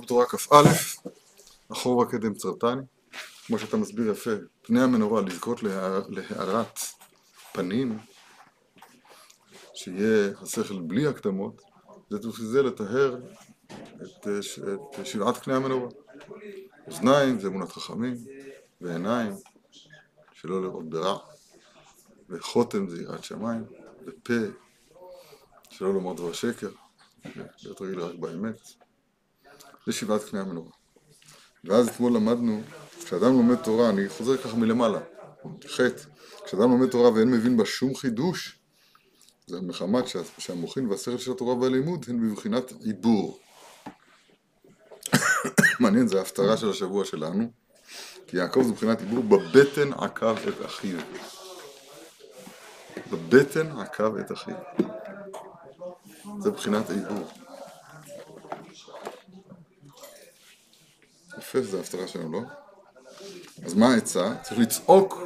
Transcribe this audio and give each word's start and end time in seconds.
תורה 0.00 0.26
כ"א, 0.26 0.62
אחורה 1.72 2.06
קדם 2.06 2.34
צרתני, 2.34 2.82
כמו 3.46 3.58
שאתה 3.58 3.76
מסביר 3.76 4.10
יפה, 4.10 4.30
פני 4.62 4.80
המנורה 4.80 5.20
לזכות 5.20 5.62
להארת 6.08 6.78
פנים, 7.52 7.98
שיהיה 9.74 10.32
השכל 10.42 10.80
בלי 10.80 11.06
הקדמות, 11.06 11.62
זה 12.10 12.18
בשביל 12.28 12.60
לטהר 12.60 13.16
את, 14.02 14.28
את 14.28 15.06
שבעת 15.06 15.38
קני 15.38 15.54
המנורה. 15.54 15.88
אוזניים 16.86 17.40
זה 17.40 17.48
אמונת 17.48 17.72
חכמים, 17.72 18.14
ועיניים 18.80 19.32
שלא 20.32 20.62
לראות 20.62 20.90
ברע, 20.90 21.18
וחותם 22.28 22.88
זה 22.88 23.02
יראת 23.02 23.24
שמיים, 23.24 23.64
ופה 24.06 24.32
שלא 25.70 25.94
לומר 25.94 26.12
דבר 26.12 26.32
שקר, 26.32 26.70
להיות 27.62 27.80
רגיל 27.80 28.00
רק 28.00 28.14
באמת. 28.14 28.83
זה 29.86 29.92
שבעת 29.92 30.24
קני 30.24 30.40
המנורה. 30.40 30.70
ואז 31.64 31.88
אתמול 31.88 32.12
למדנו, 32.12 32.62
כשאדם 33.04 33.32
לומד 33.32 33.56
תורה, 33.56 33.90
אני 33.90 34.08
חוזר 34.08 34.36
ככה 34.36 34.56
מלמעלה, 34.56 35.00
חטא, 35.66 36.02
כשאדם 36.44 36.70
לומד 36.70 36.90
תורה 36.90 37.12
ואין 37.12 37.30
מבין 37.30 37.56
בה 37.56 37.64
שום 37.64 37.94
חידוש, 37.94 38.58
זה 39.46 39.60
מחמת 39.60 40.04
שהמוחין 40.38 40.86
והשכל 40.86 41.18
של 41.18 41.32
התורה 41.32 41.54
והלימוד 41.54 42.06
הן 42.08 42.30
בבחינת 42.30 42.72
עיבור. 42.80 43.38
מעניין, 45.80 46.08
זה 46.08 46.18
ההפטרה 46.18 46.56
של 46.56 46.70
השבוע 46.70 47.04
שלנו, 47.04 47.50
כי 48.26 48.36
יעקב 48.36 48.62
זה 48.62 48.72
מבחינת 48.72 49.00
עיבור, 49.00 49.22
בבטן 49.22 49.92
עקב 49.92 50.36
את 50.48 50.66
אחיו. 50.66 50.98
בבטן 53.10 53.78
עקב 53.78 54.16
את 54.16 54.32
אחיו. 54.32 54.56
זה 56.38 56.50
מבחינת 56.50 56.90
עיבור. 56.90 57.43
יפה, 61.44 61.62
זו 61.62 61.76
ההפטרה 61.76 62.08
שלנו, 62.08 62.32
לא? 62.32 62.40
אז 63.64 63.74
מה 63.74 63.94
העצה? 63.94 64.34
צריך 64.42 64.60
לצעוק 64.60 65.18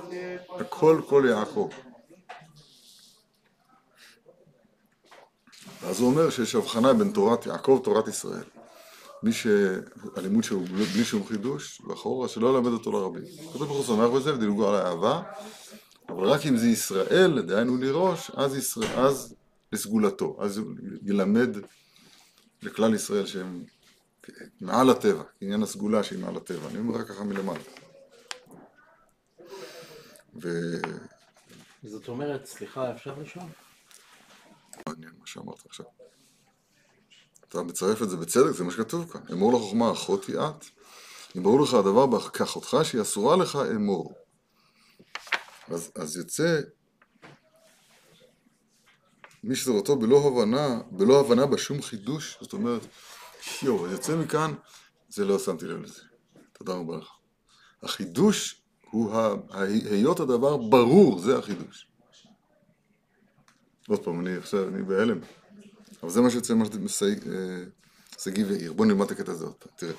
הכל 0.51 1.03
כל 1.09 1.25
יעקב. 1.29 1.69
ואז 5.83 6.01
הוא 6.01 6.11
אומר 6.11 6.31
שיש 6.31 6.55
הבחנה 6.55 6.95
בין 6.95 7.13
תורת 7.13 7.47
יעקב 7.47 7.71
ותורת 7.71 8.09
ישראל. 8.09 8.45
מי 9.23 9.33
שהלימוד 9.33 10.45
שהוא 10.45 10.67
בלי 10.67 11.05
שום 11.05 11.27
חידוש, 11.27 11.81
ואחורה 11.81 12.29
שלא 12.29 12.49
ילמד 12.49 12.73
אותו 12.73 12.93
לרבים. 12.93 13.23
כתוב 13.53 13.65
ברוך 13.65 13.89
הוא 13.89 13.97
שמח 13.97 14.11
בזה 14.17 14.35
ודילגו 14.35 14.69
על 14.69 14.75
האהבה, 14.75 15.23
אבל 16.09 16.27
רק 16.27 16.47
אם 16.47 16.57
זה 16.57 16.67
ישראל, 16.67 17.43
דהיינו 17.43 17.77
לראש, 17.77 18.31
אז, 18.35 18.57
ישראל, 18.57 18.99
אז 18.99 19.35
לסגולתו, 19.73 20.37
אז 20.41 20.61
ילמד 21.03 21.57
לכלל 22.63 22.95
ישראל 22.95 23.27
שהם 23.27 23.65
מעל 24.61 24.91
הטבע, 24.91 25.23
עניין 25.41 25.63
הסגולה 25.63 26.03
שהיא 26.03 26.19
מעל 26.19 26.37
הטבע, 26.37 26.69
אני 26.69 26.79
אומר 26.79 26.99
רק 26.99 27.09
ככה 27.09 27.25
מלמעלה. 27.25 27.61
ו... 30.43 30.49
זאת 31.83 32.09
אומרת, 32.09 32.47
סליחה, 32.47 32.93
אפשר 32.93 33.15
לשאול? 33.19 33.45
מעניין 34.89 35.13
מה 35.19 35.27
שאמרת 35.27 35.67
עכשיו. 35.67 35.87
אתה 37.49 37.63
מצרף 37.63 38.03
את 38.03 38.11
זה 38.11 38.17
בצדק, 38.17 38.51
זה 38.51 38.65
מה 38.65 38.71
שכתוב 38.71 39.13
כאן. 39.13 39.21
אמור 39.33 39.53
לחוכמה 39.53 39.93
אחותי 39.93 40.33
את, 40.37 40.65
אם 41.37 41.43
ברור 41.43 41.61
לך 41.61 41.75
הדבר 41.75 42.29
כאחותך 42.29 42.77
שהיא 42.83 43.03
אסורה 43.03 43.37
לך 43.37 43.59
אמור. 43.77 44.15
אז, 45.69 45.93
אז 45.95 46.17
יוצא 46.17 46.61
מי 49.45 49.57
שזרותו 49.57 49.97
בלא 49.97 50.27
הבנה, 50.27 50.81
בלא 50.91 51.21
הבנה 51.21 51.47
בשום 51.47 51.83
חידוש, 51.83 52.39
זאת 52.41 52.53
אומרת, 52.53 52.87
אז 53.43 53.93
יוצא 53.93 54.17
מכאן, 54.17 54.55
זה 55.09 55.25
לא 55.25 55.39
שמתי 55.39 55.67
לב 55.67 55.83
לזה. 55.83 56.03
תודה 56.53 56.73
רבה 56.73 56.97
לך. 56.97 57.09
החידוש 57.83 58.63
הוא 58.91 59.15
היות 59.91 60.21
הדבר 60.21 60.57
ברור, 60.57 61.19
זה 61.19 61.39
החידוש. 61.39 61.89
עוד 63.89 64.05
פעם, 64.05 64.21
אני 64.21 64.37
עכשיו, 64.37 64.69
אני 64.69 64.83
בהלם. 64.83 65.19
אבל 66.03 66.11
זה 66.11 66.21
מה 66.21 66.31
שיוצא 66.31 66.55
מה 66.55 66.65
שגיא 68.19 68.45
ועיר. 68.47 68.73
בוא 68.73 68.87
נלמד 68.87 69.07
את 69.07 69.11
הקטע 69.11 69.33
הזה 69.33 69.45
עוד 69.45 69.55
פעם. 69.55 69.73
תראה, 69.77 69.93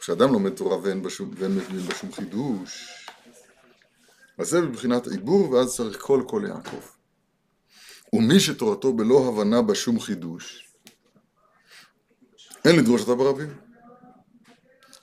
כשאדם 0.00 0.32
לומד 0.32 0.54
תורה 0.54 0.78
ואין 0.82 1.02
מבין 1.48 1.80
בשום 1.80 2.12
חידוש, 2.12 2.88
אז 4.38 4.48
זה 4.48 4.60
מבחינת 4.60 5.06
עיבור, 5.06 5.50
ואז 5.50 5.76
צריך 5.76 6.00
כל 6.00 6.22
כל 6.26 6.42
יעקב. 6.48 6.86
ומי 8.12 8.40
שתורתו 8.40 8.92
בלא 8.92 9.28
הבנה 9.28 9.62
בשום 9.62 10.00
חידוש, 10.00 10.67
אין 12.64 12.76
לדרוש 12.76 13.00
אותה 13.00 13.14
ברבים. 13.14 13.48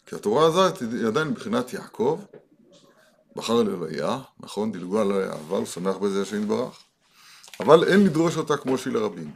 כי 0.05 0.15
התורה 0.15 0.45
הזאת 0.45 0.81
היא 0.81 1.07
עדיין 1.07 1.27
מבחינת 1.27 1.73
יעקב, 1.73 2.21
בחר 3.35 3.61
אלוהיה, 3.61 4.19
נכון, 4.39 4.71
דילגו 4.71 4.99
על 4.99 5.11
אבל, 5.11 5.57
הוא 5.57 5.65
שמח 5.65 5.97
בזה 5.97 6.21
השם 6.21 6.41
יתברך, 6.41 6.83
אבל 7.59 7.83
אין 7.83 8.05
לדרוש 8.05 8.37
אותה 8.37 8.57
כמו 8.57 8.77
שהיא 8.77 8.93
לרבים. 8.93 9.33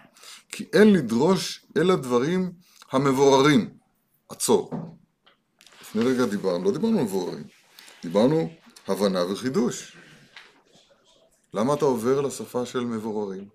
כי 0.49 0.65
אין 0.73 0.93
לדרוש 0.93 1.65
אלא 1.77 1.95
דברים 1.95 2.51
המבוררים. 2.91 3.79
עצור. 4.29 4.71
לפני 5.81 6.03
רגע 6.03 6.25
דיברנו, 6.25 6.63
לא 6.63 6.71
דיברנו 6.71 6.97
על 6.97 7.03
מבוררים, 7.03 7.43
דיברנו 8.03 8.49
הבנה 8.87 9.25
וחידוש. 9.25 9.97
למה 11.53 11.73
אתה 11.73 11.85
עובר 11.85 12.21
לשפה 12.21 12.65
של 12.65 12.79
מבוררים? 12.79 13.49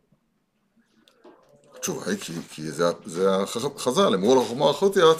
התשובה 1.84 2.10
היא 2.10 2.18
כי, 2.18 2.32
כי 2.50 2.70
זה, 2.70 2.84
זה 3.04 3.36
החז"ל, 3.76 4.14
אמרו 4.14 4.34
לך 4.42 4.48
חומה 4.48 4.70
אחותי 4.70 5.00
את, 5.00 5.16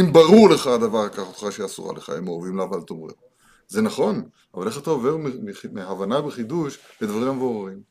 אם 0.00 0.12
ברור 0.12 0.50
לך 0.50 0.66
הדבר 0.66 1.08
כך 1.08 1.18
אותך 1.18 1.56
שאסורה 1.56 1.94
לך 1.94 2.12
אמור, 2.18 2.38
ואם 2.38 2.56
לאו 2.56 2.74
אל 2.74 2.80
תאמר. 2.80 3.12
זה 3.68 3.82
נכון, 3.82 4.28
אבל 4.54 4.66
איך 4.66 4.78
אתה 4.78 4.90
עובר 4.90 5.16
מהבנה 5.72 6.26
וחידוש 6.26 6.78
לדברים 7.00 7.28
המבוררים? 7.28 7.82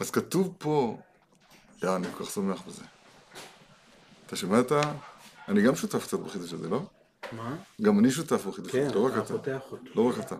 אז 0.00 0.10
כתוב 0.10 0.54
פה, 0.58 0.98
יא, 1.82 1.96
אני 1.96 2.06
כל 2.16 2.24
כך 2.24 2.30
שמח 2.30 2.62
בזה. 2.66 2.82
אתה 4.26 4.36
שומע 4.36 4.60
את 4.60 4.72
ה... 4.72 4.80
אני 5.48 5.62
גם 5.62 5.76
שותף 5.76 6.04
קצת 6.04 6.18
בחידוש 6.18 6.52
הזה, 6.52 6.68
לא? 6.68 6.82
מה? 7.32 7.56
גם 7.82 7.98
אני 7.98 8.10
שותף 8.10 8.44
בחידוש 8.46 8.74
הזה, 8.74 8.88
כן, 8.90 8.94
לא 8.94 9.06
רק 9.06 9.12
אתה. 9.18 9.34
לא 9.94 10.08
רק 10.08 10.18
אתה. 10.18 10.36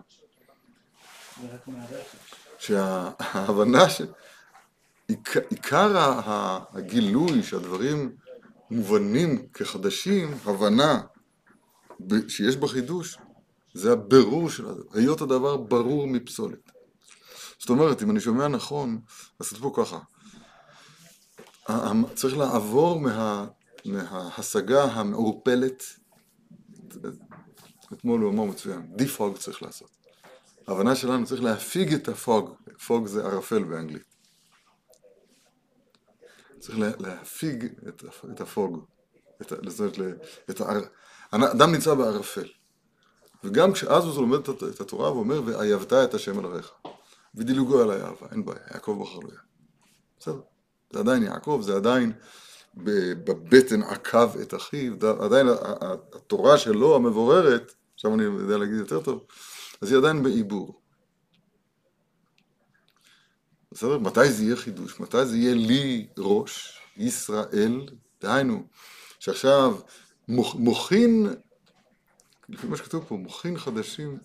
זה 1.41 1.47
רק 1.53 1.67
מהרכב. 1.67 2.17
שההבנה 2.59 3.89
ש... 3.95 4.01
עיקר- 5.49 6.67
הגילוי 6.73 7.43
שהדברים 7.43 8.15
מובנים 8.71 9.47
כחדשים, 9.53 10.33
הבנה 10.45 11.01
שיש 12.27 12.55
בחידוש, 12.55 13.17
זה 13.73 13.91
הבירור 13.91 14.49
של 14.49 14.65
הדבר, 14.65 14.83
היות 14.93 15.21
הדבר 15.21 15.57
ברור 15.57 16.07
מפסולת. 16.07 16.71
זאת 17.59 17.69
אומרת, 17.69 18.03
אם 18.03 18.11
אני 18.11 18.19
שומע 18.19 18.47
נכון, 18.47 19.01
אז 19.39 19.49
כתוב 19.49 19.61
פה 19.61 19.83
ככה, 19.83 19.99
צריך 22.15 22.37
לעבור 22.37 22.99
מה, 22.99 23.47
מההשגה 23.85 24.83
המעורפלת, 24.83 25.83
אתמול 27.93 28.21
הוא 28.21 28.31
אמר 28.31 28.43
מצוין, 28.43 28.81
דיפוג 28.95 29.37
צריך 29.37 29.63
לעשות. 29.63 29.89
ההבנה 30.67 30.95
שלנו 30.95 31.25
צריך 31.25 31.43
להפיג 31.43 31.93
את 31.93 32.07
הפוג, 32.07 32.55
פוג 32.87 33.07
זה 33.07 33.23
ערפל 33.23 33.63
באנגלית. 33.63 34.11
צריך 36.61 36.79
לה- 36.79 36.91
להפיג 36.99 37.65
את, 37.87 38.03
הפ- 38.07 38.25
את 38.33 38.41
הפוג, 38.41 38.85
זאת 39.39 39.51
אומרת, 39.99 40.17
את 40.49 40.61
הער... 40.61 40.81
האדם 41.31 41.71
נמצא 41.71 41.93
בערפל. 41.93 42.47
וגם 43.43 43.73
כשאז 43.73 44.03
הוא 44.03 44.15
לומד 44.21 44.39
את, 44.49 44.81
התורה 44.81 45.13
ואומר, 45.13 45.41
ואהבת 45.45 45.93
את 45.93 46.13
השם 46.13 46.39
אלוהיך. 46.39 46.71
ודילוגו 47.35 47.81
על 47.81 47.91
האהבה, 47.91 48.27
אין 48.31 48.45
בעיה, 48.45 48.59
יעקב 48.73 48.97
בחר 49.01 49.19
לו. 49.19 49.29
בסדר. 50.19 50.39
זה 50.93 50.99
עדיין 50.99 51.23
יעקב, 51.23 51.61
זה 51.63 51.75
עדיין 51.75 52.13
בבטן 52.75 53.81
עקב 53.83 54.37
את 54.41 54.53
אחיו, 54.53 54.93
עדיין 55.21 55.47
התורה 56.13 56.57
שלו 56.57 56.95
המבוררת, 56.95 57.73
עכשיו 57.93 58.13
אני 58.13 58.23
יודע 58.23 58.57
להגיד 58.57 58.75
יותר 58.75 59.01
טוב, 59.01 59.23
אז 59.81 59.91
היא 59.91 59.97
עדיין 59.97 60.23
בעיבור. 60.23 60.80
בסדר? 63.71 63.99
מתי 63.99 64.31
זה 64.31 64.43
יהיה 64.43 64.55
חידוש? 64.55 64.99
מתי 64.99 65.25
זה 65.25 65.37
יהיה 65.37 65.55
לי 65.55 66.07
ראש, 66.17 66.79
ישראל, 66.97 67.85
דהיינו, 68.21 68.67
שעכשיו 69.19 69.79
מוכ, 70.27 70.55
מוכין, 70.55 71.27
לפי 72.49 72.67
מה 72.67 72.77
שכתוב 72.77 73.05
פה, 73.07 73.15
מוכין 73.15 73.57
חדשים, 73.57 74.19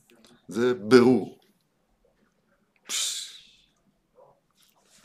זה 0.48 0.74
ברור. 0.74 1.38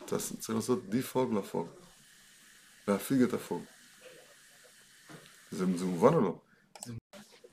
אתה 0.04 0.18
צריך 0.18 0.50
לעשות 0.56 0.88
דיפוג 0.88 1.34
לפוג, 1.34 1.68
להפיג 2.88 3.22
את 3.22 3.32
הפוג. 3.32 3.62
זה, 5.50 5.66
זה 5.76 5.84
מובן 5.84 6.14
או 6.14 6.20
לא? 6.20 6.38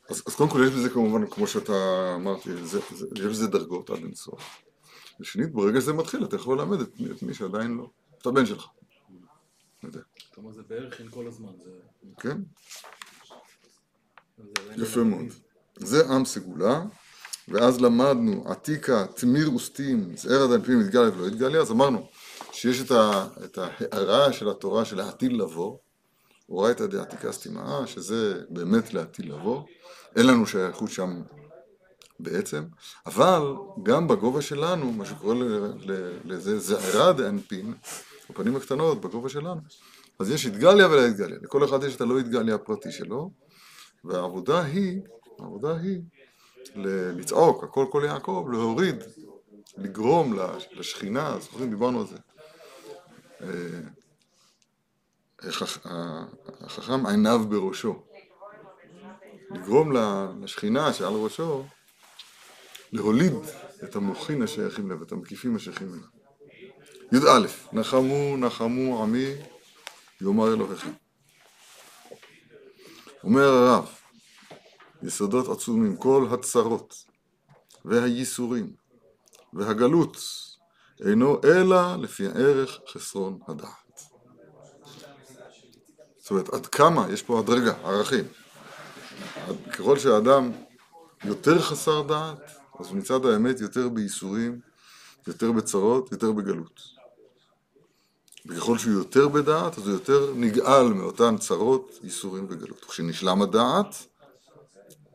אז, 0.10 0.24
אז 0.28 0.36
קודם 0.36 0.50
כל 0.50 0.62
יש 0.68 0.74
בזה 0.74 0.90
כמובן, 0.90 1.30
כמו 1.30 1.48
שאתה 1.48 1.74
זה, 2.64 2.80
יש 3.16 3.26
בזה 3.26 3.48
דרגות 3.48 3.90
עד 3.90 3.98
אינסוף. 3.98 4.62
ושנית, 5.20 5.52
ברגע 5.52 5.82
שזה 5.82 5.94
מתחיל, 5.94 6.24
אתה 6.24 6.36
יכול 6.36 6.60
ללמד 6.60 6.82
את, 6.82 7.00
מי- 7.00 7.12
את 7.12 7.24
מי 7.24 7.34
שעדיין 7.34 7.78
לא, 7.78 7.90
את 8.22 8.26
הבן 8.26 8.46
שלך. 8.46 8.68
אתה 9.80 9.98
אומר 10.38 10.52
זה 10.52 10.62
בערך 10.68 11.00
אין 11.00 11.10
כל 11.10 11.28
הזמן, 11.28 11.52
זה... 11.64 11.72
כן? 12.20 12.38
יפה 14.78 15.04
מאוד. 15.04 15.26
זה 15.76 16.10
עם 16.10 16.26
סגולה, 16.26 16.84
ואז 17.48 17.82
למדנו 17.82 18.44
עתיקה, 18.52 19.06
תמיר 19.16 19.54
וסטים, 19.56 20.16
זער 20.18 20.44
עד 20.44 20.52
אלפים 20.52 20.82
יתגליה 20.82 21.10
ולא 21.10 21.28
יתגליה, 21.28 21.62
אז 21.62 21.72
אמרנו 21.72 22.10
שיש 22.52 22.82
את, 22.82 22.92
ה, 22.92 23.28
את 23.46 23.58
ההערה 23.58 24.34
של 24.34 24.50
התורה 24.50 24.86
של 24.86 25.00
העתיד 25.00 25.34
לבוא, 25.34 25.78
אורייתא 26.50 26.86
דעתיקה 26.86 27.32
סתימה, 27.32 27.88
שזה 27.88 28.42
באמת 28.50 28.94
לעתיד 28.94 29.26
לבוא, 29.26 29.64
אין 30.16 30.28
לנו 30.28 30.46
שייכות 30.46 30.92
שם 30.92 31.22
בעצם, 32.20 32.64
אבל 33.06 33.54
גם 33.84 34.08
בגובה 34.08 34.42
שלנו, 34.42 34.92
מה 34.92 35.06
שקורא 35.06 35.36
לזה 36.26 36.60
זערה 36.60 37.14
דאנפין, 37.14 37.74
בפנים 38.30 38.56
הקטנות, 38.56 39.02
בגובה 39.02 39.30
שלנו, 39.30 39.62
אז 40.20 40.30
יש 40.30 40.46
התגליה 40.46 40.88
ולא 40.88 41.06
התגליה, 41.06 41.38
לכל 41.42 41.66
אחד 41.66 41.84
יש 41.84 41.96
את 41.96 42.02
הלא 42.02 42.20
התגליה 42.20 42.56
הפרטי 42.56 42.92
שלו, 42.92 43.32
והעבודה 44.04 44.64
היא, 44.64 45.02
העבודה 45.40 45.78
היא 45.78 46.02
לצעוק, 47.16 47.64
הכל 47.64 47.86
כל 47.92 48.04
יעקב, 48.06 48.48
להוריד, 48.52 49.04
לגרום 49.78 50.40
לשכינה, 50.72 51.40
זוכרים, 51.40 51.70
דיברנו 51.70 52.00
על 52.00 52.08
זה. 52.08 52.18
אה, 53.42 53.80
החכם 56.62 57.06
עיניו 57.06 57.42
בראשו. 57.50 58.04
לגרום 59.52 59.92
לשכינה 60.42 60.94
שעל 60.94 61.14
ראשו 61.14 61.66
להוליד 62.92 63.34
את 63.84 63.96
המוחין 63.96 64.42
השייכים 64.42 64.92
לב, 64.92 65.02
את 65.02 65.12
המקיפים 65.12 65.56
השייכים 65.56 65.94
אליו. 65.94 66.20
י"א, 67.12 67.48
נחמו 67.74 68.38
נחמו 68.38 69.04
עמי 69.04 69.34
יאמר 70.22 70.54
אלוהיכם. 70.54 70.92
אומר 73.24 73.48
הרב, 73.48 73.90
יסודות 75.04 75.48
עצומים, 75.48 75.98
כל 75.98 76.28
הצרות 76.32 76.96
והייסורים 77.86 78.74
והגלות 79.54 80.18
אינו 81.06 81.42
אלא 81.44 81.96
לפי 81.96 82.28
ערך 82.28 82.80
חסרון 82.88 83.40
הדעת. 83.48 84.02
זאת 86.18 86.32
אומרת, 86.32 86.50
עד 86.50 86.66
כמה, 86.66 87.08
יש 87.14 87.24
פה 87.24 87.40
הדרגה, 87.40 87.74
ערכים. 87.84 88.26
ככל 89.74 90.00
שהאדם 90.00 90.52
יותר 91.24 91.62
חסר 91.62 92.02
דעת, 92.02 92.59
אז 92.80 92.92
מצד 92.92 93.26
האמת 93.26 93.62
יותר 93.62 93.90
בייסורים, 93.90 94.60
יותר 95.28 95.52
בצרות, 95.52 96.12
יותר 96.12 96.32
בגלות. 96.32 96.82
וככל 98.46 98.78
שהוא 98.78 98.94
יותר 98.94 99.28
בדעת, 99.28 99.78
אז 99.78 99.88
הוא 99.88 99.94
יותר 99.94 100.34
נגאל 100.36 100.84
מאותן 100.94 101.38
צרות, 101.38 102.00
ייסורים 102.04 102.46
וגלות. 102.50 102.86
כשנשלם 102.86 103.42
הדעת, 103.42 103.96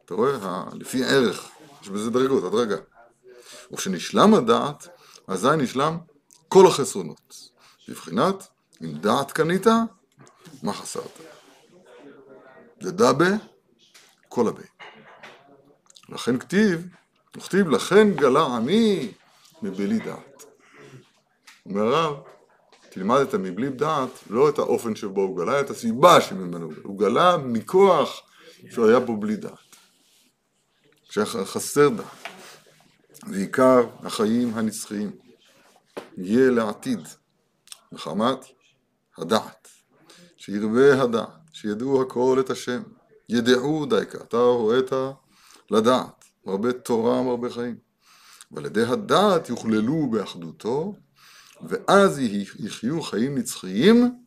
אתה 0.04 0.14
רואה, 0.14 0.64
לפי 0.72 1.04
ערך, 1.04 1.48
יש 1.82 1.88
בזה 1.88 2.10
דרגות, 2.10 2.44
הדרגה. 2.44 2.76
וכשנשלם 3.72 4.34
הדעת, 4.34 4.88
אזי 5.26 5.48
נשלם 5.58 5.98
כל 6.48 6.66
החסרונות. 6.66 7.50
בבחינת, 7.88 8.34
אם 8.82 8.92
דעת 8.92 9.32
קנית, 9.32 9.66
מה 10.62 10.72
חסרת? 10.72 11.18
ידע 12.80 13.12
ב, 13.12 13.22
כל 14.28 14.48
הבי. 14.48 14.66
לכן 16.08 16.38
כתיב, 16.38 16.86
וכתיב 17.36 17.68
לכן 17.68 18.10
גלה 18.14 18.46
עמי 18.46 19.12
מבלי 19.62 19.98
דעת. 19.98 20.44
אומר 21.66 21.82
הרב, 21.82 22.16
תלמד 22.90 23.20
את 23.20 23.34
המבלי 23.34 23.70
דעת, 23.70 24.10
לא 24.30 24.48
את 24.48 24.58
האופן 24.58 24.96
שבו 24.96 25.20
הוא 25.22 25.36
גלה, 25.36 25.60
את 25.60 25.70
הסיבה 25.70 26.20
שממנו 26.20 26.70
הוא 26.82 26.98
גלה. 26.98 27.36
מכוח 27.36 28.22
שהוא 28.70 28.88
היה 28.88 29.06
פה 29.06 29.16
בלי 29.20 29.36
דעת. 29.36 29.76
שהיה 31.10 31.26
חסר 31.26 31.88
דעת. 31.88 32.06
ועיקר 33.26 33.86
החיים 34.02 34.54
הנצחיים 34.54 35.10
יהיה 36.16 36.50
לעתיד, 36.50 37.00
מחמת 37.92 38.38
הדעת, 39.18 39.68
שירבה 40.36 41.02
הדעת, 41.02 41.28
שידעו 41.52 42.02
הכל 42.02 42.36
את 42.40 42.50
השם, 42.50 42.82
ידעו 43.28 43.86
דייקה, 43.86 44.18
אתה 44.18 44.36
הוראת 44.36 44.92
לדעת, 45.70 46.24
מרבה 46.46 46.72
תורה 46.72 47.22
מרבה 47.22 47.50
חיים. 47.50 47.76
ועל 48.50 48.66
ידי 48.66 48.82
הדעת 48.82 49.48
יוכללו 49.48 50.10
באחדותו, 50.10 50.94
ואז 51.68 52.18
יחיו 52.56 53.02
חיים 53.02 53.38
נצחיים. 53.38 54.24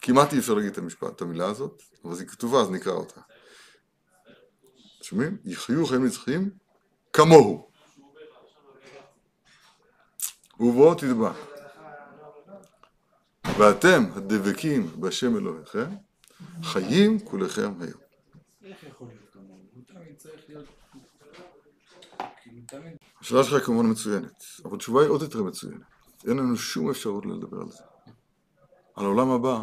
כמעט 0.00 0.32
אי 0.32 0.38
אפשר 0.38 0.54
להגיד 0.54 0.70
את 0.70 0.78
המשפט, 0.78 1.16
את 1.16 1.22
המילה 1.22 1.46
הזאת, 1.46 1.82
אבל 2.04 2.18
היא 2.18 2.26
כתובה 2.26 2.60
אז 2.60 2.70
נקרא 2.70 2.92
אותה. 2.92 3.20
שומעים? 5.02 5.36
יחיו 5.44 5.86
חיים 5.86 6.06
נצחיים 6.06 6.50
כמוהו. 7.12 7.70
ובו 10.60 10.94
תדבק. 10.94 11.36
ואתם 13.58 14.04
הדבקים 14.14 15.00
בשם 15.00 15.36
אלוהיכם, 15.36 15.90
חיים 16.62 17.18
כולכם 17.20 17.72
היום. 17.80 18.00
השאלה 23.20 23.44
שלך 23.44 23.64
כמובן 23.64 23.90
מצוינת, 23.90 24.44
אבל 24.64 24.76
התשובה 24.76 25.00
היא 25.00 25.10
עוד 25.10 25.22
יותר 25.22 25.42
מצוינת. 25.42 25.82
אין 26.28 26.36
לנו 26.36 26.56
שום 26.56 26.90
אפשרות 26.90 27.26
לדבר 27.26 27.60
על 27.60 27.70
זה. 27.70 27.82
על 28.94 29.04
העולם 29.04 29.30
הבא, 29.30 29.62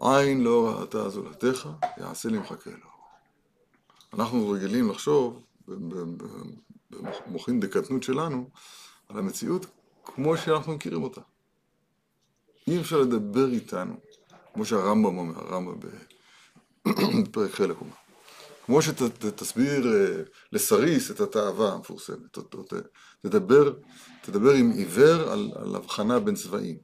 עין 0.00 0.44
לא 0.44 0.68
ראתה 0.68 1.08
זולתך, 1.08 1.68
יעשה 1.96 2.28
לי 2.28 2.38
מחכה 2.38 2.70
לו. 2.70 2.88
אנחנו 4.14 4.48
רגילים 4.50 4.90
לחשוב, 4.90 5.42
במוחין 6.90 7.60
דקטנות 7.60 8.02
שלנו, 8.02 8.50
על 9.08 9.18
המציאות 9.18 9.66
כמו 10.04 10.36
שאנחנו 10.36 10.72
מכירים 10.72 11.02
אותה. 11.02 11.20
אי 12.66 12.80
אפשר 12.80 13.00
לדבר 13.00 13.48
איתנו, 13.50 13.94
כמו 14.54 14.64
שהרמב"ם 14.64 15.18
אומר, 15.18 15.38
הרמב"ם 15.38 15.78
בפרק 17.22 17.50
חלק 17.50 17.76
אומר. 17.80 18.07
כמו 18.68 18.82
שתסביר 18.82 19.86
אה, 19.86 20.22
לסריס 20.52 21.10
את 21.10 21.20
התאווה 21.20 21.72
המפורסמת, 21.72 22.38
תדבר, 23.22 23.72
תדבר 24.22 24.52
עם 24.52 24.70
עיוור 24.70 25.32
על, 25.32 25.52
על 25.54 25.76
הבחנה 25.76 26.20
בין 26.20 26.34
צבעים. 26.34 26.76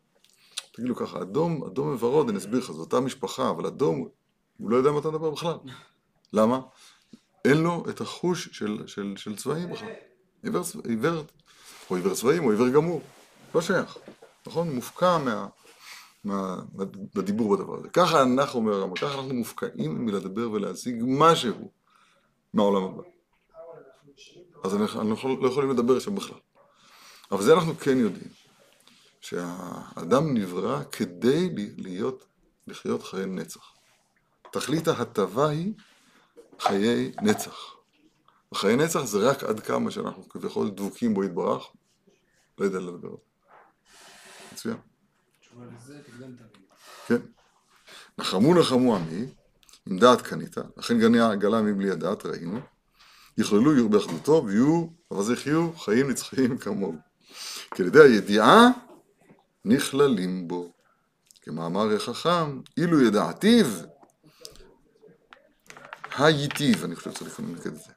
תגיד 0.73 0.89
לו 0.89 0.97
ככה, 0.97 1.23
אדום, 1.23 1.65
אדום 1.65 1.95
וורוד, 1.95 2.29
אני 2.29 2.39
אסביר 2.39 2.59
לך, 2.59 2.73
זו 2.73 2.81
אותה 2.81 3.01
משפחה, 3.01 3.51
אבל 3.51 3.67
אדום, 3.67 4.09
הוא 4.57 4.71
לא 4.71 4.77
יודע 4.77 4.93
מה 4.93 4.99
אתה 4.99 5.09
מדבר 5.09 5.31
בכלל. 5.31 5.57
למה? 6.33 6.61
אין 7.45 7.57
לו 7.57 7.85
את 7.91 8.01
החוש 8.01 8.49
של, 8.53 8.83
של, 8.87 9.15
של 9.17 9.37
צבעים 9.37 9.71
בכלל. 9.71 9.89
עיוור, 10.43 10.63
עיוור, 10.89 11.25
או 11.91 11.97
עיוור 11.97 12.15
צבעים 12.15 12.45
או 12.45 12.51
עיוור 12.51 12.69
גמור, 12.69 13.03
לא 13.55 13.61
שייך, 13.61 13.99
נכון? 14.47 14.75
מופקע 14.75 15.19
מה, 15.19 15.47
מה, 16.25 16.57
בדיבור 17.15 17.57
בדבר 17.57 17.77
הזה. 17.79 17.89
ככה 17.89 18.23
אנחנו, 18.23 18.59
אומר 18.59 18.73
הרמב"ם, 18.73 18.97
ככה 18.97 19.15
אנחנו 19.15 19.35
מופקעים 19.35 20.07
מלדבר 20.07 20.51
ולהשיג 20.51 21.03
משהו 21.07 21.71
מהעולם 22.55 22.85
הבא. 22.85 23.03
אז 24.65 24.75
אנחנו 24.75 25.37
לא 25.37 25.49
יכולים 25.49 25.71
לדבר 25.71 25.99
שם 25.99 26.15
בכלל. 26.15 26.39
אבל 27.33 27.43
זה 27.43 27.55
אנחנו 27.55 27.75
כן 27.75 27.99
יודעים, 27.99 28.29
שהאדם 29.21 30.35
נברא 30.35 30.83
כדי 30.93 31.51
להיות, 31.77 32.25
לחיות 32.67 33.03
חיי 33.03 33.27
נצח. 33.27 33.73
תכלית 34.53 34.89
ההטבה 34.89 35.49
היא 35.49 35.73
חיי 36.59 37.13
נצח. 37.23 37.75
וחיי 38.53 38.77
נצח 38.77 39.05
זה 39.05 39.19
רק 39.19 39.45
עד 39.45 39.61
כמה 39.61 39.91
שאנחנו 39.91 40.29
כביכול 40.29 40.71
דבוקים 40.71 41.15
בו 41.15 41.25
יתברך, 41.25 41.67
לא 42.59 42.65
יודע 42.65 42.79
לדבר. 42.81 43.15
מצוין. 44.53 44.77
כן. 47.07 47.21
נחמו 48.19 48.55
נחמו 48.55 48.97
עמי, 48.97 49.27
עם 49.87 49.99
דעת 49.99 50.23
קנית, 50.23 50.57
לכן 50.77 50.99
גניה 50.99 51.35
גלה 51.35 51.63
מבלי 51.63 51.91
הדעת, 51.91 52.27
ראינו, 52.27 52.61
יכללו 53.39 53.75
יהיו 53.75 53.89
באחדותו 53.89 54.45
ויהיו, 54.47 54.87
אבל 55.11 55.23
זה 55.23 55.33
יחיו 55.33 55.73
חיים 55.73 56.11
נצחיים 56.11 56.59
כמוהו. 56.63 56.95
כי 57.75 57.83
על 57.83 57.89
ידי 57.89 58.01
הידיעה 58.01 58.69
נכללים 59.65 60.49
בו. 60.49 60.71
כמאמר 61.43 61.95
החכם, 61.97 62.61
אילו 62.77 63.01
ידעתיו 63.01 63.67
הייתיו, 66.19 66.85
אני 66.85 66.97
חושב 66.97 67.11
שצריך 67.13 67.41
למקד 67.41 67.67
את 67.67 67.77
זה. 67.77 67.93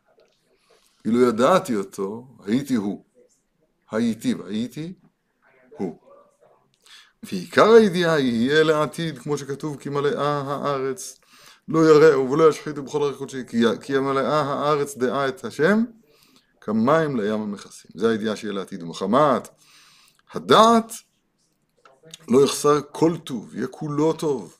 אילו 1.06 1.22
ידעתי 1.22 1.76
אותו, 1.76 2.28
הייתי 2.46 2.76
הוא. 2.76 3.04
הייתיו, 3.92 4.46
הייתי 4.48 4.94
הוא. 5.78 6.07
ועיקר 7.31 7.72
הידיעה 7.72 8.19
יהיה 8.19 8.63
לעתיד, 8.63 9.19
כמו 9.19 9.38
שכתוב, 9.38 9.77
כי 9.79 9.89
מלאה 9.89 10.41
הארץ 10.46 11.19
לא 11.67 11.79
יראו 11.79 12.31
ולא 12.31 12.50
ישחיתו 12.50 12.84
בכל 12.84 13.03
ערך 13.03 13.17
קודשי, 13.17 13.43
כי, 13.81 14.00
מלאה 14.00 14.41
הארץ 14.41 14.98
דעה 14.98 15.27
את 15.27 15.46
השם, 15.46 15.84
כמים 16.62 17.19
לים 17.19 17.41
המכסים. 17.41 17.91
זה 17.96 18.10
הידיעה 18.10 18.36
שיהיה 18.36 18.53
לעתיד. 18.53 18.84
ומחמת 18.84 19.48
הדעת 20.34 20.91
לא 22.27 22.43
יחסר 22.43 22.79
כל 22.91 23.17
טוב, 23.24 23.55
יהיה 23.55 23.67
כולו 23.67 24.13
טוב. 24.13 24.57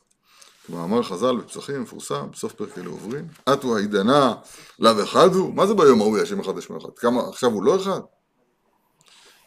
מאמר 0.68 1.02
חז"ל 1.02 1.36
בפסחים 1.36 1.82
מפורסם, 1.82 2.28
בסוף 2.32 2.52
פרק 2.52 2.78
אלו 2.78 2.90
עוברים, 2.90 3.28
אטו 3.52 3.76
העידנה 3.76 4.34
לאו 4.78 5.02
אחד 5.02 5.34
הוא, 5.34 5.54
מה 5.54 5.66
זה 5.66 5.74
ביום 5.74 6.00
ההוא 6.00 6.18
השם 6.18 6.40
אחד 6.40 6.58
השם 6.58 6.76
אחד? 6.76 6.88
כמה, 6.96 7.28
עכשיו 7.28 7.50
הוא 7.50 7.62
לא 7.62 7.76
אחד? 7.76 8.00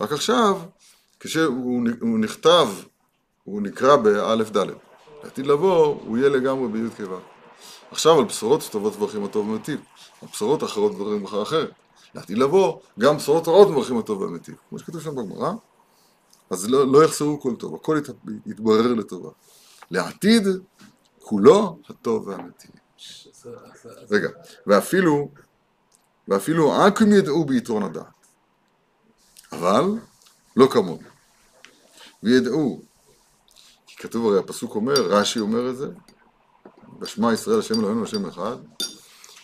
רק 0.01 0.11
עכשיו, 0.11 0.59
כשהוא 1.19 2.19
נכתב, 2.19 2.67
הוא 3.43 3.61
נקרא 3.61 3.95
באלף 3.95 4.49
דלת. 4.49 4.77
לעתיד 5.23 5.47
לבוא, 5.47 5.85
הוא 5.85 6.17
יהיה 6.17 6.29
לגמרי 6.29 6.67
בי' 6.67 6.89
כו'. 6.97 7.17
עכשיו 7.91 8.19
על 8.19 8.25
בשורות 8.25 8.69
טובות 8.71 8.95
מברכים 8.95 9.23
הטוב 9.23 9.49
ומטיב, 9.49 9.81
על 10.21 10.27
בשורות 10.31 10.63
אחרות 10.63 10.91
מברכים 10.91 11.23
ברכה 11.23 11.41
אחרת. 11.41 11.71
לעתיד 12.15 12.37
לבוא, 12.37 12.79
גם 12.99 13.17
בשורות 13.17 13.47
רעות 13.47 13.69
מברכים 13.69 13.97
הטוב 13.97 14.21
והמיטיב. 14.21 14.55
כמו 14.69 14.79
שכתוב 14.79 15.01
שם 15.01 15.15
בגמרא, 15.15 15.51
אז 16.49 16.69
לא, 16.69 16.91
לא 16.91 17.03
יחסרו 17.03 17.41
כל 17.41 17.55
טוב, 17.55 17.75
הכל 17.75 17.97
ית, 17.99 18.09
יתברר 18.45 18.93
לטובה. 18.93 19.29
לעתיד, 19.91 20.47
כולו 21.19 21.79
הטוב 21.89 22.27
והמיטיב. 22.27 22.71
רגע, 24.11 24.29
ואפילו, 24.67 25.29
ואפילו 26.27 26.73
עכו"ם 26.75 27.11
ידעו 27.11 27.45
ביתרון 27.45 27.83
הדעת. 27.83 28.05
אבל, 29.51 29.85
לא 30.55 30.67
כמונו. 30.71 31.07
וידעו, 32.23 32.81
כתוב 34.01 34.27
הרי 34.27 34.39
הפסוק 34.39 34.75
אומר, 34.75 34.93
רש"י 34.93 35.39
אומר 35.39 35.69
את 35.69 35.77
זה, 35.77 35.87
בשמע 36.99 37.33
ישראל 37.33 37.59
השם 37.59 37.79
אלוהינו 37.79 38.03
השם 38.03 38.25
אחד, 38.25 38.57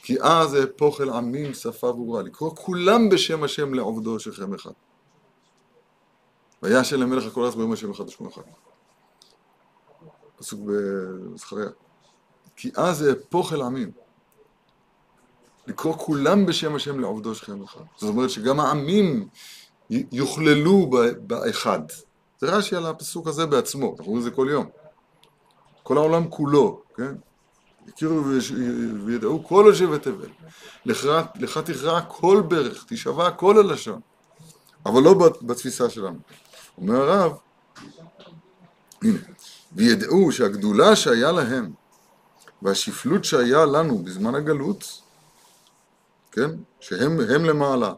כי 0.03 0.21
אז 0.21 0.55
אהפוך 0.55 1.01
אל 1.01 1.09
עמים 1.09 1.53
שפה 1.53 1.91
ברורה, 1.91 2.23
לקרוא 2.23 2.55
כולם 2.55 3.09
בשם 3.09 3.43
השם 3.43 3.73
לעובדו 3.73 4.19
שכם 4.19 4.53
אחד. 4.53 4.71
וישל 6.63 6.95
למלך 6.95 7.25
הכל 7.25 7.43
ארץ 7.43 7.55
ביום 7.55 7.71
השם 7.71 7.91
אחד 7.91 8.07
ושמו 8.07 8.29
אחד. 8.29 8.41
פסוק 10.37 10.59
בזכריה. 10.65 11.69
כי 12.55 12.71
אז 12.75 13.07
אהפוך 13.07 13.53
אל 13.53 13.61
עמים. 13.61 13.91
לקרוא 15.67 15.93
כולם 15.97 16.45
בשם 16.45 16.75
השם 16.75 16.99
לעובדו 16.99 17.35
שכם 17.35 17.63
אחד. 17.63 17.83
זאת 17.97 18.09
אומרת 18.09 18.29
שגם 18.29 18.59
העמים 18.59 19.27
יוכללו 19.89 20.89
באחד. 21.17 21.81
זה 22.39 22.47
רש"י 22.47 22.75
על 22.75 22.85
הפסוק 22.85 23.27
הזה 23.27 23.45
בעצמו, 23.45 23.89
אנחנו 23.89 24.05
רואים 24.05 24.17
את 24.17 24.23
זה 24.23 24.31
כל 24.31 24.47
יום. 24.51 24.69
כל 25.83 25.97
העולם 25.97 26.29
כולו, 26.29 26.81
כן? 26.95 27.15
הכירו 27.87 28.23
וידעו 29.05 29.43
כל 29.43 29.71
השבט 29.71 30.07
תבל. 30.07 30.29
לך 30.85 31.57
תכרע 31.65 32.01
כל 32.01 32.43
ברך, 32.47 32.85
תשבע 32.87 33.31
כל 33.31 33.57
הלשון. 33.57 33.99
אבל 34.85 35.01
לא 35.01 35.13
בתפיסה 35.41 35.89
שלנו. 35.89 36.19
אומר 36.77 36.95
הרב, 36.95 37.37
הנה, 39.01 39.19
וידעו 39.71 40.31
שהגדולה 40.31 40.95
שהיה 40.95 41.31
להם 41.31 41.73
והשפלות 42.61 43.23
שהיה 43.23 43.65
לנו 43.65 43.97
בזמן 43.97 44.35
הגלות, 44.35 45.01
כן, 46.31 46.49
שהם 46.79 47.19
למעלה, 47.45 47.93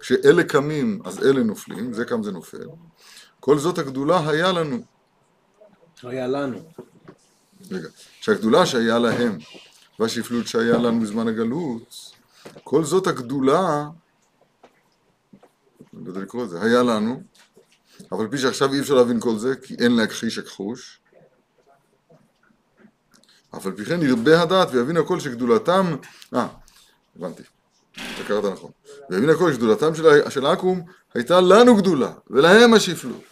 כשאלה 0.00 0.44
קמים 0.44 1.00
אז 1.04 1.18
אלה 1.18 1.42
נופלים, 1.42 1.92
זה 1.92 2.04
קם 2.04 2.22
זה 2.22 2.32
נופל, 2.32 2.66
כל 3.40 3.58
זאת 3.58 3.78
הגדולה 3.78 4.28
היה 4.30 4.52
לנו. 4.52 4.78
היה 6.02 6.26
לנו. 6.26 6.58
רגע, 7.70 7.88
שהגדולה 8.20 8.66
שהיה 8.66 8.98
להם 8.98 9.38
והשפלות 9.98 10.46
שהיה 10.46 10.76
לנו 10.76 11.00
בזמן 11.00 11.28
הגלות, 11.28 12.12
כל 12.64 12.84
זאת 12.84 13.06
הגדולה, 13.06 13.88
אני 15.94 16.04
לא 16.04 16.10
יודע 16.10 16.20
לקרוא 16.20 16.44
את 16.44 16.50
זה, 16.50 16.62
היה 16.62 16.82
לנו, 16.82 17.22
אבל 18.12 18.28
פי 18.30 18.38
שעכשיו 18.38 18.72
אי 18.72 18.80
אפשר 18.80 18.94
להבין 18.94 19.20
כל 19.20 19.38
זה, 19.38 19.56
כי 19.56 19.74
אין 19.78 19.96
להכחיש 19.96 20.38
הכחוש. 20.38 21.00
אף 23.56 23.66
על 23.66 23.72
פי 23.72 23.84
כן 23.84 24.02
ירבה 24.02 24.42
הדעת 24.42 24.68
ויבין 24.72 24.96
הכל 24.96 25.20
שגדולתם, 25.20 25.96
אה, 26.34 26.48
הבנתי, 27.16 27.42
אתה 27.92 28.24
קראת 28.26 28.44
נכון. 28.52 28.70
ויבין 29.10 29.30
הכל 29.30 29.52
שגדולתם 29.52 29.94
של, 29.94 30.30
של 30.30 30.46
עכו"ם 30.46 30.82
הייתה 31.14 31.40
לנו 31.40 31.76
גדולה, 31.76 32.12
ולהם 32.30 32.74
השפלות. 32.74 33.22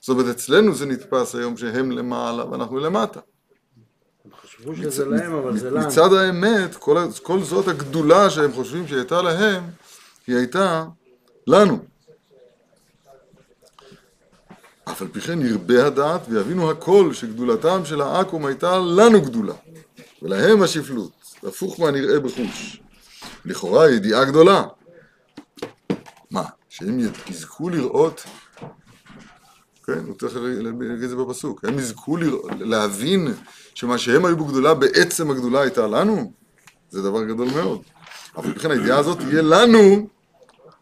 זאת 0.00 0.08
אומרת, 0.08 0.36
אצלנו 0.36 0.74
זה 0.74 0.86
נתפס 0.86 1.34
היום 1.34 1.56
שהם 1.56 1.90
למעלה 1.90 2.50
ואנחנו 2.50 2.78
למטה. 2.78 3.20
חשבו 4.42 4.76
שזה 4.76 5.04
להם, 5.04 5.32
אבל 5.32 5.58
זה 5.58 5.70
לנו. 5.70 5.86
מצד 5.86 6.12
האמת, 6.12 6.76
כל, 6.76 6.98
כל 7.22 7.42
זאת 7.42 7.68
הגדולה 7.68 8.30
שהם 8.30 8.52
חושבים 8.52 8.88
שהייתה 8.88 9.22
להם, 9.22 9.62
היא 10.26 10.36
הייתה 10.36 10.84
לנו. 11.46 11.78
אף 14.84 15.02
על 15.02 15.08
פי 15.08 15.20
כן 15.20 15.46
ירבה 15.46 15.86
הדעת 15.86 16.20
ויבינו 16.28 16.70
הכל 16.70 17.10
שגדולתם 17.12 17.84
של 17.84 18.00
העכו"ם 18.00 18.46
הייתה 18.46 18.78
לנו 18.78 19.22
גדולה 19.22 19.54
ולהם 20.22 20.62
השפלות, 20.62 21.12
הפוך 21.42 21.80
מהנראה 21.80 22.20
בחוש. 22.20 22.80
לכאורה 23.44 23.90
ידיעה 23.90 24.24
גדולה. 24.24 24.64
מה? 26.30 26.44
שהם 26.74 26.98
יזכו 27.26 27.68
לראות, 27.68 28.24
כן, 29.84 29.98
הוא 30.06 30.18
צריך 30.18 30.36
להגיד 30.60 31.02
את 31.02 31.10
זה 31.10 31.16
בפסוק, 31.16 31.64
הם 31.64 31.78
יזכו 31.78 32.16
לראות, 32.16 32.50
להבין 32.60 33.34
שמה 33.74 33.98
שהם 33.98 34.24
היו 34.24 34.36
בגדולה 34.36 34.74
בעצם 34.74 35.30
הגדולה 35.30 35.60
הייתה 35.60 35.86
לנו? 35.86 36.32
זה 36.90 37.02
דבר 37.02 37.24
גדול 37.24 37.48
מאוד. 37.50 37.82
אבל 38.36 38.52
בכן 38.52 38.70
הידיעה 38.70 38.98
הזאת 38.98 39.18
תהיה 39.18 39.42
לנו 39.42 40.08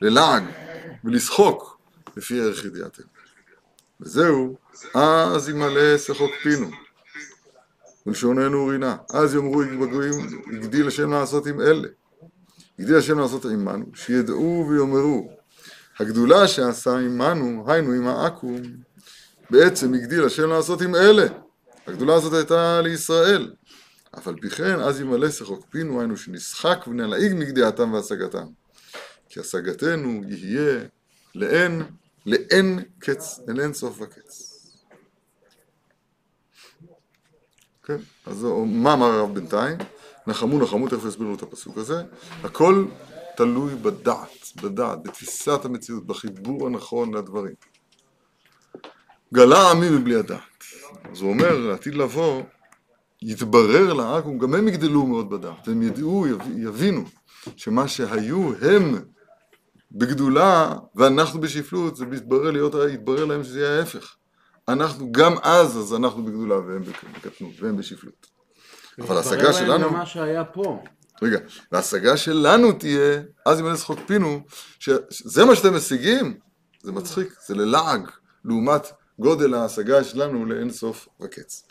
ללעג 0.01 0.45
ולשחוק 1.05 1.79
לפי 2.17 2.41
ערך 2.41 2.65
ידיעתנו. 2.65 3.07
וזהו, 4.01 4.57
אז 4.95 5.49
ימלא 5.49 5.99
שחוק 5.99 6.31
פינו, 6.43 6.71
ולשוננו 8.07 8.67
רינה. 8.67 8.97
אז 9.11 9.35
יאמרו 9.35 9.63
בגויים, 9.81 10.43
הגדיל 10.53 10.89
השם 10.89 11.11
לעשות 11.11 11.47
עם 11.47 11.61
אלה. 11.61 11.89
הגדיל 12.79 12.97
השם 12.97 13.19
לעשות 13.19 13.45
עמנו, 13.45 13.87
שידעו 13.95 14.67
ויאמרו, 14.69 15.42
הגדולה 16.01 16.49
שעשה 16.49 16.91
עמנו, 16.91 17.65
היינו 17.67 17.93
עם 17.93 18.09
העכו"ם, 18.09 18.63
בעצם 19.51 19.95
הגדיל 19.95 20.25
השם 20.25 20.51
לעשות 20.51 20.81
עם 20.81 20.95
אלה. 20.95 21.27
הגדולה 21.87 22.15
הזאת 22.15 22.33
הייתה 22.33 22.81
לישראל. 22.81 23.53
אף 24.19 24.29
על 24.29 24.35
פי 24.41 24.51
כן, 24.51 24.81
אז 24.81 25.01
ימלא 25.01 25.31
שחוק 25.31 25.67
פינו, 25.71 26.01
היינו 26.01 26.17
שנשחק 26.17 26.85
ונלעיג 26.87 27.33
מגדיעתם 27.35 27.93
והשגתם. 27.93 28.47
כי 29.29 29.41
השגתנו 29.41 30.23
יהיה 30.29 30.81
לאין 31.35 31.83
לאין 32.27 32.83
קץ, 32.99 33.41
לאין 33.49 33.73
סוף 33.73 34.01
וקץ. 34.01 34.49
כן, 37.85 37.97
אז 38.27 38.47
מה 38.67 38.93
אמר 38.93 39.07
הרב 39.07 39.35
בינתיים? 39.35 39.79
נחמו 40.27 40.59
נחמו, 40.59 40.89
תכף 40.89 41.05
יסבירו 41.09 41.35
את 41.35 41.43
הפסוק 41.43 41.79
הזה. 41.79 42.03
הכל 42.45 42.87
תלוי 43.43 43.75
בדעת, 43.75 44.53
בדעת, 44.63 45.03
בתפיסת 45.03 45.65
המציאות, 45.65 46.07
בחיבור 46.07 46.67
הנכון 46.67 47.15
לדברים. 47.15 47.55
גלה 49.35 49.71
עמי 49.71 49.91
מבלי 49.91 50.15
הדעת. 50.15 50.65
אז 51.13 51.21
הוא 51.21 51.31
אומר, 51.31 51.59
לעתיד 51.59 51.95
לבוא, 51.95 52.43
יתברר 53.23 53.93
לעכו"ם, 53.93 54.39
גם 54.39 54.55
הם 54.55 54.69
יגדלו 54.69 55.07
מאוד 55.07 55.31
בדעת, 55.31 55.69
הם 55.69 55.83
ידעו, 55.83 56.27
יבינו, 56.57 57.05
שמה 57.57 57.89
שהיו 57.89 58.53
הם 58.61 59.05
בגדולה 59.93 60.75
ואנחנו 60.95 61.41
בשפלות, 61.41 61.97
זה 61.97 62.07
מתברר 62.07 62.51
להיות, 62.51 62.75
יתברר 62.93 63.25
להם 63.25 63.45
שזה 63.45 63.61
יהיה 63.61 63.79
ההפך. 63.79 64.17
אנחנו 64.69 65.13
גם 65.13 65.35
אז, 65.43 65.79
אז 65.79 65.95
אנחנו 65.95 66.25
בגדולה 66.25 66.59
והם 66.59 66.83
בקטנות, 66.83 67.53
והם 67.61 67.77
בשפלות. 67.77 68.27
אבל 68.99 69.17
ההשגה 69.17 69.53
שלנו... 69.53 69.73
מתברר 69.73 69.79
להם 69.79 69.93
מה 69.93 70.07
שהיה 70.07 70.45
פה. 70.45 70.83
רגע, 71.23 71.39
וההשגה 71.73 72.17
שלנו 72.17 72.73
תהיה, 72.73 73.23
אז 73.47 73.61
אם 73.61 73.67
ילס 73.67 73.91
פינו, 74.07 74.41
שזה 74.79 75.45
מה 75.45 75.57
שאתם 75.57 75.77
משיגים, 75.77 76.39
זה 76.83 76.93
מצחיק, 76.93 77.35
זה 77.47 77.55
ללעג, 77.55 78.11
לעומת 78.45 78.87
גודל 79.19 79.55
ההשגה 79.55 80.05
שלנו 80.05 80.47
לאין 80.47 80.71
סוף 80.71 81.09
וקץ. 81.21 81.67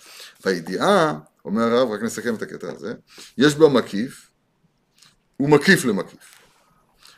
והידיעה, 0.46 1.20
אומר 1.46 1.62
הרב, 1.64 1.92
רק 1.92 2.02
נסכם 2.02 2.36
את 2.36 2.42
הקטע 2.42 2.72
הזה, 2.72 2.94
יש 3.38 3.56
בה 3.56 3.70
מקיף, 3.70 4.32
הוא 5.38 5.50
מקיף 5.50 5.86
למקיף. 5.86 6.42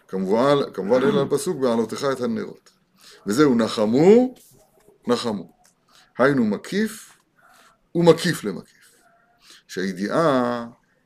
כמובן, 0.08 0.56
כמובן 0.74 1.04
אלא 1.04 1.22
הפסוק 1.22 1.58
בעלותך 1.58 2.06
את 2.12 2.22
הנרות. 2.22 2.70
וזהו 3.28 3.56
נחמו, 3.56 4.36
נחמו. 5.08 5.52
היינו 6.18 6.46
מקיף 6.46 7.18
ומקיף 7.96 8.44
למקיף. 8.44 8.96
שהידיעה 9.68 10.66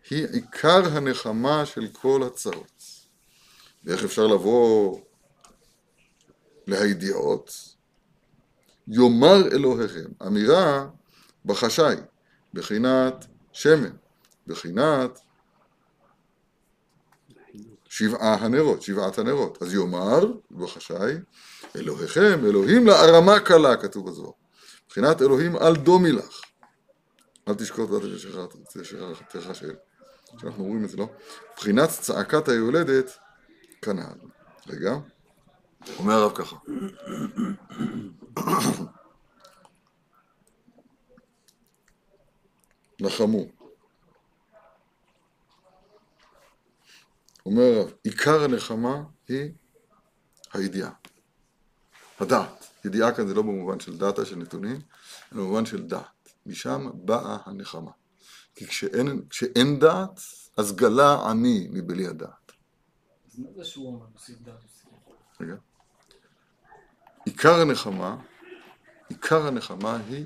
היא 0.09 0.27
עיקר 0.31 0.97
הנחמה 0.97 1.65
של 1.65 1.87
כל 1.91 2.23
הצרות. 2.23 2.83
ואיך 3.83 4.03
אפשר 4.03 4.27
לבוא 4.27 4.99
להידיעות? 6.67 7.51
יאמר 8.87 9.47
אלוהיכם, 9.51 10.09
אמירה 10.27 10.87
בחשאי, 11.45 11.95
בחינת 12.53 13.25
שמן, 13.51 13.91
בחינת 14.47 15.19
שבעה 17.89 18.35
הנרות, 18.35 18.81
שבעת 18.81 19.17
הנרות. 19.17 19.61
אז 19.61 19.73
יאמר, 19.73 20.25
בחשאי, 20.51 21.13
אלוהיכם, 21.75 22.45
אלוהים 22.45 22.87
להרמה 22.87 23.39
קלה, 23.39 23.77
כתוב 23.77 24.09
בזוהר. 24.09 24.31
מבחינת 24.85 25.21
אלוהים 25.21 25.55
על 25.55 25.75
דומי 25.75 26.11
לך. 26.11 26.41
אל 27.47 27.55
תשקוט 27.55 27.89
ואל 27.89 28.17
תשכחתך 28.73 29.49
שאל. 29.53 29.75
שאנחנו 30.39 30.63
אומרים 30.63 30.85
את 30.85 30.89
זה, 30.89 30.97
לא? 30.97 31.09
מבחינת 31.53 31.89
צעקת 31.89 32.47
היולדת, 32.47 33.17
כנ"ל. 33.81 34.27
רגע. 34.67 34.91
אומר 35.99 36.13
הרב 36.13 36.31
ככה. 36.35 36.55
נחמו. 43.01 43.45
אומר 47.45 47.63
הרב, 47.63 47.91
עיקר 48.03 48.43
הנחמה 48.43 49.03
היא 49.27 49.51
הידיעה. 50.53 50.91
הדעת. 52.19 52.67
ידיעה 52.85 53.15
כאן 53.15 53.27
זה 53.27 53.33
לא 53.33 53.41
במובן 53.41 53.79
של 53.79 53.97
דאטה, 53.97 54.25
של 54.25 54.35
נתונים, 54.35 54.81
אלא 55.31 55.41
במובן 55.41 55.65
של 55.65 55.83
דעת. 55.83 56.29
משם 56.45 56.89
באה 56.93 57.37
הנחמה. 57.45 57.91
כי 58.57 58.67
כשאין, 58.67 59.21
כשאין 59.29 59.79
דעת, 59.79 60.19
אז 60.57 60.75
גלה 60.75 61.31
אני 61.31 61.67
מבלי 61.71 62.07
הדעת. 62.07 62.51
אז 63.27 63.39
מה 63.39 63.47
זה 63.55 63.65
שהוא 63.65 63.87
אומר, 63.87 64.05
מוסיף 64.13 64.39
דעת? 64.41 64.55
רגע. 65.41 65.55
עיקר 67.25 67.61
הנחמה, 67.61 68.17
עיקר 69.09 69.47
הנחמה 69.47 69.99
היא 70.07 70.25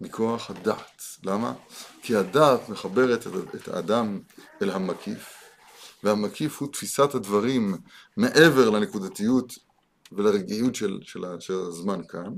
מכוח 0.00 0.50
הדעת. 0.50 1.02
למה? 1.24 1.54
כי 2.02 2.16
הדעת 2.16 2.68
מחברת 2.68 3.26
את- 3.54 3.68
האדם 3.68 4.20
אל 4.62 4.70
המקיף, 4.70 5.42
והמקיף 6.02 6.60
הוא 6.60 6.72
תפיסת 6.72 7.14
הדברים 7.14 7.74
מעבר 8.16 8.70
לנקודתיות 8.70 9.52
ולרגיעות 10.12 10.74
של, 10.74 10.98
של, 11.02 11.24
של 11.40 11.54
הזמן 11.68 12.00
כאן. 12.08 12.32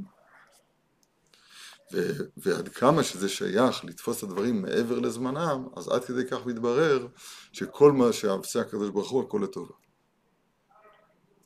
ו, 1.93 1.99
ועד 2.37 2.69
כמה 2.69 3.03
שזה 3.03 3.29
שייך 3.29 3.85
לתפוס 3.85 4.19
את 4.19 4.23
הדברים 4.23 4.63
מעבר 4.63 4.99
לזמנם, 4.99 5.69
אז 5.77 5.89
עד 5.89 6.05
כדי 6.05 6.27
כך 6.31 6.47
מתברר 6.47 7.07
שכל 7.53 7.93
מה 7.93 8.13
שעושה 8.13 8.61
הקדוש 8.61 8.91
ברוך 8.91 9.11
הוא 9.11 9.23
הכל 9.23 9.41
לטובה. 9.43 9.75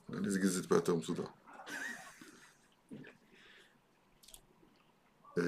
אני 0.08 0.18
אגיד 0.18 0.44
את 0.44 0.50
זה 0.50 0.62
טיפה 0.62 0.74
יותר 0.74 0.94
מסודר. 0.94 1.24
אה, 5.38 5.42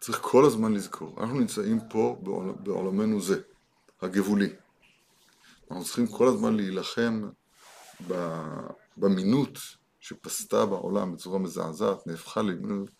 צריך 0.00 0.18
כל 0.22 0.44
הזמן 0.44 0.74
לזכור, 0.74 1.16
אנחנו 1.20 1.40
נמצאים 1.40 1.80
פה 1.90 2.18
בעול, 2.22 2.54
בעולמנו 2.60 3.20
זה, 3.20 3.40
הגבולי. 4.02 4.52
אנחנו 5.70 5.84
צריכים 5.84 6.06
כל 6.06 6.28
הזמן 6.28 6.56
להילחם 6.56 7.28
במינות 8.96 9.58
שפסתה 10.08 10.66
בעולם 10.66 11.12
בצורה 11.12 11.38
מזעזעת, 11.38 12.06
נהפכה 12.06 12.42
למינות, 12.42 12.90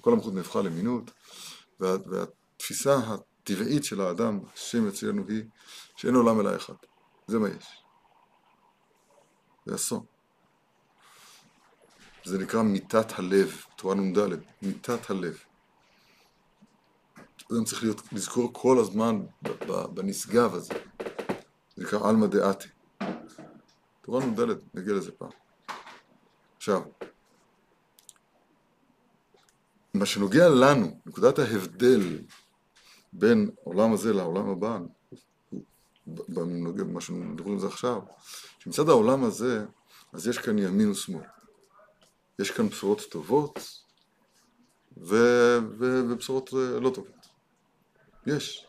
כל 0.00 0.12
המלכות 0.12 0.34
נהפכה 0.34 0.62
למינות, 0.62 1.10
וה, 1.80 1.96
והתפיסה 2.06 2.96
הטבעית 2.96 3.84
של 3.84 4.00
האדם, 4.00 4.40
השם 4.54 4.88
יצילנו 4.88 5.28
היא 5.28 5.42
שאין 5.96 6.14
עולם 6.14 6.40
אלא 6.40 6.56
אחד. 6.56 6.74
זה 7.26 7.38
מה 7.38 7.48
יש. 7.48 7.82
זה 9.66 9.74
אסון. 9.74 10.04
זה 12.24 12.38
נקרא 12.38 12.62
מיתת 12.62 13.18
הלב, 13.18 13.64
תורה 13.76 13.94
נ"ד, 13.94 14.18
מיתת 14.62 15.10
הלב. 15.10 15.38
אדם 17.52 17.64
צריך 17.64 17.82
להיות, 17.82 18.00
לזכור 18.12 18.50
כל 18.52 18.78
הזמן 18.78 19.20
בנשגב 19.94 20.54
הזה. 20.54 20.74
זה 21.76 21.84
נקרא 21.84 22.08
עלמא 22.08 22.26
דעתי. 22.26 22.68
תורה 24.02 24.26
נ"ד, 24.26 24.40
נגיע 24.74 24.94
לזה 24.94 25.12
פעם. 25.12 25.49
עכשיו, 26.60 26.82
מה 29.94 30.06
שנוגע 30.06 30.48
לנו, 30.48 31.00
נקודת 31.06 31.38
ההבדל 31.38 32.18
בין 33.12 33.50
העולם 33.62 33.92
הזה 33.92 34.12
לעולם 34.12 34.48
הבא, 34.48 34.78
במה 36.06 37.00
שמדברים 37.00 37.54
על 37.54 37.60
זה 37.60 37.66
עכשיו, 37.66 38.00
שמצד 38.58 38.88
העולם 38.88 39.24
הזה, 39.24 39.66
אז 40.12 40.26
יש 40.28 40.38
כאן 40.38 40.58
ימין 40.58 40.90
ושמאל. 40.90 41.24
יש 42.38 42.50
כאן 42.50 42.68
בשורות 42.68 43.02
טובות 43.10 43.58
ו... 44.96 45.16
ו... 45.78 46.02
ובשורות 46.10 46.50
אה, 46.54 46.80
לא 46.80 46.90
טובות. 46.90 47.26
יש. 48.26 48.66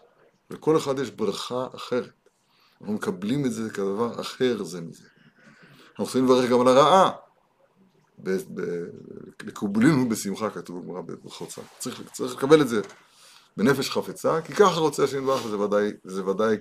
לכל 0.50 0.78
אחד 0.78 1.00
יש 1.00 1.12
ברכה 1.12 1.68
אחרת. 1.76 2.14
אנחנו 2.82 2.94
מקבלים 2.94 3.46
את 3.46 3.52
זה 3.52 3.70
כדבר 3.70 4.22
אחר 4.22 4.64
זה 4.64 4.82
מזה. 4.82 5.08
אנחנו 5.90 6.04
צריכים 6.04 6.26
לברך 6.26 6.50
גם 6.50 6.62
על 6.62 6.68
הרעה. 6.68 7.31
לקובלינו 9.44 10.10
בשמחה 10.10 10.50
כתוב 10.50 10.80
בגמרא 10.84 11.02
בברכות 11.02 11.50
צד. 11.50 11.62
צריך, 11.80 12.02
צריך 12.12 12.36
לקבל 12.36 12.62
את 12.62 12.68
זה 12.70 12.82
בנפש 13.58 13.90
חפצה, 13.90 14.42
כי 14.42 14.54
ככה 14.54 14.80
רוצה 14.80 15.04
השם 15.04 15.18
יתברך 15.18 15.46
וזה 15.46 15.60
ודאי, 15.60 15.92
ודאי 16.06 16.58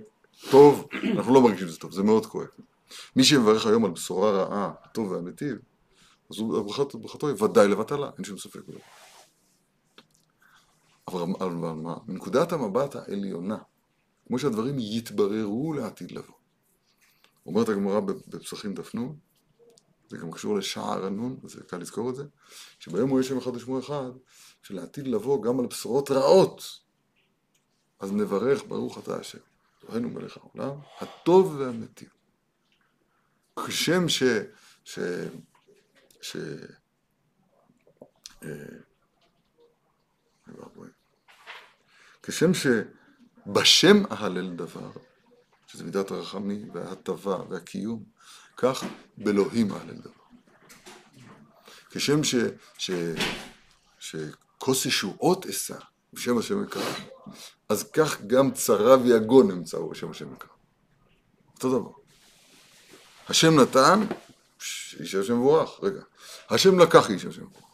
טוב, 0.50 0.88
אנחנו 1.16 1.34
לא 1.34 1.42
מרגישים 1.42 1.68
שזה 1.68 1.78
טוב, 1.78 1.92
זה 1.92 2.02
מאוד 2.02 2.26
כואב. 2.26 2.46
מי 3.16 3.24
שמברך 3.24 3.66
היום 3.66 3.84
על 3.84 3.90
בשורה 3.90 4.30
רעה, 4.30 4.72
הטוב 4.84 5.10
והמיטיב, 5.10 5.56
אז 6.30 6.36
ברכת- 6.38 6.94
ברכתו 6.94 7.28
היא 7.28 7.42
ודאי 7.42 7.68
לבטלה, 7.68 8.10
אין 8.16 8.24
שום 8.24 8.38
ספק 8.38 8.60
בזה. 8.68 8.78
אבל 11.08 11.22
אבל 11.40 11.50
מה? 11.74 11.94
מנקודת 12.08 12.52
המבט 12.52 12.96
העליונה, 12.96 13.56
כמו 14.26 14.38
שהדברים 14.38 14.76
יתבררו 14.78 15.72
לעתיד 15.72 16.10
לבוא. 16.12 16.34
אומרת 17.46 17.68
הגמרא 17.68 18.00
בפסחים 18.00 18.74
דף 18.74 18.94
זה 20.10 20.16
גם 20.16 20.30
קשור 20.30 20.56
לשער 20.56 21.06
הנון, 21.06 21.36
וזה 21.42 21.62
קל 21.66 21.76
לזכור 21.76 22.10
את 22.10 22.16
זה, 22.16 22.24
שביום 22.78 23.10
הוא 23.10 23.20
יש 23.20 23.28
שם 23.28 23.38
אחד 23.38 23.56
ושמו 23.56 23.78
אחד, 23.78 24.10
שלעתיד 24.62 25.06
לבוא 25.06 25.42
גם 25.42 25.60
על 25.60 25.66
בשורות 25.66 26.10
רעות, 26.10 26.80
אז 28.00 28.12
נברך 28.12 28.64
ברוך 28.68 28.98
אתה 28.98 29.16
השם, 29.16 29.38
אלוהינו 29.84 30.08
מלך 30.10 30.36
העולם, 30.36 30.78
הטוב 31.00 31.56
והמיטיב. 31.58 32.08
כשם 33.66 34.08
ש... 34.08 34.22
ש... 34.84 34.98
ש... 36.20 36.36
אה. 38.42 38.48
כשם 42.22 42.50
שבשם 42.54 44.02
אהלל 44.10 44.56
דבר, 44.56 44.90
שזה 45.66 45.84
מידת 45.84 46.10
הרחמים 46.10 46.70
וההטבה 46.74 47.42
והקיום, 47.48 48.04
כך 48.60 48.84
באלוהים 49.18 49.72
אהלל 49.72 49.94
דבר. 49.94 50.10
כשם 51.90 52.24
ש... 52.24 52.34
ש... 52.78 52.90
שכוס 53.98 54.86
ישועות 54.86 55.46
אשא 55.46 55.78
בשם 56.12 56.38
השם 56.38 56.64
יקרא, 56.64 56.92
אז 57.68 57.90
כך 57.90 58.20
גם 58.26 58.50
צרה 58.50 58.98
ויגון 58.98 59.50
אמצאו 59.50 59.90
בשם 59.90 60.10
השם 60.10 60.32
יקרא. 60.32 60.48
אותו 61.54 61.78
דבר. 61.78 61.90
השם 63.28 63.60
נתן, 63.60 64.00
איש 65.00 65.14
השם 65.14 65.34
מבורך, 65.34 65.70
רגע. 65.82 66.00
השם 66.50 66.78
לקח 66.78 67.10
איש 67.10 67.24
השם 67.24 67.42
מבורך. 67.42 67.64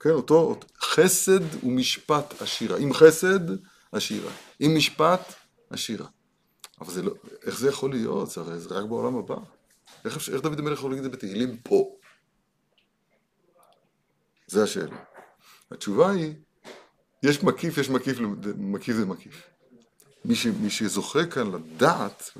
כן, 0.00 0.10
אותו, 0.10 0.34
אותו, 0.34 0.66
חסד 0.80 1.64
ומשפט 1.64 2.42
עשירה. 2.42 2.78
עם 2.78 2.92
חסד, 2.92 3.40
עשירה. 3.92 4.32
עם 4.60 4.76
משפט, 4.76 5.34
עשירה. 5.70 6.06
אבל 6.82 6.92
זה 6.92 7.02
לא, 7.02 7.14
איך 7.42 7.58
זה 7.58 7.68
יכול 7.68 7.90
להיות? 7.90 8.30
זה 8.30 8.40
הרי 8.40 8.58
זה 8.58 8.74
רק 8.74 8.84
בעולם 8.84 9.16
הבא. 9.16 9.36
איך, 10.04 10.28
איך 10.28 10.42
דוד 10.42 10.58
המלך 10.58 10.78
יכול 10.78 10.90
להגיד 10.90 11.04
את 11.04 11.10
זה 11.10 11.16
בתהילים 11.16 11.56
פה? 11.56 11.96
זה 14.46 14.62
השאלה. 14.62 14.96
התשובה 15.70 16.10
היא, 16.10 16.34
יש 17.22 17.42
מקיף, 17.42 17.78
יש 17.78 17.90
מקיף, 17.90 18.18
מקיף 18.56 18.96
זה 18.96 19.06
מקיף. 19.06 19.42
מי, 20.24 20.34
ש, 20.34 20.46
מי 20.46 20.70
שזוכה 20.70 21.26
כאן 21.26 21.50
לדעת, 21.52 22.30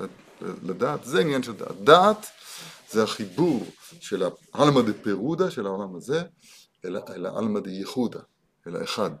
לדעת, 0.41 1.03
זה 1.03 1.19
עניין 1.19 1.43
של 1.43 1.53
דעת. 1.53 1.81
דעת 1.83 2.25
זה 2.89 3.03
החיבור 3.03 3.65
של 3.99 4.23
העלמא 4.53 4.81
דפירודה 4.81 5.51
של 5.51 5.65
העולם 5.65 5.95
הזה, 5.95 6.23
אל 6.85 6.97
אל 6.97 7.25
העלמא 7.25 7.59
דייחודה, 7.59 8.19
אל 8.67 8.75
האחד. 8.75 9.11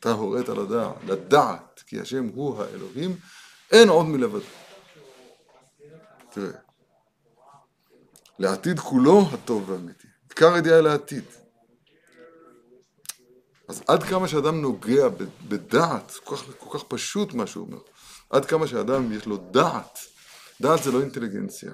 אתה 0.00 0.10
הורית 0.10 0.48
לדעת, 0.48 0.96
לדעת, 1.06 1.77
כי 1.88 2.00
השם 2.00 2.28
הוא 2.34 2.62
האלוהים, 2.62 3.16
אין 3.70 3.88
עוד 3.88 4.06
מלבדו. 4.06 4.44
תראה, 6.30 6.58
לעתיד 8.38 8.80
כולו 8.80 9.22
הטוב 9.32 9.70
והאמיתי. 9.70 10.08
עיקר 10.28 10.54
הידיעה 10.54 10.80
לעתיד. 10.80 11.24
אז 13.68 13.82
עד 13.88 14.02
כמה 14.02 14.28
שאדם 14.28 14.60
נוגע 14.60 15.08
בדעת, 15.48 16.12
כל 16.24 16.36
כך, 16.36 16.42
כל 16.58 16.78
כך 16.78 16.84
פשוט 16.84 17.34
מה 17.34 17.46
שהוא 17.46 17.66
אומר, 17.66 17.78
עד 18.30 18.44
כמה 18.44 18.66
שאדם 18.66 19.12
יש 19.12 19.26
לו 19.26 19.36
דעת, 19.36 19.98
דעת 20.60 20.82
זה 20.82 20.92
לא 20.92 21.00
אינטליגנציה, 21.00 21.72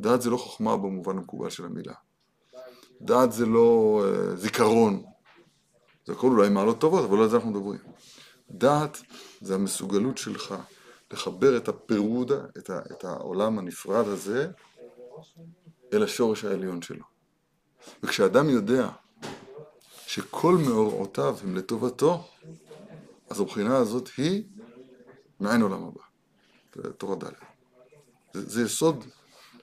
דעת 0.00 0.22
זה 0.22 0.30
לא 0.30 0.36
חוכמה 0.36 0.76
במובן 0.76 1.18
המקובל 1.18 1.50
של 1.50 1.64
המילה, 1.64 1.94
דעת 3.00 3.32
זה 3.32 3.46
לא 3.46 4.00
אה, 4.04 4.36
זיכרון, 4.36 5.02
זה 6.06 6.12
הכל 6.12 6.26
אולי 6.26 6.48
מעלות 6.48 6.80
טובות, 6.80 7.04
אבל 7.04 7.16
לא 7.18 7.22
על 7.22 7.28
זה 7.28 7.36
אנחנו 7.36 7.50
מדברים. 7.50 7.80
דעת 8.50 9.02
זה 9.40 9.54
המסוגלות 9.54 10.18
שלך 10.18 10.54
לחבר 11.12 11.56
את 11.56 11.68
הפירודה, 11.68 12.44
את, 12.58 12.70
ה, 12.70 12.78
את 12.92 13.04
העולם 13.04 13.58
הנפרד 13.58 14.08
הזה, 14.08 14.50
אל 15.92 16.02
השורש 16.02 16.44
העליון 16.44 16.82
שלו. 16.82 17.04
וכשאדם 18.02 18.48
יודע 18.48 18.88
שכל 20.06 20.56
מאורעותיו 20.66 21.36
הם 21.42 21.56
לטובתו, 21.56 22.28
אז 23.30 23.40
הבחינה 23.40 23.76
הזאת 23.76 24.08
היא 24.16 24.44
מעין 25.40 25.62
עולם 25.62 25.84
הבא. 25.84 26.00
זה 26.74 26.92
תורה 26.92 27.16
ד'. 27.16 27.24
זה, 28.34 28.50
זה 28.50 28.62
יסוד, 28.62 29.04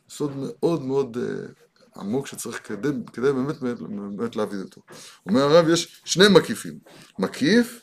יסוד 0.09 0.31
מאוד 0.35 0.81
מאוד 0.81 1.17
uh, 1.17 1.99
עמוק 1.99 2.27
שצריך 2.27 2.67
כדי, 2.67 2.89
כדי 3.13 3.31
באמת, 3.33 3.59
באמת, 3.59 3.79
באמת 4.17 4.35
להבין 4.35 4.61
אותו. 4.61 4.81
אומר 5.25 5.41
הרב, 5.41 5.69
יש 5.69 6.01
שני 6.05 6.25
מקיפים, 6.27 6.79
מקיף 7.19 7.80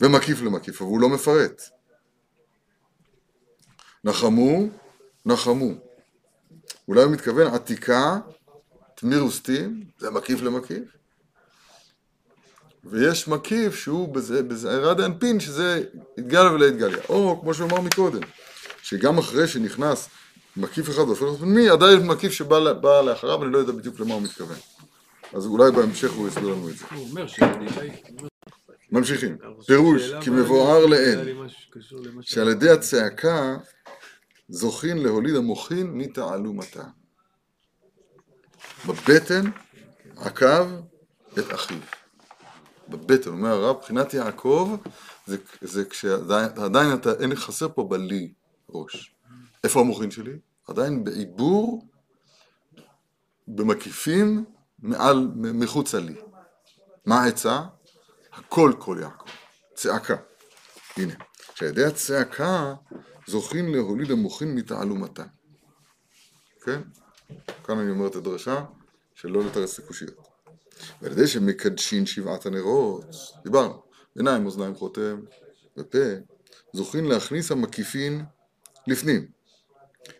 ומקיף 0.00 0.42
למקיף, 0.42 0.82
אבל 0.82 0.90
הוא 0.90 1.00
לא 1.00 1.08
מפרט. 1.08 1.62
נחמו, 4.04 4.66
נחמו. 5.26 5.70
אולי 6.88 7.02
הוא 7.02 7.12
מתכוון 7.12 7.54
עתיקה, 7.54 8.18
תמיר 8.94 9.24
וסטים, 9.24 9.84
זה 9.98 10.10
מקיף 10.10 10.42
למקיף. 10.42 10.96
ויש 12.84 13.28
מקיף 13.28 13.74
שהוא 13.74 14.14
בזעירה 14.48 14.94
דאנפין, 14.94 15.40
שזה 15.40 15.82
התגליה 16.18 16.52
ולא 16.52 16.66
התגליה. 16.66 16.98
או, 17.08 17.40
כמו 17.40 17.54
שהוא 17.54 17.70
אמר 17.70 17.80
מקודם, 17.80 18.20
שגם 18.82 19.18
אחרי 19.18 19.48
שנכנס 19.48 20.08
מקיף 20.56 20.90
אחד 20.90 21.02
והופך 21.02 21.22
להיות 21.22 21.38
פנימי, 21.38 21.68
עדיין 21.68 22.06
מקיף 22.06 22.32
שבא 22.32 22.58
לאחריו, 23.00 23.42
אני 23.44 23.52
לא 23.52 23.58
יודע 23.58 23.72
בדיוק 23.72 24.00
למה 24.00 24.14
הוא 24.14 24.22
מתכוון. 24.22 24.56
אז 25.32 25.46
אולי 25.46 25.70
בהמשך 25.70 26.12
הוא 26.12 26.28
יסביר 26.28 26.48
לנו 26.48 26.68
את 26.68 26.76
זה. 26.76 26.84
הוא 26.94 27.08
אומר. 27.10 27.26
ממשיכים. 28.92 29.36
פירוש, 29.66 30.02
כי 30.20 30.30
מבואר 30.30 30.86
לעיל, 30.86 31.42
שעל 32.20 32.48
ידי 32.48 32.70
הצעקה 32.70 33.56
זוכין 34.48 34.98
להוליד 34.98 35.34
המוחין 35.34 35.86
מתעלומתה. 35.86 36.84
בבטן 38.86 39.50
עקב 40.16 40.66
את 41.38 41.54
אחיו. 41.54 41.78
בבטן, 42.88 43.30
אומר 43.30 43.48
הרב, 43.48 43.76
מבחינת 43.76 44.14
יעקב, 44.14 44.76
זה, 45.26 45.36
זה 45.60 45.84
כשעדיין 45.84 46.94
אתה, 46.94 47.12
אין 47.20 47.34
חסר 47.34 47.68
פה 47.74 47.84
בלי 47.84 48.32
ראש. 48.70 49.14
איפה 49.64 49.80
המוחין 49.80 50.10
שלי? 50.10 50.38
עדיין 50.68 51.04
בעיבור, 51.04 51.86
במקיפים, 53.48 54.44
מעל, 54.78 55.28
מחוצה 55.34 56.00
לי. 56.00 56.14
מה 57.06 57.22
העצה? 57.22 57.62
הכל 58.36 58.72
כל 58.78 58.98
יעקב. 59.00 59.30
צעקה. 59.74 60.16
הנה, 60.96 61.14
שעל 61.54 61.84
הצעקה 61.86 62.74
זוכים 63.26 63.74
להוליד 63.74 64.10
המוחין 64.10 64.54
מתעלומתן. 64.54 65.26
כן? 66.64 66.80
כאן 67.64 67.78
אני 67.78 67.90
אומר 67.90 68.06
את 68.06 68.16
הדרשה 68.16 68.64
שלא 69.14 69.44
לתרס 69.44 69.78
לקושיות. 69.78 70.28
ועל 71.02 71.12
ידי 71.12 71.26
שמקדשין 71.26 72.06
שבעת 72.06 72.46
הנרות, 72.46 73.04
דיברנו, 73.44 73.82
עיניים, 74.16 74.46
אוזניים, 74.46 74.74
חותם 74.74 75.20
ופה, 75.76 75.98
זוכים 76.72 77.04
להכניס 77.04 77.52
המקיפין 77.52 78.24
לפנים. 78.86 79.26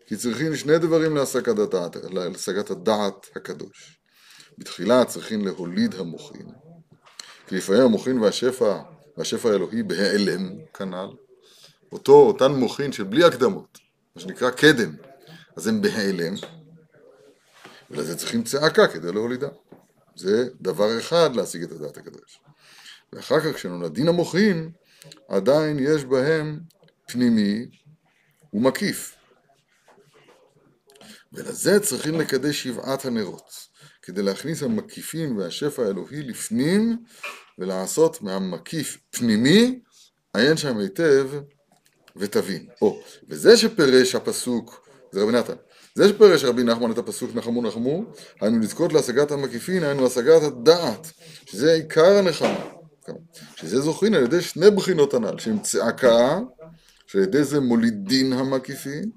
כי 0.06 0.16
צריכים 0.16 0.56
שני 0.56 0.78
דברים 0.78 1.16
להשגת 1.16 1.58
הדעת, 1.58 1.96
להשגת 1.96 2.70
הדעת 2.70 3.26
הקדוש. 3.36 4.00
בתחילה 4.58 5.04
צריכים 5.04 5.44
להוליד 5.44 5.94
המוחין, 5.94 6.46
כי 7.46 7.56
לפעמים 7.56 7.82
המוחין 7.82 8.18
והשפע, 8.18 8.78
והשפע 9.16 9.50
האלוהי 9.50 9.82
בהיעלם, 9.82 10.50
כנ"ל, 10.74 11.08
אותו, 11.92 12.12
אותן 12.12 12.52
מוחין 12.52 12.92
של 12.92 13.02
בלי 13.02 13.24
הקדמות, 13.24 13.78
מה 14.16 14.22
שנקרא 14.22 14.50
קדם, 14.50 14.96
אז 15.56 15.66
הם 15.66 15.82
בהיעלם, 15.82 16.34
ולזה 17.90 18.16
צריכים 18.16 18.42
צעקה 18.42 18.88
כדי 18.88 19.12
להולידה. 19.12 19.48
זה 20.16 20.48
דבר 20.60 20.98
אחד 20.98 21.36
להשיג 21.36 21.62
את 21.62 21.72
הדעת 21.72 21.96
הקדוש. 21.96 22.40
ואחר 23.12 23.40
כך 23.40 23.54
כשנולדין 23.54 24.08
המוחין, 24.08 24.70
עדיין 25.28 25.78
יש 25.78 26.04
בהם 26.04 26.60
פנימי 27.06 27.66
ומקיף. 28.52 29.16
ולזה 31.32 31.80
צריכים 31.80 32.20
לקדש 32.20 32.62
שבעת 32.62 33.04
הנרות, 33.04 33.68
כדי 34.06 34.22
להכניס 34.22 34.62
המקיפים 34.62 35.36
והשפע 35.36 35.82
האלוהי 35.82 36.22
לפנים, 36.22 36.96
ולעשות 37.58 38.22
מהמקיף 38.22 38.98
פנימי, 39.10 39.80
עיין 40.34 40.56
שם 40.56 40.78
היטב 40.78 41.30
ותבין. 42.16 42.66
או, 42.82 43.00
וזה 43.28 43.56
שפירש 43.56 44.14
הפסוק, 44.14 44.88
זה 45.12 45.22
רבי 45.22 45.32
נתן, 45.32 45.54
זה 45.94 46.08
שפירש 46.08 46.44
רבי 46.44 46.62
נחמן 46.62 46.90
את 46.90 46.98
הפסוק 46.98 47.34
נחמו 47.34 47.62
נחמו, 47.62 48.04
היינו 48.40 48.58
לזכות 48.58 48.92
להשגת 48.92 49.30
המקיפין, 49.30 49.84
היינו 49.84 50.06
השגת 50.06 50.42
הדעת, 50.42 51.10
שזה 51.46 51.72
עיקר 51.72 52.18
הנחמה. 52.18 52.64
שזה 53.56 53.80
זוכין 53.80 54.14
על 54.14 54.22
ידי 54.22 54.40
שני 54.40 54.70
בחינות 54.70 55.14
הנ"ל, 55.14 55.38
שהם 55.38 55.58
צעקה, 55.58 56.38
שעל 57.06 57.22
ידי 57.22 57.44
זה 57.44 57.60
מולידין 57.60 58.32
המקיפין, 58.32 59.10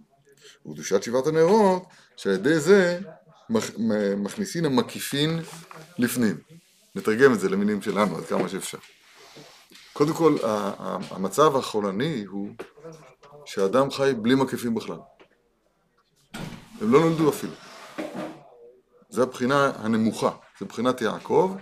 וקדושת 0.66 1.04
שבעת 1.04 1.28
הנרות, 1.28 1.84
שעל 2.16 2.34
ידי 2.34 2.60
זה 2.60 3.00
מכניסין 4.18 4.66
המקיפין 4.66 5.40
לפנים. 5.98 6.38
נתרגם 6.96 7.34
את 7.34 7.40
זה 7.40 7.50
למינים 7.50 7.82
שלנו 7.82 8.18
עד 8.18 8.26
כמה 8.26 8.50
שאפשר. 8.50 8.78
קודם 9.94 10.14
כל, 10.14 10.38
המצב 11.12 11.56
החולני 11.56 12.24
הוא 12.24 12.50
שאדם 13.46 13.92
חי 13.92 14.12
בלי 14.22 14.36
מקיפים 14.36 14.76
בכלל. 14.76 14.98
הם 16.82 16.92
לא 16.92 17.00
נולדו 17.00 17.30
אפילו. 17.30 17.54
זו 19.10 19.24
הבחינה 19.24 19.72
הנמוכה, 19.76 20.32
זו 20.60 20.66
בחינת 20.66 21.02
יעקב, 21.02 21.56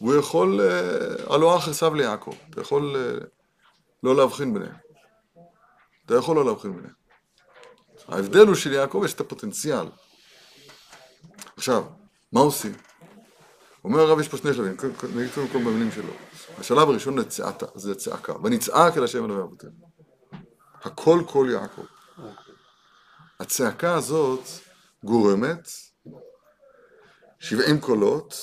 והוא 0.00 0.14
יכול, 0.14 0.60
אה, 0.60 1.34
הלא 1.34 1.56
אח 1.56 1.68
עשיו 1.68 1.94
ליעקב, 1.94 2.34
אתה 2.50 2.60
יכול 2.60 2.96
אה, 2.96 3.26
לא 4.02 4.16
להבחין 4.16 4.54
ביניהם. 4.54 4.74
אתה 6.06 6.14
יכול 6.14 6.36
לא 6.36 6.44
להבחין 6.44 6.76
ביניהם. 6.76 6.94
ההבדל 8.08 8.46
הוא 8.46 8.54
שליעקב 8.54 9.02
יש 9.04 9.14
את 9.14 9.20
הפוטנציאל. 9.20 9.86
עכשיו, 11.56 11.84
מה 12.32 12.40
עושים? 12.40 12.72
אומר 13.84 14.00
הרב, 14.00 14.20
יש 14.20 14.28
פה 14.28 14.36
שני 14.36 14.54
שלבים, 14.54 14.76
נגיד 15.16 15.30
קודם 15.34 15.48
כל 15.48 15.58
במילים 15.58 15.92
שלו. 15.92 16.12
השלב 16.58 16.88
הראשון 16.88 17.16
זה 17.74 17.94
צעקה, 17.94 18.32
ונצעק 18.42 18.96
אל 18.96 19.04
השם 19.04 19.24
אלוהי 19.24 19.42
אבותינו. 19.42 19.72
הכל 20.82 21.20
כל 21.26 21.48
יעקב. 21.52 21.84
הצעקה 23.40 23.94
הזאת 23.94 24.40
גורמת 25.04 25.68
70 27.38 27.80
קולות, 27.80 28.34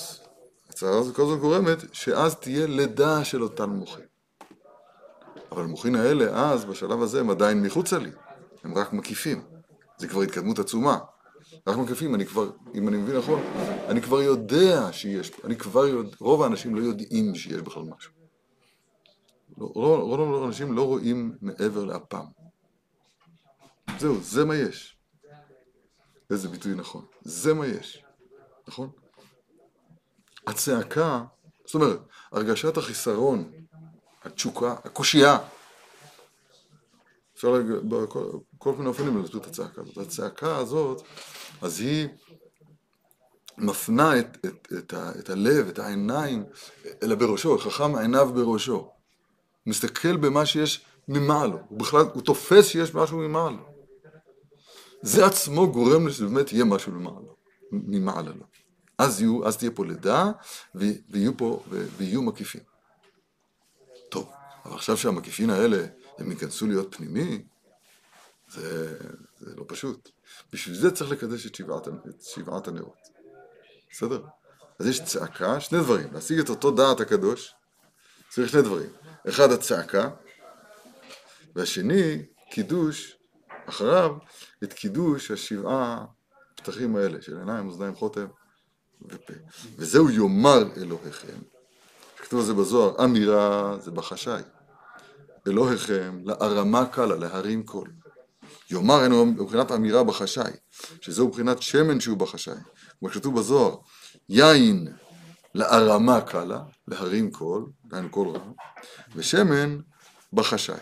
הצעקה 0.69 0.97
הזאת 0.97 1.15
כל 1.15 1.21
הזמן 1.21 1.39
גורמת 1.39 1.77
שאז 1.93 2.35
תהיה 2.35 2.67
לידה 2.67 3.23
של 3.25 3.43
אותן 3.43 3.69
מוחין. 3.69 4.05
אבל 5.51 5.63
המוחין 5.63 5.95
האלה 5.95 6.51
אז, 6.51 6.65
בשלב 6.65 7.01
הזה, 7.01 7.19
הם 7.19 7.29
עדיין 7.29 7.61
מחוצה 7.61 7.97
לי, 7.97 8.11
הם 8.63 8.77
רק 8.77 8.93
מקיפים. 8.93 9.43
זה 9.97 10.07
כבר 10.07 10.21
התקדמות 10.21 10.59
עצומה. 10.59 10.99
רק 11.67 11.77
מקיפים, 11.77 12.15
אני 12.15 12.25
כבר, 12.25 12.51
אם 12.75 12.87
אני 12.87 12.97
מבין 12.97 13.17
נכון, 13.17 13.41
אני 13.89 14.01
כבר 14.01 14.21
יודע 14.21 14.91
שיש, 14.91 15.31
אני 15.43 15.55
כבר 15.55 15.85
יודע, 15.85 16.15
רוב 16.19 16.41
האנשים 16.41 16.75
לא 16.75 16.81
יודעים 16.81 17.35
שיש 17.35 17.61
בכלל 17.61 17.83
משהו. 17.83 18.11
לא, 19.57 19.65
רוב, 19.65 20.19
רוב 20.19 20.43
האנשים 20.43 20.73
לא 20.73 20.85
רואים 20.85 21.35
מעבר 21.41 21.85
לאפם. 21.85 22.25
זהו, 23.99 24.21
זה 24.21 24.45
מה 24.45 24.55
יש. 24.55 24.97
איזה 26.31 26.49
ביטוי 26.49 26.75
נכון. 26.75 27.05
זה 27.21 27.53
מה 27.53 27.67
יש, 27.67 28.03
נכון? 28.67 28.89
הצעקה, 30.47 31.23
זאת 31.65 31.75
אומרת, 31.75 31.99
הרגשת 32.31 32.77
החיסרון, 32.77 33.51
התשוקה, 34.23 34.75
הקושייה, 34.83 35.37
אפשר 37.35 37.53
בכל 37.87 38.73
מיני 38.73 38.87
אופנים 38.87 39.17
להסביר 39.17 39.41
את 39.41 39.47
הצעקה 39.47 39.81
הזאת. 39.81 39.97
הצעקה 39.97 40.57
הזאת, 40.57 41.01
אז 41.61 41.79
היא 41.79 42.07
מפנה 43.57 44.19
את, 44.19 44.37
את, 44.45 44.73
את, 44.77 44.93
ה, 44.93 45.11
את 45.19 45.29
הלב, 45.29 45.67
את 45.67 45.79
העיניים, 45.79 46.43
אלא 47.03 47.15
בראשו, 47.15 47.57
חכם 47.57 47.95
עיניו 47.95 48.33
בראשו. 48.33 48.91
מסתכל 49.65 50.17
במה 50.17 50.45
שיש 50.45 50.85
ממעלו, 51.07 51.59
הוא 51.69 51.79
בכלל, 51.79 52.05
הוא 52.13 52.21
תופס 52.21 52.65
שיש 52.65 52.95
משהו 52.95 53.17
ממעלו. 53.17 53.75
זה 55.01 55.25
עצמו 55.25 55.71
גורם 55.71 56.09
שבאמת 56.09 56.53
יהיה 56.53 56.65
משהו 56.65 56.91
למעלה, 56.91 57.27
ממעלה 57.71 58.31
לו. 58.31 58.45
אז, 58.97 59.21
יהיו, 59.21 59.47
אז 59.47 59.57
תהיה 59.57 59.71
פה 59.71 59.85
לידה, 59.85 60.31
ויהיו 60.75 61.37
פה, 61.37 61.63
ויהיו 61.97 62.21
מקיפים. 62.21 62.61
טוב, 64.09 64.29
אבל 64.65 64.75
עכשיו 64.75 64.97
שהמקיפים 64.97 65.49
האלה, 65.49 65.85
הם 66.17 66.31
ייכנסו 66.31 66.67
להיות 66.67 66.95
פנימי, 66.95 67.41
זה, 68.47 68.97
זה 69.39 69.55
לא 69.55 69.65
פשוט. 69.67 70.14
בשביל 70.53 70.75
זה 70.75 70.91
צריך 70.91 71.11
לקדש 71.11 71.45
את 71.45 71.55
שבעת, 71.55 71.87
את 71.87 72.21
שבעת 72.21 72.67
הנרות. 72.67 72.97
בסדר? 73.91 74.21
אז 74.79 74.87
יש 74.87 75.03
צעקה, 75.03 75.59
שני 75.59 75.79
דברים, 75.79 76.13
להשיג 76.13 76.39
את 76.39 76.49
אותו 76.49 76.71
דעת 76.71 76.99
הקדוש, 76.99 77.53
צריך 78.29 78.49
שני 78.49 78.61
דברים. 78.61 78.89
אחד, 79.29 79.51
הצעקה, 79.51 80.09
והשני, 81.55 82.25
קידוש 82.51 83.17
אחריו 83.65 84.11
את 84.63 84.73
קידוש 84.73 85.31
השבעה 85.31 86.05
פתחים 86.55 86.95
האלה 86.95 87.21
של 87.21 87.37
עיניים, 87.37 87.67
אוזניים, 87.67 87.95
חוטם 87.95 88.27
ופה. 89.01 89.33
וזהו 89.75 90.09
יאמר 90.09 90.63
אלוהיכם, 90.77 91.37
כתוב 92.17 92.39
על 92.39 92.45
זה 92.45 92.53
בזוהר, 92.53 93.03
אמירה 93.03 93.77
זה 93.79 93.91
בחשאי. 93.91 94.41
אלוהיכם 95.47 96.19
להרמה 96.25 96.85
קלה, 96.85 97.15
להרים 97.15 97.63
קול. 97.63 97.91
יאמר 98.71 99.03
אינו 99.03 99.25
מבחינת 99.25 99.71
אמירה 99.71 100.03
בחשאי, 100.03 100.51
שזהו 101.01 101.27
מבחינת 101.27 101.61
שמן 101.61 101.99
שהוא 101.99 102.17
בחשאי. 102.17 102.53
כמו 102.99 103.09
שכתוב 103.09 103.39
בזוהר, 103.39 103.75
יין 104.29 104.87
להרמה 105.53 106.21
קלה, 106.21 106.59
להרים 106.87 107.31
קול, 107.31 107.65
דהיינו 107.85 108.09
קול 108.09 108.27
רם, 108.27 108.53
ושמן 109.15 109.77
בחשאי. 110.33 110.75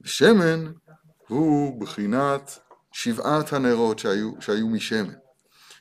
ושמן 0.00 0.72
הוא 1.28 1.80
בחינת 1.80 2.58
שבעת 2.92 3.52
הנרות 3.52 3.98
שהיו, 3.98 4.32
שהיו 4.40 4.68
משמן. 4.68 5.14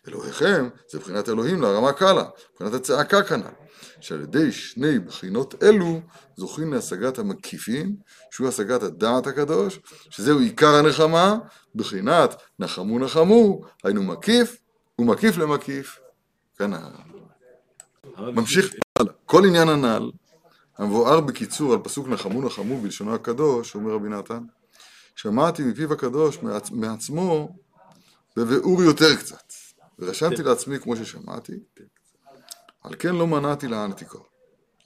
אלוהיכם 0.07 0.69
זה 0.91 0.99
בחינת 0.99 1.29
אלוהים 1.29 1.61
להרמה 1.61 1.93
קלה, 1.93 2.23
בחינת 2.55 2.73
הצעקה 2.73 3.23
כנ"ל, 3.23 3.62
שעל 3.99 4.21
ידי 4.21 4.51
שני 4.51 4.99
בחינות 4.99 5.63
אלו 5.63 6.01
זוכים 6.37 6.73
להשגת 6.73 7.19
המקיפין, 7.19 7.95
שהוא 8.31 8.47
השגת 8.47 8.83
הדעת 8.83 9.27
הקדוש, 9.27 9.79
שזהו 10.09 10.39
עיקר 10.39 10.75
הנחמה, 10.75 11.37
בחינת 11.75 12.35
נחמו 12.59 12.99
נחמו, 12.99 13.61
היינו 13.83 14.03
מקיף 14.03 14.57
ומקיף 14.99 15.37
למקיף, 15.37 15.99
כנ"ל. 16.57 17.13
ממשיך 18.17 18.73
הלאה. 18.99 19.13
כל 19.25 19.45
עניין 19.45 19.69
הנ"ל, 19.69 20.11
המבואר 20.77 21.21
בקיצור 21.21 21.73
על 21.73 21.79
פסוק 21.83 22.07
נחמו 22.07 22.41
נחמו 22.41 22.81
בלשונו 22.81 23.15
הקדוש, 23.15 23.75
אומר 23.75 23.91
רבי 23.91 24.09
נתן, 24.09 24.43
שמעתי 25.15 25.63
מפיו 25.63 25.93
הקדוש 25.93 26.41
מעצ... 26.41 26.71
מעצמו 26.71 27.55
בביאור 28.37 28.83
יותר 28.83 29.15
קצת. 29.15 29.53
ורשמתי 29.99 30.43
לעצמי 30.43 30.79
כמו 30.79 30.95
ששמעתי, 30.95 31.53
על 32.83 32.95
כן 32.99 33.15
לא 33.15 33.27
מנעתי 33.27 33.67
לענתיקו. 33.67 34.19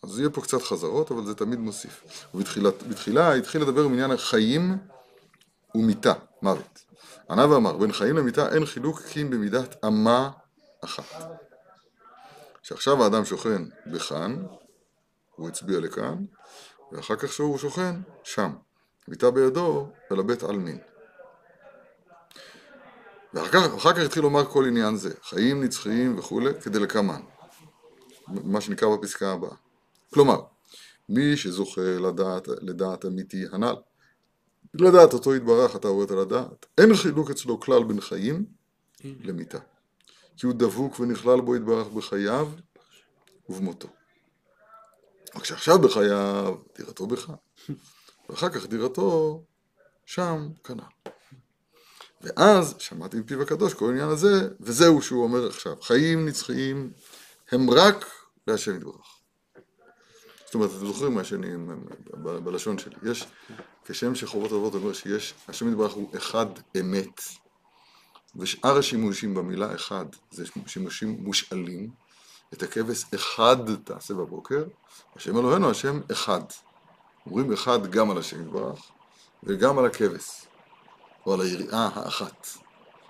אז 0.04 0.20
יהיה 0.20 0.30
פה 0.30 0.42
קצת 0.42 0.62
חזרות, 0.62 1.12
אבל 1.12 1.26
זה 1.26 1.36
תמיד 1.36 1.60
מוסיף. 1.60 2.04
ובתחילה 2.34 3.34
התחיל 3.34 3.62
לדבר 3.62 3.88
בעניין 3.88 4.12
החיים 4.12 4.78
ומיתה, 5.76 6.14
מוות. 6.42 6.80
ענה 7.30 7.52
ואמר, 7.52 7.78
בין 7.78 7.92
חיים 7.92 8.18
למיתה 8.18 8.54
אין 8.54 8.66
חילוק 8.66 9.02
כי 9.02 9.22
אם 9.22 9.30
במידת 9.30 9.86
אמה 9.86 10.32
אחת. 10.84 11.32
שעכשיו 12.64 13.04
האדם 13.04 13.26
שוכן 13.26 13.62
בכאן, 13.86 14.46
הוא 15.36 15.48
הצביע 15.48 15.80
לכאן, 15.80 16.16
ואחר 16.92 17.16
כך 17.16 17.34
שהוא 17.34 17.58
שוכן 17.58 17.96
שם. 18.24 18.54
מיטה 19.08 19.32
בידו 19.32 19.90
ולבית 20.12 20.44
עלמין. 20.44 20.78
ואחר 23.34 23.52
כך, 23.52 23.60
כך 23.80 23.98
התחיל 24.06 24.24
לומר 24.24 24.46
כל 24.46 24.66
עניין 24.66 24.96
זה, 24.96 25.14
חיים 25.24 25.64
נצחיים 25.64 26.20
וכולי, 26.20 26.62
כדי 26.62 26.80
לקמן. 26.80 27.22
מה 28.28 28.62
שנקרא 28.62 28.96
בפסקה 28.96 29.32
הבאה. 29.32 29.56
כלומר, 30.13 30.42
מי 31.10 31.38
שזוכה 31.38 31.82
לדעת, 31.82 32.48
לדעת 32.48 33.06
אמיתי 33.06 33.46
הנ"ל, 33.52 33.76
לדעת 34.74 35.13
אותו 35.13 35.36
יתברך, 35.36 35.76
אתה 35.76 35.88
רואה 35.88 36.06
את 36.06 36.12
הדעת, 36.12 36.66
אין 36.78 36.96
חילוק 36.96 37.32
אצלו 37.32 37.60
כלל 37.60 37.84
בין 37.84 38.02
חיים 38.02 38.46
למיתה. 39.04 39.60
כי 40.38 40.46
הוא 40.46 40.54
דבוק 40.54 41.00
ונכלל 41.00 41.42
בו 41.42 41.56
יתברך 41.56 41.88
בחייו 41.88 42.50
ובמותו. 43.50 43.88
רק 45.36 45.46
שעכשיו 45.46 45.80
בחייו, 45.80 46.56
דירתו 46.78 47.08
בך, 47.08 47.32
ואחר 48.30 48.50
כך 48.50 48.66
דירתו 48.66 49.44
שם 50.06 50.50
כנ"ל. 50.63 51.12
ואז 52.22 52.76
שמעתי 52.80 53.20
מפיו 53.20 53.42
הקדוש 53.42 53.74
כל 53.74 53.90
העניין 53.90 54.10
הזה, 54.10 54.50
וזהו 54.60 55.02
שהוא 55.02 55.24
אומר 55.24 55.48
עכשיו, 55.48 55.82
חיים 55.82 56.28
נצחיים 56.28 56.92
הם 57.52 57.70
רק 57.70 58.06
להשם 58.48 58.76
יתברך. 58.76 59.20
זאת 60.46 60.56
אומרת, 60.56 60.70
אתם 60.70 60.86
זוכרים 60.86 61.16
מה 61.16 61.24
שאני, 61.24 61.48
בלשון 62.44 62.78
שלי, 62.78 62.96
יש, 63.04 63.26
כשם 63.86 64.16
שחובות 64.16 64.52
אבות 64.52 64.74
אומר 64.74 64.94
שיש, 64.94 65.34
השם 65.48 65.72
יתברך 65.72 65.94
הוא 65.94 66.18
אחד 66.18 66.46
אמת, 66.80 67.22
ושאר 68.36 68.78
השימושים 68.78 69.34
במילה 69.34 69.76
אחד 69.76 70.06
זה 70.32 70.46
שימושים 70.68 71.18
מושאלים, 71.20 71.90
את 72.54 72.64
הכבש 72.64 73.06
אחד 73.16 73.76
תעשה 73.84 74.14
בבוקר, 74.14 74.64
השם 75.16 75.38
אלוהינו 75.38 75.70
השם 75.70 76.02
אחד. 76.12 76.42
אומרים 77.26 77.54
אחד 77.54 77.92
גם 77.92 78.12
על 78.12 78.18
השם 78.18 78.42
יתברך 78.42 78.92
וגם 79.44 79.80
על 79.80 79.86
הכבש. 79.86 80.48
או 81.28 81.34
על 81.34 81.42
היריעה 81.42 81.90
האחת, 81.94 82.48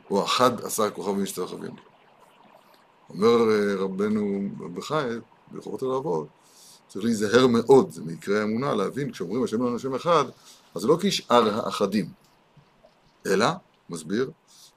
או 0.09 0.25
אחד 0.25 0.61
עשר 0.61 0.89
כוכבים 0.91 1.23
משתי 1.23 1.41
רכבים. 1.41 1.71
אומר 3.09 3.49
אה, 3.49 3.75
רבנו 3.75 4.49
בחי, 4.73 5.07
ברחובות 5.51 5.83
הלהבות, 5.83 6.27
צריך 6.87 7.05
להיזהר 7.05 7.47
מאוד, 7.47 7.91
זה 7.91 8.01
מקרה 8.03 8.43
אמונה, 8.43 8.75
להבין, 8.75 9.11
כשאומרים 9.11 9.43
השם 9.43 9.57
אלוהינו 9.57 9.75
השם 9.75 9.95
אחד, 9.95 10.25
אז 10.75 10.81
זה 10.81 10.87
לא 10.87 10.97
כשאר 11.01 11.65
האחדים, 11.65 12.09
אלא, 13.25 13.47
מסביר, 13.89 14.31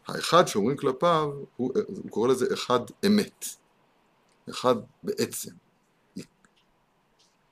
האחד 0.06 0.48
שאומרים 0.48 0.76
כלפיו, 0.76 1.30
הוא, 1.56 1.72
הוא 1.86 2.10
קורא 2.10 2.28
לזה 2.28 2.54
אחד 2.54 2.80
אמת, 3.06 3.44
אחד 4.50 4.74
בעצם. 5.02 5.50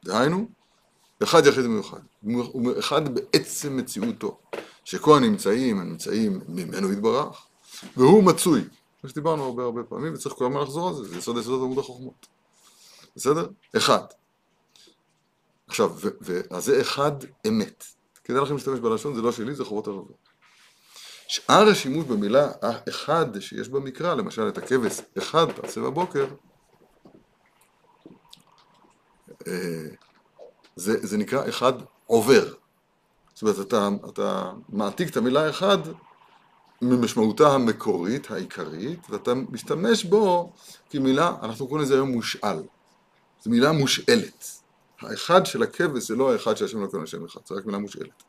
דהיינו, 0.05 0.49
אחד 1.23 1.47
יחיד 1.47 1.65
ומיוחד, 1.65 2.01
הוא 2.23 2.79
אחד 2.79 3.15
בעצם 3.15 3.77
מציאותו. 3.77 4.39
שכל 4.89 5.17
הנמצאים 5.17 5.81
הם 5.81 5.89
נמצאים 5.89 6.41
ממנו 6.49 6.93
יתברך, 6.93 7.47
והוא 7.97 8.25
מצוי, 8.25 8.65
כמו 9.01 9.11
שדיברנו 9.11 9.45
הרבה 9.45 9.63
הרבה 9.63 9.83
פעמים, 9.83 10.15
וצריך 10.15 10.35
כל 10.35 10.47
הזמן 10.47 10.61
לחזור 10.61 10.89
על 10.89 10.95
זה, 10.95 11.05
זה 11.05 11.17
יסוד 11.17 11.37
יסוד 11.37 11.63
עמוד 11.63 11.79
החוכמות. 11.79 12.27
בסדר? 13.17 13.49
אחד. 13.77 14.05
עכשיו, 15.69 15.97
אז 16.51 16.65
זה 16.65 16.81
אחד 16.81 17.13
אמת. 17.49 17.85
כדאי 18.25 18.41
לכם 18.43 18.55
להשתמש 18.55 18.81
בלשון, 18.81 19.15
זה 19.15 19.23
לא 19.23 19.33
שלי, 19.33 19.55
זה 19.55 19.65
חובות 19.65 19.87
הרבה. 19.87 20.15
שאר 21.29 21.69
השימוש 21.69 22.05
במילה 22.05 22.51
אחד 22.89 23.41
שיש 23.41 23.69
במקרא, 23.69 24.15
למשל 24.15 24.49
את 24.49 24.59
הכבש 24.59 25.01
אחד 25.19 25.53
תעשה 25.53 25.81
בבוקר, 25.81 26.27
אה, 29.47 29.87
זה, 30.77 31.07
זה 31.07 31.17
נקרא 31.17 31.49
אחד 31.49 31.73
עובר. 32.07 32.55
זאת 33.35 33.43
אומרת, 33.43 33.67
אתה, 33.67 33.89
אתה 34.09 34.53
מעתיק 34.69 35.11
את 35.11 35.17
המילה 35.17 35.51
אחד 35.51 35.79
ממשמעותה 36.83 37.55
המקורית, 37.55 38.31
העיקרית, 38.31 39.01
ואתה 39.11 39.35
משתמש 39.35 40.05
בו 40.05 40.53
כמילה, 40.91 41.35
אנחנו 41.43 41.69
קוראים 41.69 41.85
לזה 41.85 41.95
היום 41.95 42.09
מושאל. 42.09 42.57
זו 43.43 43.51
מילה 43.51 43.73
מושאלת. 43.73 44.45
האחד 45.01 45.47
של 45.47 45.63
הכבש 45.63 46.09
זה 46.09 46.17
לא 46.17 46.33
האחד 46.33 46.57
שהשם 46.57 46.81
לא 46.81 46.87
קורא 46.87 47.03
לשם 47.03 47.25
אחד, 47.25 47.41
זה 47.47 47.55
רק 47.55 47.67
מילה 47.67 47.79
מושאלת. 47.79 48.23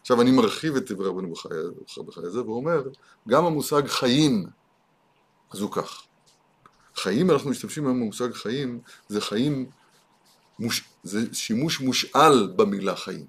עכשיו 0.00 0.20
אני 0.20 0.30
מרחיב 0.30 0.76
את 0.76 0.92
דברי 0.92 1.08
רבנו 1.08 1.32
בחיי 2.06 2.30
זה 2.30 2.42
ואומר, 2.42 2.82
גם 3.28 3.44
המושג 3.44 3.86
חיים, 3.86 4.46
אז 5.50 5.60
הוא 5.60 5.72
כך. 5.72 6.02
חיים, 6.96 7.30
אנחנו 7.30 7.50
משתמשים 7.50 7.86
היום 7.86 8.00
במושג 8.00 8.32
חיים, 8.32 8.80
זה 9.08 9.20
חיים, 9.20 9.66
מוש, 10.58 10.84
זה 11.02 11.34
שימוש 11.34 11.80
מושאל 11.80 12.46
במילה 12.46 12.96
חיים. 12.96 13.26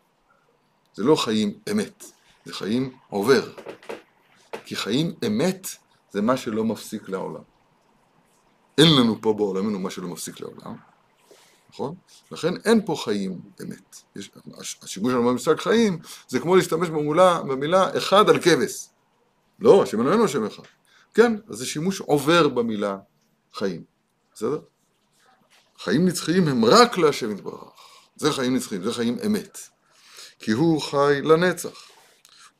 זה 0.93 1.03
לא 1.03 1.15
חיים 1.15 1.59
אמת, 1.71 2.03
זה 2.45 2.53
חיים 2.53 2.97
עובר. 3.09 3.51
כי 4.67 4.75
חיים 4.75 5.13
אמת 5.27 5.67
זה 6.11 6.21
מה 6.21 6.37
שלא 6.37 6.63
מפסיק 6.63 7.09
לעולם. 7.09 7.41
אין 8.77 8.87
לנו 8.99 9.21
פה 9.21 9.33
בעולמנו 9.33 9.79
מה 9.79 9.89
שלא 9.89 10.07
מפסיק 10.07 10.39
לעולם, 10.39 10.75
נכון? 11.69 11.95
לכן 12.31 12.53
אין 12.65 12.85
פה 12.85 12.95
חיים 13.03 13.39
אמת. 13.63 13.95
יש, 14.15 14.31
השימוש 14.81 15.11
שלנו 15.11 15.29
במושג 15.29 15.59
חיים 15.59 15.99
זה 16.27 16.39
כמו 16.39 16.55
להשתמש 16.55 16.89
במולה, 16.89 17.41
במילה 17.41 17.97
אחד 17.97 18.29
על 18.29 18.39
כבש. 18.41 18.89
לא, 19.59 19.83
השם 19.83 20.11
אין 20.11 20.21
השם 20.21 20.45
אחד. 20.45 20.63
כן, 21.13 21.35
אז 21.49 21.57
זה 21.57 21.65
שימוש 21.65 21.99
עובר 21.99 22.47
במילה 22.47 22.97
חיים, 23.53 23.83
בסדר? 24.33 24.59
חיים 25.79 26.05
נצחיים 26.05 26.47
הם 26.47 26.65
רק 26.65 26.97
להשם 26.97 27.31
יתברך. 27.31 27.69
זה 28.15 28.31
חיים 28.31 28.55
נצחיים, 28.55 28.83
זה 28.83 28.93
חיים 28.93 29.17
אמת. 29.25 29.59
כי 30.39 30.51
הוא 30.51 30.81
חי 30.81 31.21
לנצח. 31.23 31.96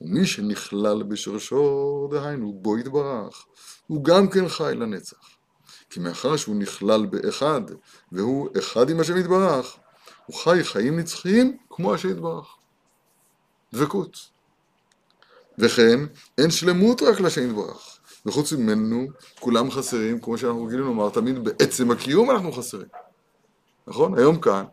ומי 0.02 0.26
שנכלל 0.26 1.04
בשורשו, 1.04 2.10
דהיינו, 2.12 2.54
בו 2.54 2.78
יתברך, 2.78 3.46
הוא 3.88 4.04
גם 4.04 4.30
כן 4.30 4.48
חי 4.48 4.74
לנצח. 4.76 5.38
כי 5.90 6.00
מאחר 6.00 6.38
שהוא 6.38 6.56
נכלל 6.56 7.06
באחד, 7.06 7.62
והוא 8.12 8.50
אחד 8.60 8.90
עם 8.90 9.00
השם 9.00 9.18
יתברך, 9.18 9.78
הוא 10.26 10.36
חי 10.36 10.64
חיים 10.64 11.00
נצחיים 11.00 11.58
כמו 11.70 11.94
השם 11.94 12.10
יתברך. 12.10 12.48
דבקות. 13.74 14.30
וכן, 15.60 16.00
אין 16.38 16.52
שלמות 16.52 17.02
רק 17.02 17.20
לשם 17.20 17.50
יתברך. 17.50 18.00
וחוץ 18.26 18.54
ממנו, 18.54 19.08
כולם 19.40 19.72
חסרים, 19.72 20.20
כמו 20.20 20.38
שאנחנו 20.38 20.66
רגילים 20.66 20.86
לומר, 20.86 21.10
תמיד 21.10 21.44
בעצם 21.44 21.92
הקיום 21.92 22.32
אנחנו 22.32 22.52
חסרים. 22.52 22.88
נכון? 23.88 24.18
היום 24.18 24.40
כאן, 24.42 24.64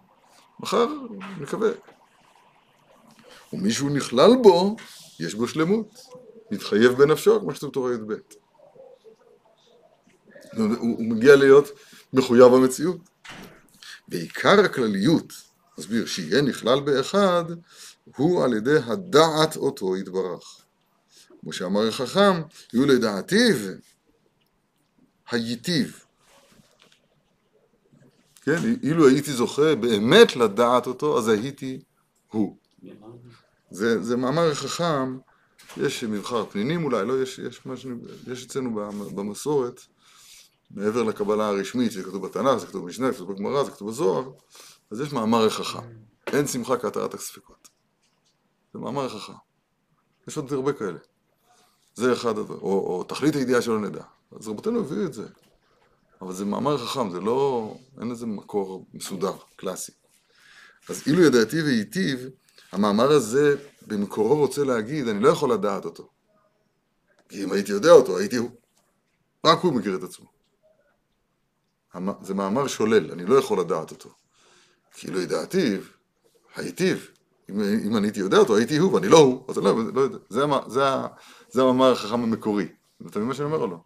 מחר, 0.60 0.86
נקווה, 1.40 1.70
ומישהו 3.52 3.88
נכלל 3.88 4.30
בו, 4.42 4.76
יש 5.20 5.34
בו 5.34 5.48
שלמות. 5.48 6.00
מתחייב 6.50 6.92
בנפשו, 6.92 7.40
כמו 7.40 7.54
שכתוב 7.54 7.70
תורה 7.70 7.92
י"ב. 7.92 8.12
הוא, 10.56 10.76
הוא 10.78 11.04
מגיע 11.04 11.36
להיות 11.36 11.68
מחויב 12.12 12.54
המציאות. 12.54 12.98
ועיקר 14.08 14.60
הכלליות, 14.60 15.32
מסביר, 15.78 16.06
שיהיה 16.06 16.42
נכלל 16.42 16.80
באחד, 16.80 17.44
הוא 18.16 18.44
על 18.44 18.54
ידי 18.54 18.76
הדעת 18.86 19.56
אותו 19.56 19.96
יתברך. 19.96 20.60
כמו 21.40 21.52
שאמר 21.52 21.88
החכם, 21.88 22.42
יהיו 22.72 22.86
לדעתיו 22.86 23.56
הייטיב. 25.30 26.04
כן, 28.42 28.58
אילו 28.82 29.08
הייתי 29.08 29.32
זוכה 29.32 29.74
באמת 29.74 30.36
לדעת 30.36 30.86
אותו, 30.86 31.18
אז 31.18 31.28
הייתי 31.28 31.80
הוא. 32.30 32.56
זה, 33.74 34.02
זה 34.02 34.16
מאמר 34.16 34.54
חכם, 34.54 35.18
יש 35.76 36.04
מבחר 36.04 36.46
פנינים 36.46 36.84
אולי, 36.84 37.06
לא, 37.06 37.22
יש, 37.22 37.38
יש, 37.38 37.66
משהו, 37.66 37.90
יש 38.32 38.44
אצלנו 38.44 38.90
במסורת, 39.14 39.80
מעבר 40.70 41.02
לקבלה 41.02 41.48
הרשמית, 41.48 41.92
שזה 41.92 42.02
כתוב 42.02 42.26
בתנ"ך, 42.26 42.56
זה 42.56 42.66
כתוב 42.66 42.84
במשנה, 42.84 43.10
זה 43.10 43.14
כתוב 43.14 43.32
בגמרא, 43.32 43.64
זה 43.64 43.70
כתוב 43.70 43.88
בזוהר, 43.88 44.30
אז 44.90 45.00
יש 45.00 45.12
מאמר 45.12 45.50
חכם. 45.50 45.86
אין 46.26 46.46
שמחה 46.46 46.76
כהתרת 46.76 47.14
הספקות. 47.14 47.68
זה 48.72 48.78
מאמר 48.78 49.08
חכם. 49.08 49.32
יש 50.28 50.36
עוד 50.36 50.52
הרבה 50.52 50.72
כאלה. 50.72 50.98
זה 51.94 52.12
אחד 52.12 52.38
או, 52.38 52.44
או 52.50 53.04
תכלית 53.04 53.34
הידיעה 53.34 53.62
שלא 53.62 53.80
נדע. 53.80 54.02
אז 54.40 54.48
רבותינו 54.48 54.80
הביאו 54.80 55.06
את 55.06 55.14
זה. 55.14 55.26
אבל 56.22 56.32
זה 56.32 56.44
מאמר 56.44 56.78
חכם, 56.78 57.10
זה 57.10 57.20
לא, 57.20 57.74
אין 58.00 58.10
לזה 58.10 58.26
מקור 58.26 58.86
מסודר, 58.94 59.36
קלאסי. 59.56 59.92
אז 60.88 61.02
אילו 61.06 61.22
ידעתי 61.22 61.62
והיטיב, 61.62 62.28
המאמר 62.74 63.10
הזה 63.12 63.56
במקורו 63.86 64.36
רוצה 64.36 64.64
להגיד, 64.64 65.08
אני 65.08 65.20
לא 65.20 65.28
יכול 65.28 65.52
לדעת 65.52 65.84
אותו. 65.84 66.08
כי 67.28 67.44
אם 67.44 67.52
הייתי 67.52 67.72
יודע 67.72 67.90
אותו, 67.90 68.18
הייתי 68.18 68.36
הוא. 68.36 68.50
רק 69.46 69.58
הוא 69.58 69.72
מכיר 69.72 69.96
את 69.96 70.02
עצמו. 70.02 70.26
זה 72.22 72.34
מאמר 72.34 72.66
שולל, 72.66 73.12
אני 73.12 73.26
לא 73.26 73.34
יכול 73.34 73.60
לדעת 73.60 73.90
אותו. 73.90 74.10
כי 74.92 75.06
אילו 75.06 75.20
ידעתיו, 75.20 75.80
הייטיב. 76.56 77.08
אם, 77.50 77.60
אם 77.86 77.96
אני 77.96 78.06
הייתי 78.06 78.20
יודע 78.20 78.38
אותו, 78.38 78.56
הייתי 78.56 78.76
הוא, 78.76 78.92
ואני 78.92 79.08
לא 79.08 79.18
הוא, 79.18 79.44
אז 79.48 79.58
אני 79.58 79.64
לא, 79.64 79.94
לא 79.94 80.00
יודע. 80.00 80.18
זה, 80.28 80.40
זה, 80.66 80.80
זה 81.50 81.62
המאמר 81.62 81.92
החכם 81.92 82.22
המקורי. 82.22 82.68
אתה 83.06 83.18
מבין 83.18 83.28
מה 83.28 83.34
שאני 83.34 83.46
אומר 83.46 83.58
או 83.58 83.66
לא? 83.66 83.76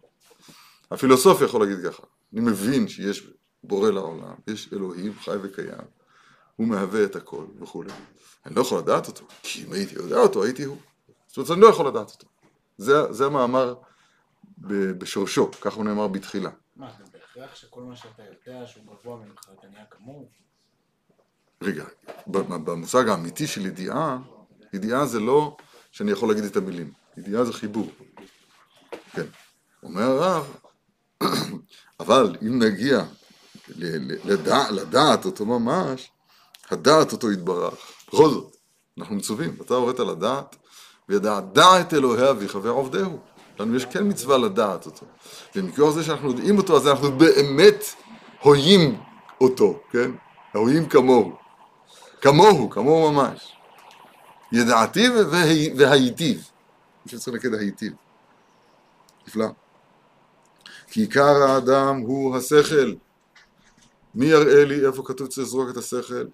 הפילוסוף 0.91 1.41
יכול 1.41 1.61
להגיד 1.61 1.85
ככה, 1.85 2.03
אני 2.33 2.41
מבין 2.41 2.87
שיש 2.87 3.27
בורא 3.63 3.89
לעולם, 3.89 4.35
יש 4.47 4.69
אלוהים 4.73 5.13
חי 5.19 5.35
וקיים, 5.41 5.98
הוא 6.59 6.67
מהווה 6.67 7.03
את 7.03 7.15
הכל 7.15 7.45
וכולי. 7.59 7.91
אני 8.45 8.55
לא 8.55 8.61
יכול 8.61 8.79
לדעת 8.79 9.07
אותו, 9.07 9.25
כי 9.43 9.65
אם 9.65 9.73
הייתי 9.73 9.95
יודע 9.95 10.17
אותו, 10.17 10.43
הייתי 10.43 10.63
הוא. 10.63 10.77
זאת 11.27 11.37
אומרת, 11.37 11.51
אני 11.51 11.61
לא 11.61 11.67
יכול 11.67 11.87
לדעת 11.87 12.11
אותו. 12.11 12.27
זה, 12.77 13.13
זה 13.13 13.25
המאמר 13.25 13.75
בשורשו, 14.97 15.51
כך 15.61 15.73
הוא 15.73 15.85
נאמר 15.85 16.07
בתחילה. 16.07 16.49
מה, 16.75 16.91
זה 16.97 17.03
בהכרח 17.13 17.55
שכל 17.55 17.81
מה 17.81 17.95
שאתה 17.95 18.23
יודע 18.23 18.67
שהוא 18.67 18.83
גבוה 18.85 19.17
ממך, 19.17 19.49
אתה 19.59 19.67
נהיה 19.67 19.85
כמוהו? 19.89 20.29
רגע, 21.61 21.85
במושג 22.27 23.09
האמיתי 23.09 23.47
של 23.47 23.65
ידיעה, 23.65 24.17
ידיעה 24.73 25.05
זה 25.05 25.19
לא 25.19 25.57
שאני 25.91 26.11
יכול 26.11 26.29
להגיד 26.29 26.43
את 26.43 26.55
המילים, 26.55 26.91
ידיעה 27.17 27.45
זה 27.45 27.53
חיבור. 27.53 27.87
כן. 29.11 29.25
אומר 29.83 30.03
הרב, 30.03 30.55
אבל 31.99 32.35
אם 32.41 32.63
נגיע 32.63 33.05
לדע, 34.25 34.71
לדעת 34.71 35.25
אותו 35.25 35.45
ממש, 35.45 36.11
הדעת 36.69 37.11
אותו 37.11 37.31
יתברך. 37.31 37.73
בכל 38.07 38.29
זאת, 38.29 38.55
אנחנו 38.97 39.15
מצווים, 39.15 39.57
אתה 39.61 39.73
הורית 39.73 39.99
לדעת, 39.99 40.55
וידע 41.09 41.39
דע 41.39 41.81
את 41.81 41.93
אלוהי 41.93 42.29
אביך 42.29 42.57
ועובדהו. 42.61 43.19
לנו 43.59 43.75
יש 43.75 43.85
כן 43.85 44.07
מצווה 44.07 44.37
לדעת 44.37 44.85
אותו. 44.85 45.05
ומכוח 45.55 45.93
זה 45.93 46.03
שאנחנו 46.03 46.29
יודעים 46.29 46.57
אותו, 46.57 46.77
אז 46.77 46.87
אנחנו 46.87 47.11
באמת 47.11 47.83
הויים 48.41 48.99
אותו, 49.41 49.79
כן? 49.91 50.11
הויים 50.53 50.89
כמוהו. 50.89 51.35
כמוהו, 52.21 52.69
כמוהו 52.69 53.11
ממש. 53.11 53.53
ידעתיו 54.51 55.11
והייטיב. 55.77 56.49
מי 57.05 57.11
שצריך 57.11 57.37
לקד 57.37 57.53
הייטיב. 57.53 57.93
נפלא. 59.27 59.47
כי 60.87 61.01
עיקר 61.01 61.43
האדם 61.43 61.97
הוא 61.97 62.37
השכל. 62.37 62.93
מי 64.15 64.25
יראה 64.25 64.65
לי 64.65 64.87
איפה 64.87 65.03
כתוב 65.05 65.27
צריך 65.27 65.47
לזרוק 65.47 65.69
את 65.69 65.77
השכל? 65.77 66.25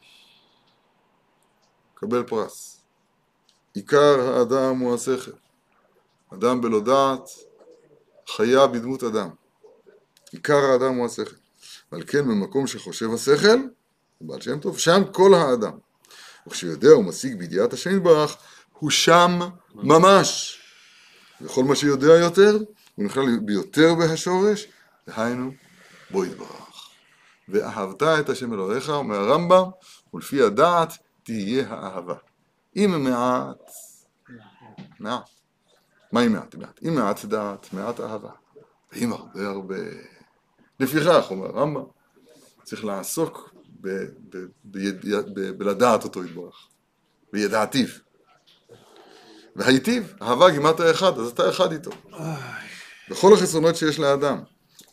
קבל 2.06 2.24
פרס. 2.24 2.82
עיקר 3.74 4.20
האדם 4.22 4.78
הוא 4.78 4.96
השכל. 4.96 5.32
אדם 6.34 6.62
בלא 6.62 6.80
דעת, 6.80 7.30
חיה 8.36 8.68
בדמות 8.68 9.04
אדם. 9.04 9.30
עיקר 10.32 10.58
האדם 10.58 10.96
הוא 10.96 11.06
השכל. 11.06 11.36
ועל 11.92 12.04
כן 12.08 12.28
במקום 12.28 12.68
שחושב 12.68 13.14
השכל, 13.14 13.58
בעל 14.22 14.42
שם 14.42 14.60
טוב, 14.60 14.80
שם 14.80 15.02
כל 15.12 15.34
האדם. 15.34 15.78
וכשיודע 16.48 16.98
ומשיג 16.98 17.40
בידיעת 17.40 17.74
השם 17.74 17.98
יתברך, 17.98 18.38
הוא 18.72 18.90
שם 18.90 19.40
ממש. 19.76 20.60
וכל 21.42 21.64
מה 21.64 21.76
שיודע 21.76 22.14
יותר, 22.14 22.58
הוא 22.96 23.06
נכלל 23.06 23.40
ביותר 23.46 23.96
בהשורש, 23.96 24.68
דהיינו 25.08 25.52
בו 26.12 26.26
יתברך. 26.26 26.90
ואהבת 27.50 28.04
את 28.04 28.30
השם 28.30 28.54
אלוהיך, 28.54 28.90
אומר 28.90 29.16
הרמב"ם, 29.16 29.64
ולפי 30.14 30.42
הדעת 30.42 30.94
תהיה 31.26 31.70
האהבה. 31.70 32.16
אם 32.76 33.04
מעט, 33.04 33.72
מעט. 35.00 35.30
מה 36.12 36.26
אם 36.26 36.34
מעט? 36.34 36.56
מעט. 36.56 36.80
אם 36.84 36.96
מעט 36.96 37.26
דעת, 37.26 37.74
מעט 37.74 38.00
אהבה. 38.00 38.32
ואם 38.94 39.14
הרבה 39.14 39.48
הרבה. 39.48 39.76
לפיכך, 40.80 41.26
אומר 41.30 41.48
הרמב"ם, 41.48 41.84
צריך 42.64 42.86
לעסוק 42.86 43.54
בלדעת 45.58 46.04
אותו 46.04 46.26
יתברך, 46.26 46.68
בידעתיו. 47.34 47.88
והייטיב, 49.56 50.14
אהבה 50.22 50.52
גימטה 50.52 50.92
אחד, 50.92 51.20
אז 51.20 51.28
אתה 51.28 51.50
אחד 51.50 51.72
איתו. 51.72 51.92
בכל 53.10 53.34
החסרונות 53.34 53.76
שיש 53.76 54.00
לאדם, 54.00 54.40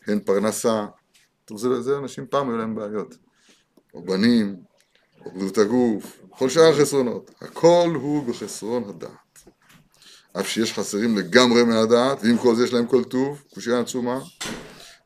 הן 0.07 0.19
פרנסה, 0.19 0.85
טוב, 1.45 1.57
זה, 1.57 1.81
זה 1.81 1.97
אנשים 1.97 2.27
פעם 2.29 2.49
היו 2.49 2.57
להם 2.57 2.75
בעיות, 2.75 3.15
או 3.93 4.03
בנים, 4.03 4.63
או 5.25 5.31
בריאות 5.31 5.57
הגוף, 5.57 6.19
כל 6.29 6.49
שאר 6.49 6.69
החסרונות, 6.69 7.31
הכל 7.41 7.89
הוא 7.95 8.23
בחסרון 8.23 8.83
הדעת. 8.89 9.49
אף 10.39 10.47
שיש 10.47 10.73
חסרים 10.73 11.17
לגמרי 11.17 11.63
מהדעת, 11.63 12.17
ועם 12.23 12.37
כל 12.37 12.55
זה 12.55 12.63
יש 12.63 12.73
להם 12.73 12.87
כל 12.87 13.03
טוב, 13.03 13.43
קושייה 13.53 13.79
עצומה, 13.79 14.19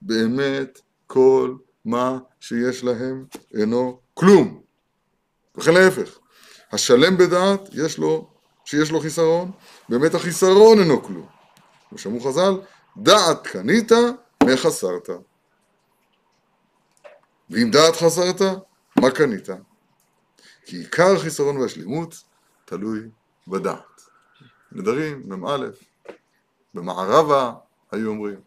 באמת 0.02 0.80
כל 1.08 1.56
מה 1.86 2.18
שיש 2.40 2.84
להם 2.84 3.26
אינו 3.54 4.00
כלום. 4.14 4.62
וכן 5.56 5.74
להפך, 5.74 6.18
השלם 6.72 7.18
בדעת 7.18 7.70
יש 7.74 7.98
לו, 7.98 8.30
שיש 8.66 8.92
לו 8.92 9.00
חיסרון, 9.00 9.52
באמת 9.90 10.16
החיסרון 10.16 10.80
אינו 10.80 11.04
כלום. 11.04 11.28
כמו 11.90 11.98
שאמרו 11.98 12.20
חז"ל, 12.20 12.54
דעת 12.98 13.48
קנית, 13.48 13.92
מחסרת. 14.44 15.10
ואם 17.50 17.72
דעת 17.72 17.96
חסרת, 17.96 18.42
מה 19.00 19.12
קנית? 19.12 19.50
כי 20.68 20.78
עיקר 20.78 21.16
החיסרון 21.16 21.58
והשלימות 21.58 22.24
תלוי 22.66 23.00
בדעת. 23.48 24.02
נדרים, 24.72 25.30
מ"א, 25.30 25.58
במערבה 26.74 27.54
היו 27.92 28.10
אומרים, 28.10 28.40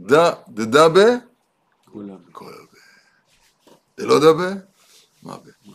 דדה 0.00 0.88
ב? 0.88 0.98
כל 2.32 2.52
ב. 2.52 2.76
דלא 3.98 4.18
דבה? 4.18 4.60
מה 5.22 5.36
ב? 5.36 5.70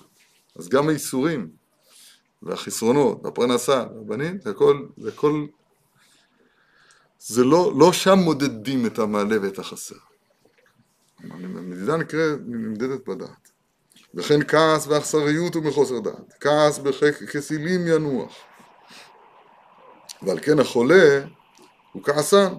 אז 0.55 0.69
גם 0.69 0.89
האיסורים 0.89 1.51
והחסרונות 2.41 3.25
והפרנסה 3.25 3.85
והבנים, 3.95 4.41
זה 4.41 4.49
הכל, 4.49 4.87
זה 4.97 5.09
הכל 5.09 5.45
זה 7.19 7.43
לא, 7.43 7.73
לא 7.79 7.93
שם 7.93 8.19
מודדים 8.19 8.85
את 8.85 8.99
המעלה 8.99 9.41
ואת 9.41 9.59
החסר. 9.59 9.95
המדידה 11.19 11.97
נקראת, 11.97 12.39
נמדדת 12.45 13.07
בדעת. 13.07 13.48
וכן 14.15 14.39
כעס 14.47 14.87
ואכזריות 14.87 15.55
הוא 15.55 15.63
מחוסר 15.63 15.99
דעת. 15.99 16.33
כעס 16.39 16.79
בכסילים 16.79 17.87
ינוח. 17.87 18.33
ועל 20.21 20.39
כן 20.39 20.59
החולה 20.59 21.21
הוא 21.91 22.03
כעסן. 22.03 22.53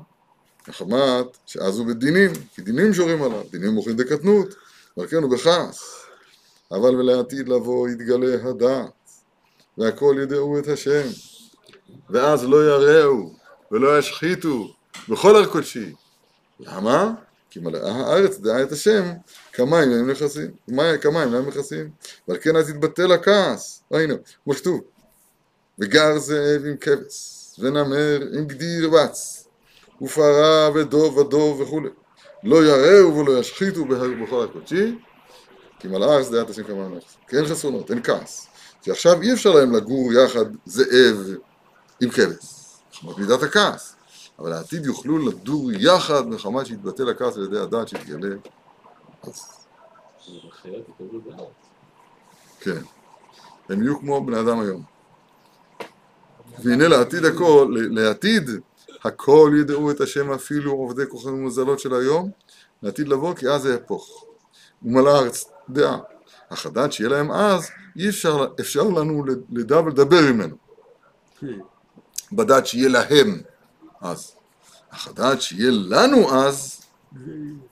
מחמת 0.68 1.26
שאז 1.46 1.78
הוא 1.78 1.86
בדינים, 1.86 2.30
כי 2.54 2.62
דינים 2.62 2.94
שורים 2.94 3.22
עליו, 3.22 3.42
דינים 3.50 3.70
מוכרים 3.70 3.96
דקטנות, 3.96 4.54
ועל 4.96 5.06
כן 5.06 5.16
הוא 5.16 5.30
בכעס. 5.30 6.04
אבל 6.72 6.96
ולעתיד 6.96 7.48
לבוא 7.48 7.88
יתגלה 7.88 8.48
הדעת, 8.48 8.90
והכל 9.78 10.16
ידעו 10.22 10.58
את 10.58 10.68
השם, 10.68 11.06
ואז 12.10 12.44
לא 12.44 12.64
יראו 12.66 13.32
ולא 13.70 13.98
ישחיתו 13.98 14.74
בכל 15.08 15.36
הר 15.36 15.46
קודשי. 15.46 15.94
למה? 16.60 17.12
כי 17.50 17.60
מלאה 17.60 17.92
הארץ 17.92 18.38
דעה 18.38 18.62
את 18.62 18.72
השם, 18.72 19.12
כמים 19.52 19.92
הם 19.92 20.10
נכסים, 20.10 20.50
כמים 21.00 21.32
להם 21.32 21.48
נכסים, 21.48 21.90
ועל 22.28 22.38
כן 22.40 22.56
אז 22.56 22.70
יתבטל 22.70 23.12
הכעס, 23.12 23.82
ראינו, 23.92 24.14
כמו 24.44 24.54
שכתוב, 24.54 24.80
וגר 25.78 26.18
זאב 26.18 26.64
עם 26.66 26.76
כבש, 26.76 27.40
ונמר 27.58 28.20
עם 28.32 28.46
גדי 28.46 28.64
ירבץ, 28.64 29.48
ופרה 30.02 30.70
ודוב 30.74 31.16
ודוב 31.16 31.60
וכולי. 31.60 31.88
לא 32.44 32.64
יראו 32.64 33.16
ולא 33.16 33.38
ישחיתו 33.38 33.84
בכל 33.84 34.44
הקודשי, 34.44 34.98
כי 35.78 35.88
מלאה 35.88 36.12
הארץ 36.12 36.28
דעת 36.28 36.50
השם 36.50 36.62
כמה 36.62 36.88
נכס. 36.88 37.16
כי 37.28 37.36
אין 37.36 37.46
חסרונות, 37.46 37.90
אין 37.90 38.02
כעס. 38.02 38.46
כי 38.82 38.90
עכשיו 38.90 39.22
אי 39.22 39.32
אפשר 39.32 39.50
להם 39.50 39.76
לגור 39.76 40.12
יחד 40.12 40.44
זאב 40.66 41.34
עם 42.00 42.10
כבש. 42.10 42.60
מידת 43.18 43.42
הכעס. 43.42 43.96
אבל 44.40 44.50
לעתיד 44.50 44.86
יוכלו 44.86 45.18
לדור 45.18 45.72
יחד 45.72 46.28
מחמת 46.28 46.66
שיתבטל 46.66 47.08
הכעס 47.08 47.36
על 47.36 47.44
ידי 47.44 47.58
הדעת 47.58 47.88
שיתגלה. 47.88 48.36
אז. 49.22 49.66
כן. 52.60 52.82
הם 53.68 53.82
יהיו 53.82 53.98
כמו 53.98 54.24
בני 54.24 54.40
אדם 54.40 54.60
היום. 54.60 54.82
והנה 56.58 56.88
לעתיד 56.88 57.24
הכל, 57.24 57.76
לעתיד 57.90 58.50
הכל 59.04 59.52
ידעו 59.60 59.90
את 59.90 60.00
השם 60.00 60.32
אפילו 60.32 60.72
עובדי 60.72 61.02
כוכבים 61.08 61.34
ומזלות 61.34 61.78
של 61.78 61.94
היום, 61.94 62.30
לעתיד 62.82 63.08
לבוא 63.08 63.34
כי 63.34 63.48
אז 63.48 63.62
זה 63.62 63.72
יהפוך. 63.72 64.24
ומלאה 64.82 65.12
הארץ 65.12 65.44
דעה. 65.70 65.98
אך 66.48 66.66
הדעת 66.66 66.92
שיהיה 66.92 67.10
להם 67.10 67.30
אז, 67.32 67.70
אי 67.96 68.08
אפשר, 68.08 68.46
אפשר 68.60 68.82
לנו 68.82 69.24
לדע 69.50 69.80
ולדבר 69.80 70.32
ממנו. 70.32 70.56
בדעת 72.32 72.66
שיהיה 72.66 72.88
להם 72.88 73.42
אז. 74.00 74.32
אך 74.90 75.08
הדעת 75.08 75.42
שיהיה 75.42 75.70
לנו 75.70 76.34
אז, 76.34 76.80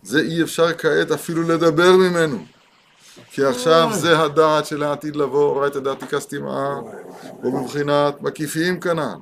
זה 0.03 0.21
אי 0.21 0.43
אפשר 0.43 0.73
כעת 0.79 1.11
אפילו 1.11 1.43
לדבר 1.43 1.97
ממנו. 1.97 2.45
כי 3.31 3.45
עכשיו 3.45 3.89
זה 3.93 4.21
הדעת 4.21 4.67
של 4.67 4.83
העתיד 4.83 5.17
לבוא, 5.17 5.63
ראית 5.63 5.77
דעתי 5.77 6.07
כסתימה, 6.07 6.81
ובבחינת 7.43 8.23
מקיפים 8.23 8.81
כנ"ל. 8.81 9.15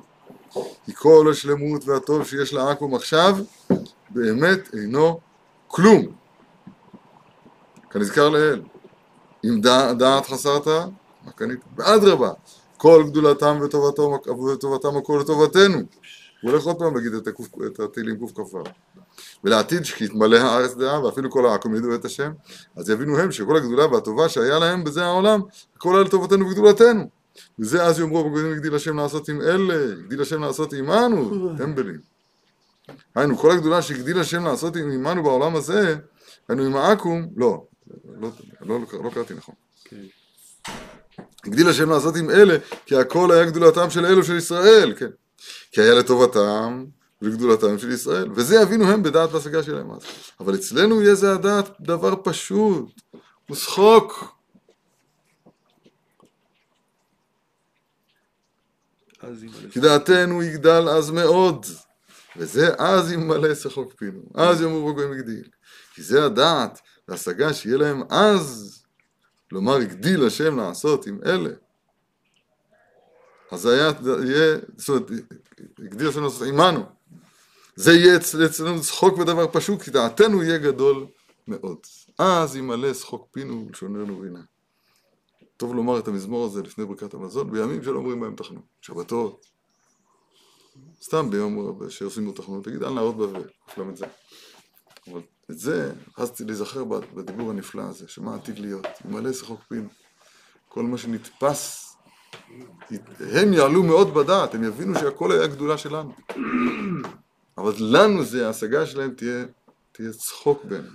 כי 0.85 0.93
כל 0.95 1.27
השלמות 1.31 1.87
והטוב 1.87 2.27
שיש 2.27 2.53
לעכו"ם 2.53 2.95
עכשיו, 2.95 3.37
באמת 4.09 4.73
אינו 4.73 5.19
כלום. 5.67 6.05
כנזכר 7.89 8.29
לעיל. 8.29 8.61
אם 9.45 9.61
דע, 9.61 9.93
דעת 9.93 10.25
חסרת, 10.25 10.67
מה 10.67 11.31
קנית? 11.35 11.59
ואדרבה, 11.77 12.31
כל 12.77 13.03
גדולתם 13.07 13.59
וטובתם, 13.61 14.29
וטובתם 14.53 14.97
הכל 14.97 15.19
לטובתנו. 15.21 15.79
הוא 16.41 16.51
הולך 16.51 16.63
עוד 16.63 16.79
פעם 16.79 16.95
להגיד 16.95 17.13
את, 17.13 17.27
הקוף, 17.27 17.47
את 17.65 17.79
התהילים 17.79 18.27
קכ"ו. 18.27 18.63
ולעתיד 19.43 19.85
שתתמלא 19.85 20.37
הארץ 20.37 20.73
דעה 20.73 21.05
ואפילו 21.05 21.31
כל 21.31 21.45
העכו"ם 21.45 21.75
ידעו 21.75 21.95
את 21.95 22.05
השם 22.05 22.31
אז 22.75 22.89
יבינו 22.89 23.17
הם 23.17 23.31
שכל 23.31 23.57
הגדולה 23.57 23.85
והטובה 23.85 24.29
שהיה 24.29 24.59
להם 24.59 24.83
בזה 24.83 25.05
העולם 25.05 25.41
הכל 25.75 25.95
היה 25.95 26.03
לטובתנו 26.03 26.49
וגדולתנו. 26.49 27.09
וזה 27.59 27.83
אז 27.83 27.99
יאמרו 27.99 28.29
בגויים 28.29 28.51
הגדיל 28.51 28.75
השם 28.75 28.97
לעשות 28.97 29.29
עם 29.29 29.41
אלה 29.41 29.93
הגדיל 29.99 30.21
השם 30.21 30.41
לעשות 30.41 30.73
עמנו 30.73 31.55
טמבלים 31.57 31.99
היינו 33.15 33.37
כל 33.37 33.51
הגדולה 33.51 33.81
שהגדיל 33.81 34.19
השם 34.19 34.45
לעשות 34.45 34.75
עמנו 34.75 35.23
בעולם 35.23 35.55
הזה 35.55 35.95
היינו 36.49 36.63
עם 36.63 36.75
העכו"ם 36.75 37.27
לא 37.35 37.65
לא, 38.21 38.29
לא, 38.61 38.79
לא, 38.79 39.03
לא 39.03 39.09
קראתי 39.09 39.33
נכון. 39.33 39.55
הגדיל 41.45 41.69
השם 41.69 41.89
לעשות 41.89 42.15
עם 42.15 42.29
אלה 42.29 42.57
כי 42.85 42.95
הכל 42.95 43.31
היה 43.31 43.45
גדולתם 43.45 43.89
של 43.89 44.05
אלו 44.05 44.23
של 44.23 44.35
ישראל 44.35 44.93
כן 44.97 45.09
כי 45.71 45.81
היה 45.81 45.93
לטובתם 45.93 46.85
ולגדולתם 47.21 47.79
של 47.79 47.91
ישראל, 47.91 48.31
וזה 48.35 48.55
יבינו 48.55 48.87
הם 48.87 49.03
בדעת 49.03 49.33
והשגה 49.33 49.63
שלהם 49.63 49.91
אז. 49.91 50.01
אבל 50.39 50.55
אצלנו 50.55 51.01
יהיה 51.01 51.15
זה 51.15 51.33
הדעת 51.33 51.81
דבר 51.81 52.13
פשוט, 52.23 53.01
הוא 53.47 53.57
שחוק. 53.57 54.37
כי 59.71 59.79
דעתנו 59.79 60.43
יגדל 60.43 60.89
אז 60.89 61.11
מאוד, 61.11 61.65
וזה 62.37 62.69
אז 62.77 63.11
ימלא 63.11 63.55
שחוק 63.55 63.93
פינו, 63.93 64.21
אז 64.35 64.61
יאמרו 64.61 64.91
בגויים 64.91 65.11
הגדיל. 65.11 65.49
כי 65.93 66.03
זה 66.03 66.25
הדעת 66.25 66.79
והשגה 67.07 67.53
שיהיה 67.53 67.77
להם 67.77 68.03
אז, 68.09 68.73
לומר 69.51 69.75
הגדיל 69.75 70.27
השם 70.27 70.57
לעשות 70.57 71.07
עם 71.07 71.19
אלה. 71.25 71.49
אז 73.51 73.65
היה, 73.65 73.91
יהיה, 74.25 74.57
זאת 74.77 74.89
אומרת, 74.89 75.11
הגדיל 75.79 76.07
השם 76.07 76.23
לעשות 76.23 76.47
עמנו. 76.47 76.83
זה 77.75 77.93
יהיה 77.93 78.15
אצל- 78.15 78.45
אצלנו 78.45 78.81
צחוק 78.81 79.17
ודבר 79.17 79.47
פשוט, 79.51 79.81
כי 79.81 79.91
דעתנו 79.91 80.43
יהיה 80.43 80.57
גדול 80.57 81.07
מאוד. 81.47 81.77
אז 82.19 82.55
ימלא 82.55 82.93
שחוק 82.93 83.27
פינו 83.31 83.65
ולשוננו 83.67 84.19
רינה. 84.19 84.41
טוב 85.57 85.75
לומר 85.75 85.99
את 85.99 86.07
המזמור 86.07 86.45
הזה 86.45 86.61
לפני 86.61 86.85
ברכת 86.85 87.13
המזון, 87.13 87.51
בימים 87.51 87.83
שלא 87.83 87.97
אומרים 87.97 88.19
בהם 88.19 88.35
תחנון. 88.35 88.61
שבתות, 88.81 89.45
סתם 91.03 91.29
ביום 91.29 91.79
שעושים 91.89 92.25
בו 92.25 92.31
תחנון, 92.31 92.61
תגיד 92.61 92.83
על 92.83 92.93
נהרות 92.93 93.17
בבל, 93.17 93.43
ל"ז. 93.77 94.03
אבל 95.07 95.21
את 95.51 95.59
זה, 95.59 95.93
רציתי 96.17 96.43
להיזכר 96.43 96.83
בדיבור 96.83 97.49
הנפלא 97.49 97.81
הזה, 97.81 98.07
שמה 98.07 98.35
עתיד 98.35 98.59
להיות, 98.59 98.87
ימלא 99.05 99.33
שחוק 99.33 99.61
פינו. 99.69 99.89
כל 100.67 100.83
מה 100.83 100.97
שנתפס, 100.97 101.86
הם 103.19 103.53
יעלו 103.53 103.83
מאוד 103.83 104.13
בדעת, 104.13 104.55
הם 104.55 104.63
יבינו 104.63 104.99
שהכל 104.99 105.31
היה 105.31 105.47
גדולה 105.47 105.77
שלנו. 105.77 106.11
אבל 107.57 107.73
לנו 107.79 108.23
זה, 108.23 108.47
ההשגה 108.47 108.85
שלהם 108.85 109.11
תהיה, 109.11 109.45
תהיה 109.91 110.11
צחוק 110.11 110.65
ביניהם. 110.65 110.93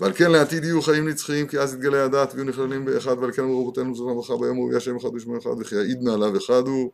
ועל 0.00 0.12
כן 0.12 0.30
לעתיד 0.30 0.64
יהיו 0.64 0.82
חיים 0.82 1.08
נצחיים, 1.08 1.46
כי 1.46 1.58
אז 1.58 1.74
יתגלה 1.74 2.04
הדעת 2.04 2.34
ויהיו 2.34 2.48
נכללים 2.48 2.84
באחד, 2.84 3.18
ועל 3.18 3.32
כן 3.32 3.42
אמרו 3.42 3.62
רבותינו 3.62 3.94
זכרם 3.94 4.10
לברכה 4.10 4.36
ביום 4.36 4.68
יהיה 4.68 4.76
השם 4.76 4.96
אחד 4.96 5.08
ושמו 5.14 5.38
אחד, 5.38 5.50
וכי 5.60 5.74
יעיד 5.74 6.02
מעליו 6.02 6.36
אחד 6.36 6.66
הוא. 6.66 6.92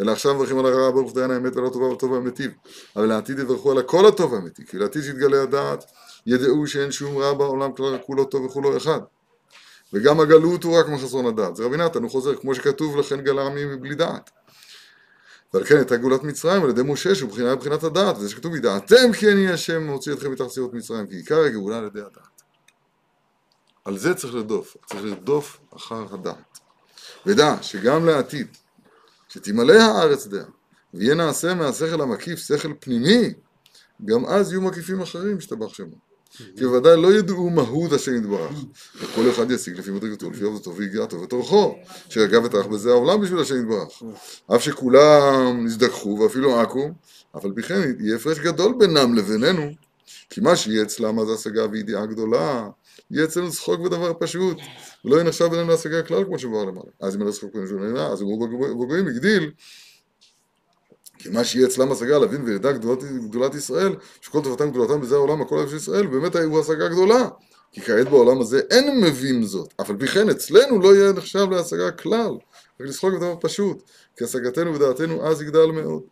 אלא 0.00 0.12
עכשיו 0.12 0.34
מברכים 0.34 0.58
על 0.58 0.66
הרע 0.66 0.90
ברוך 0.90 1.14
דיין 1.14 1.30
האמת 1.30 1.56
ועל 1.56 1.66
הטובה 1.66 1.84
והטוב 1.84 2.10
והמיטיב. 2.10 2.50
אבל 2.96 3.06
לעתיד 3.06 3.38
יברכו 3.38 3.70
על 3.70 3.78
הכל 3.78 4.06
הטוב 4.06 4.32
והמיטיב, 4.32 4.66
כי 4.66 4.78
לעתיד 4.78 5.02
שיתגלה 5.02 5.42
הדעת, 5.42 5.84
ידעו 6.26 6.66
שאין 6.66 6.92
שום 6.92 7.18
רע 7.18 7.34
בעולם 7.34 7.72
כלל 7.72 7.98
כולו 8.06 8.24
טוב 8.24 8.44
וכולו 8.44 8.76
אחד. 8.76 9.00
וגם 9.92 10.20
הגלות 10.20 10.64
הוא 10.64 10.78
רק 10.78 10.88
מחסרון 10.88 11.26
הדעת. 11.26 11.56
זה 11.56 11.64
רבי 11.64 11.76
נתן, 11.76 12.02
הוא 12.02 12.10
חוזר, 12.10 12.36
כמו 12.36 12.54
שכתוב, 12.54 12.96
לכן 12.96 13.20
גלה 13.20 13.46
עמי 13.46 13.64
מבלי 13.64 13.94
דעת. 13.94 14.30
ועל 15.54 15.64
כן 15.64 15.76
הייתה 15.76 15.96
גאולת 15.96 16.22
מצרים 16.22 16.62
על 16.62 16.70
ידי 16.70 16.82
משה 16.84 17.14
שהוא 17.14 17.30
בחינה 17.30 17.54
מבחינת 17.54 17.82
הדעת, 17.82 18.16
וזה 18.16 18.28
שכתוב 18.28 18.56
ידעתם 18.56 19.12
כי 19.12 19.32
אני 19.32 19.52
השם 19.52 19.86
מוציא 19.86 20.12
אתכם 20.12 20.32
מתחת 20.32 20.48
סירות 20.48 20.74
מצרים, 20.74 21.06
כי 21.06 21.14
עיקר 21.14 21.40
הגאולה 21.40 21.78
על 21.78 21.84
ידי 21.84 22.00
הדעת. 22.00 22.42
על 23.84 23.98
זה 23.98 24.14
צריך 24.14 24.34
לרדוף, 24.34 24.76
צריך 24.86 25.04
לרדוף 25.04 25.60
אחר 25.76 26.14
הדעת. 26.14 26.58
ודע 27.26 27.56
שגם 27.62 28.06
לעתיד, 28.06 28.56
שתמלא 29.28 29.72
הארץ 29.72 30.26
דעה, 30.26 30.44
ויהיה 30.94 31.14
נעשה 31.14 31.54
מהשכל 31.54 32.00
המקיף 32.00 32.38
שכל 32.38 32.72
פנימי, 32.80 33.34
גם 34.04 34.26
אז 34.26 34.52
יהיו 34.52 34.62
מקיפים 34.62 35.00
אחרים 35.00 35.36
משתבח 35.36 35.74
שמו. 35.74 36.09
כי 36.36 36.64
בוודאי 36.64 37.02
לא 37.02 37.12
ידעו 37.12 37.50
מהות 37.50 37.92
השם 37.92 38.16
יתברך, 38.16 38.64
וכל 39.00 39.30
אחד 39.30 39.50
ישיג 39.50 39.78
לפי 39.78 39.90
מדרגתו, 39.90 40.30
לפי 40.30 40.44
עבודתו 40.44 40.76
ויגיעתו 40.76 41.20
וטורחו, 41.22 41.74
שיגע 42.08 42.40
וטרח 42.40 42.66
בזה 42.66 42.90
העולם 42.90 43.20
בשביל 43.20 43.40
השם 43.40 43.60
יתברך. 43.60 44.02
אף 44.54 44.62
שכולם 44.62 45.64
נזדככו 45.64 46.18
ואפילו 46.20 46.60
עכו, 46.60 46.90
אף 47.36 47.44
על 47.44 47.52
פי 47.54 47.62
כן 47.62 47.80
יהיה 48.00 48.16
הפרש 48.16 48.38
גדול 48.38 48.74
בינם 48.78 49.14
לבינינו, 49.14 49.70
כי 50.30 50.40
מה 50.40 50.56
שיהיה 50.56 50.82
אצלם 50.82 51.18
אז 51.18 51.30
השגה 51.30 51.66
וידיעה 51.70 52.06
גדולה, 52.06 52.68
יהיה 53.10 53.24
אצלנו 53.24 53.50
צחוק 53.50 53.80
ודבר 53.80 54.12
פשוט, 54.18 54.56
ולא 55.04 55.14
יהיה 55.14 55.24
נחשב 55.24 55.46
בינינו 55.46 55.68
להשגה 55.68 56.02
כלל 56.02 56.24
כמו 56.24 56.38
שבאו 56.38 56.62
למעלה. 56.62 56.90
אז 57.00 57.16
אם 57.16 57.22
אין 57.22 57.30
צחוק 57.30 57.54
בינינו, 57.54 58.12
אז 58.12 58.22
אמרו 58.22 58.48
בגויים 58.84 59.06
הגדיל, 59.06 59.50
כי 61.22 61.28
מה 61.28 61.44
שיהיה 61.44 61.66
אצלם 61.66 61.92
השגה 61.92 62.18
להבין 62.18 62.42
וידע 62.44 62.72
גדולת, 62.72 63.04
גדולת 63.04 63.54
ישראל, 63.54 63.94
שכל 64.20 64.40
טובתם 64.44 64.70
גדולתם 64.70 65.00
בזה 65.00 65.14
העולם 65.14 65.42
הכל 65.42 65.68
של 65.68 65.76
ישראל, 65.76 66.06
באמת 66.06 66.36
הוא 66.36 66.60
השגה 66.60 66.88
גדולה. 66.88 67.28
כי 67.72 67.80
כעת 67.80 68.08
בעולם 68.08 68.40
הזה 68.40 68.60
אין 68.70 69.00
מבין 69.00 69.42
זאת, 69.42 69.74
אף 69.80 69.90
על 69.90 69.96
פי 69.96 70.06
כן 70.06 70.30
אצלנו 70.30 70.80
לא 70.80 70.94
יהיה 70.94 71.12
נחשב 71.12 71.46
להשגה 71.50 71.90
כלל, 71.90 72.30
רק 72.80 72.86
לשחוק 72.86 73.14
בדבר 73.14 73.34
פשוט, 73.40 73.82
כי 74.16 74.24
השגתנו 74.24 74.74
ודעתנו 74.74 75.26
אז 75.26 75.42
יגדל 75.42 75.66
מאוד. 75.66 76.02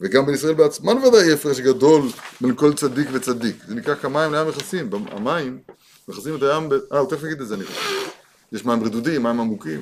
וגם 0.00 0.26
בין 0.26 0.34
ישראל 0.34 0.54
בעצמן 0.54 0.96
ודאי 0.96 1.20
יהיה 1.20 1.34
הפרש 1.34 1.60
גדול 1.60 2.02
בין 2.40 2.56
כל 2.56 2.74
צדיק 2.74 3.08
וצדיק. 3.12 3.56
זה 3.68 3.74
נקרא 3.74 3.94
כמים 3.94 4.32
לים 4.32 4.48
מכסים, 4.48 4.90
המים 5.10 5.58
מכסים 6.08 6.36
את 6.36 6.42
הים. 6.42 6.68
אה, 6.92 6.98
הוא 6.98 7.10
תכף 7.10 7.24
יגיד 7.24 7.40
את 7.40 7.48
זה 7.48 7.54
אני 7.54 7.64
חושב. 7.64 7.80
יש 8.52 8.64
מים 8.64 8.84
רדודים, 8.84 9.22
מים 9.22 9.40
עמוקים. 9.40 9.80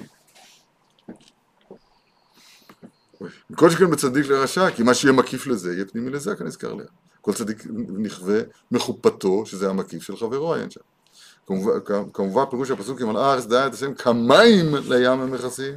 כל 3.54 3.70
שכן 3.70 3.90
בצדיק 3.90 4.26
לרשע, 4.26 4.70
כי 4.70 4.82
מה 4.82 4.94
שיהיה 4.94 5.12
מקיף 5.12 5.46
לזה, 5.46 5.72
יהיה 5.72 5.84
פנימי 5.84 6.10
לזה, 6.10 6.36
כנזכר 6.36 6.74
ליה. 6.74 6.86
כל 7.20 7.32
צדיק 7.32 7.64
נכווה 7.88 8.40
מחופתו, 8.70 9.46
שזה 9.46 9.70
המקיף 9.70 10.02
של 10.02 10.16
חברו, 10.16 10.54
עיין 10.54 10.70
שם. 10.70 10.80
כמובן, 12.12 12.44
פירוש 12.50 12.70
הפסוק, 12.70 13.02
אם 13.02 13.08
על 13.08 13.16
הארץ 13.16 13.44
דעה 13.44 13.66
את 13.66 13.74
השם 13.74 13.94
כמים 13.94 14.74
לים 14.88 15.20
המכסים, 15.20 15.74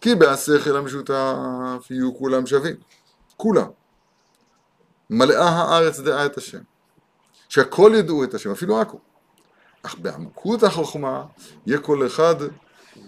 כי 0.00 0.14
בהשכל 0.14 0.76
המשותף 0.76 1.90
יהיו 1.90 2.14
כולם 2.14 2.46
שווים. 2.46 2.76
כולם. 3.36 3.68
מלאה 5.10 5.48
הארץ 5.48 6.00
דעה 6.00 6.26
את 6.26 6.38
השם. 6.38 6.60
שהכל 7.48 7.92
ידעו 7.94 8.24
את 8.24 8.34
השם, 8.34 8.50
אפילו 8.50 8.80
עכו. 8.80 8.98
אך 9.82 9.94
בעמקות 9.98 10.62
החוכמה 10.62 11.24
יהיה 11.66 11.78
כל 11.78 12.06
אחד 12.06 12.34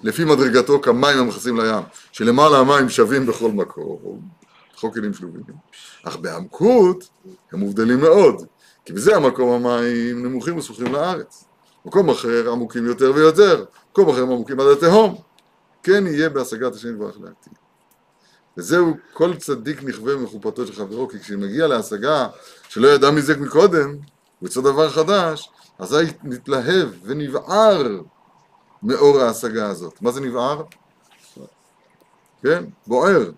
לפי 0.02 0.24
מדרגתו 0.24 0.80
כמים 0.80 1.18
המכסים 1.18 1.60
לים, 1.60 1.82
שלמעלה 2.12 2.58
המים 2.58 2.88
שווים 2.88 3.26
בכל 3.26 3.50
מקום, 3.50 4.20
חוק 4.76 4.94
שלובים. 5.12 5.42
אך 6.04 6.16
בעמקות 6.16 7.08
הם 7.52 7.60
מובדלים 7.60 8.00
מאוד, 8.00 8.46
כי 8.84 8.92
בזה 8.92 9.16
המקום 9.16 9.66
המים 9.66 10.26
נמוכים 10.26 10.56
וסמוכים 10.56 10.92
לארץ. 10.92 11.44
מקום 11.84 12.10
אחר 12.10 12.50
עמוקים 12.50 12.86
יותר 12.86 13.12
ויותר, 13.14 13.64
מקום 13.90 14.08
אחר 14.08 14.22
עמוקים 14.22 14.60
עד 14.60 14.66
התהום. 14.66 15.14
כן 15.82 16.06
יהיה 16.06 16.28
בהשגת 16.28 16.74
השם 16.74 16.88
יתברך 16.88 17.16
לעתיד. 17.20 17.52
וזהו 18.56 18.94
כל 19.12 19.36
צדיק 19.36 19.82
נכווה 19.82 20.16
מחופתו 20.16 20.66
של 20.66 20.72
חברו, 20.72 21.08
כי 21.08 21.18
כשמגיע 21.18 21.66
להשגה 21.66 22.28
שלא 22.68 22.88
ידע 22.88 23.10
מזה 23.10 23.36
מקודם, 23.36 23.96
הוא 24.38 24.48
יצא 24.48 24.60
דבר 24.60 24.90
חדש, 24.90 25.50
אזי 25.78 26.04
נתלהב 26.22 26.88
ונבער 27.04 28.00
מאור 28.84 29.20
ההשגה 29.20 29.68
הזאת. 29.68 30.02
מה 30.02 30.12
זה 30.12 30.20
נבער? 30.20 30.62
כן, 32.42 32.64
בוער. 32.86 33.30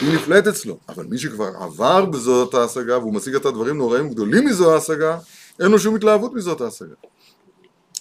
היא 0.00 0.14
נפלט 0.14 0.46
אצלו, 0.46 0.78
אבל 0.88 1.06
מי 1.06 1.18
שכבר 1.18 1.52
עבר 1.60 2.04
בזאת 2.04 2.54
ההשגה 2.54 2.98
והוא 2.98 3.14
משיג 3.14 3.34
את 3.34 3.44
הדברים 3.44 3.78
נוראים 3.78 4.10
גדולים 4.10 4.46
מזו 4.46 4.74
ההשגה, 4.74 5.18
אין 5.60 5.70
לו 5.70 5.78
שום 5.78 5.94
התלהבות 5.96 6.32
מזאת 6.34 6.60
ההשגה. 6.60 6.94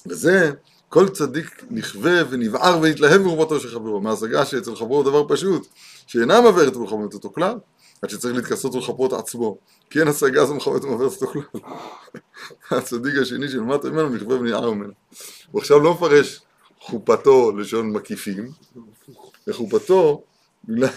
וזה 0.06 0.52
כל 0.90 1.10
צדיק 1.10 1.64
נכווה 1.70 2.22
ונבער 2.30 2.80
ונתלהב 2.82 3.22
מרובתו 3.22 3.60
של 3.60 3.70
חברו, 3.70 4.02
מהשגה 4.02 4.46
שאצל 4.46 4.76
חברו 4.76 4.96
הוא 4.96 5.04
דבר 5.04 5.24
פשוט, 5.28 5.68
שאינה 6.08 6.42
מעברת 6.42 6.76
ומחממת 6.76 7.14
אותו 7.14 7.34
כלל, 7.34 7.58
עד 8.06 8.10
שצריך 8.10 8.36
להתכסות 8.36 8.76
ולכפות 8.76 9.14
עצמו, 9.14 9.58
כי 9.90 10.00
אין 10.00 10.08
השגה 10.08 10.42
הזו 10.42 10.56
מחממת 10.56 10.84
ומעברת 10.84 11.12
אותו 11.12 11.28
כלל. 11.28 11.62
הצדיק 12.72 13.14
השני 13.22 13.50
שלמטה 13.50 13.90
ממנו 13.90 14.10
נכווה 14.10 14.40
ונבער 14.40 14.72
ממנו. 14.72 14.94
הוא 15.52 15.62
עכשיו 15.62 15.80
לא 15.80 15.94
מפרש 15.94 16.42
חופתו 16.80 17.52
לשון 17.52 17.92
מקיפים, 17.92 18.52
וחופתו 19.48 20.24
בגלל 20.64 20.88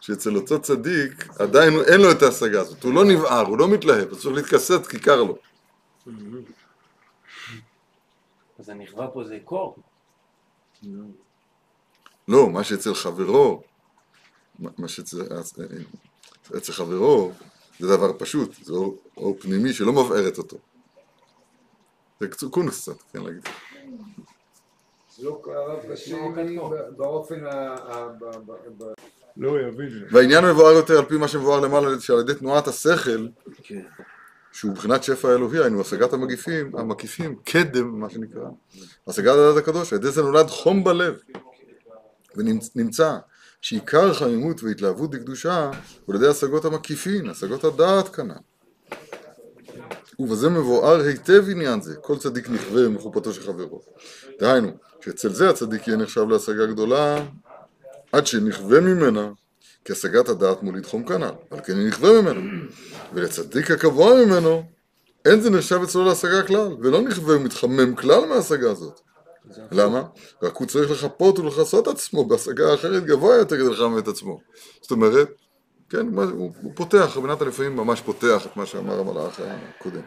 שאצל 0.00 0.36
אותו 0.36 0.62
צדיק 0.62 1.28
עדיין 1.38 1.72
אין 1.86 2.00
לו 2.00 2.10
את 2.10 2.22
ההשגה 2.22 2.60
הזאת, 2.60 2.82
הוא 2.82 2.94
לא 2.94 3.04
נבער, 3.04 3.46
הוא 3.46 3.58
לא 3.58 3.68
מתלהב, 3.68 4.08
הוא 4.08 4.18
צריך 4.18 4.36
להתכסת 4.36 4.86
כי 4.86 4.98
קר 4.98 5.22
לו. 5.22 5.36
אז 8.58 8.68
הנכווה 8.68 9.06
פה 9.06 9.24
זה 9.24 9.38
קור. 9.44 9.76
לא, 12.28 12.50
מה 12.50 12.64
שאצל 12.64 12.94
חברו, 12.94 13.62
מה 14.58 14.70
מה 14.78 14.88
שאצל 14.88 15.22
אצל 16.56 16.72
חברו 16.72 17.32
זה 17.80 17.96
דבר 17.96 18.12
פשוט, 18.18 18.54
זה 18.62 18.72
אור, 18.72 18.98
אור 19.16 19.36
פנימי 19.40 19.72
שלא 19.72 19.92
מבערת 19.92 20.38
אותו. 20.38 20.56
זה 22.20 22.28
קצת 22.28 22.46
קונוס 22.50 22.82
קצת, 22.82 23.02
כן 23.12 23.22
להגיד. 23.22 23.48
לא 25.22 25.42
הרב 25.46 25.92
קשה 25.92 26.16
באופן 26.96 27.46
ה... 27.46 27.76
לא. 29.36 29.56
והעניין 30.10 30.44
מבואר 30.44 30.72
יותר 30.72 30.98
על 30.98 31.04
פי 31.04 31.16
מה 31.16 31.28
שמבואר 31.28 31.60
למעלה, 31.60 32.00
שעל 32.00 32.20
ידי 32.20 32.34
תנועת 32.34 32.68
השכל, 32.68 33.28
כן. 33.62 33.82
שהוא 34.52 34.70
מבחינת 34.70 35.04
שפע 35.04 35.28
האלוהי, 35.28 35.58
היינו 35.58 35.80
השגת 35.80 36.12
המגיפים, 36.12 36.76
המקיפים, 36.76 37.36
קדם, 37.44 38.00
מה 38.00 38.10
שנקרא, 38.10 38.48
השגת 39.06 39.32
הדעת 39.32 39.56
הקדוש, 39.56 39.92
על 39.92 39.98
ידי 39.98 40.10
זה 40.10 40.22
נולד 40.22 40.46
חום 40.46 40.84
בלב, 40.84 41.18
ונמצא 42.36 43.16
שעיקר 43.64 44.14
חמימות 44.14 44.62
והתלהבות 44.62 45.10
בקדושה 45.10 45.70
הוא 46.04 46.14
על 46.14 46.22
ידי 46.22 46.30
השגות 46.30 46.64
המקיפין, 46.64 47.28
השגות 47.28 47.64
הדעת 47.64 48.08
כנ"ל. 48.08 48.34
ובזה 50.18 50.48
מבואר 50.48 51.00
היטב 51.00 51.44
עניין 51.50 51.80
זה, 51.80 51.96
כל 51.96 52.18
צדיק 52.18 52.48
נכווה 52.48 52.88
מחופתו 52.88 53.32
של 53.32 53.42
חברו. 53.42 53.82
דהיינו, 54.40 54.70
שאצל 55.00 55.28
זה 55.28 55.50
הצדיק 55.50 55.88
יהיה 55.88 55.96
נחשב 55.96 56.28
להשגה 56.28 56.66
גדולה 56.66 57.24
עד 58.12 58.26
שנכווה 58.26 58.80
ממנה, 58.80 59.30
כי 59.84 59.92
השגת 59.92 60.28
הדעת 60.28 60.62
מוליד 60.62 60.86
חום 60.86 61.04
כנ"ל, 61.04 61.32
אבל 61.52 61.60
כן 61.64 61.78
היא 61.78 61.88
נכווה 61.88 62.22
ממנו. 62.22 62.40
ולצדיק 63.14 63.70
הקבוע 63.70 64.24
ממנו, 64.24 64.62
אין 65.24 65.40
זה 65.40 65.50
נחשב 65.50 65.80
אצלו 65.84 66.04
להשגה 66.04 66.42
כלל, 66.42 66.68
ולא 66.80 67.00
נכווה 67.00 67.36
ומתחמם 67.36 67.94
כלל 67.94 68.26
מההשגה 68.26 68.70
הזאת. 68.70 69.00
למה? 69.72 70.02
רק 70.42 70.56
הוא 70.56 70.66
צריך 70.66 70.90
לחפות 70.90 71.38
ולכסות 71.38 71.88
עצמו 71.88 72.24
בהשגה 72.24 72.74
אחרת 72.74 73.04
גבוה 73.04 73.36
יותר 73.36 73.56
כדי 73.56 73.70
לחמם 73.70 73.98
את 73.98 74.08
עצמו. 74.08 74.40
זאת 74.82 74.90
אומרת, 74.90 75.28
כן, 75.88 76.06
הוא, 76.18 76.52
הוא 76.62 76.72
פותח, 76.74 77.12
רבי 77.16 77.28
נתן 77.28 77.46
לפעמים 77.46 77.76
ממש 77.76 78.00
פותח 78.00 78.46
את 78.46 78.56
מה 78.56 78.66
שאמר 78.66 79.00
המלאך 79.00 79.40
הקודם. 79.78 80.02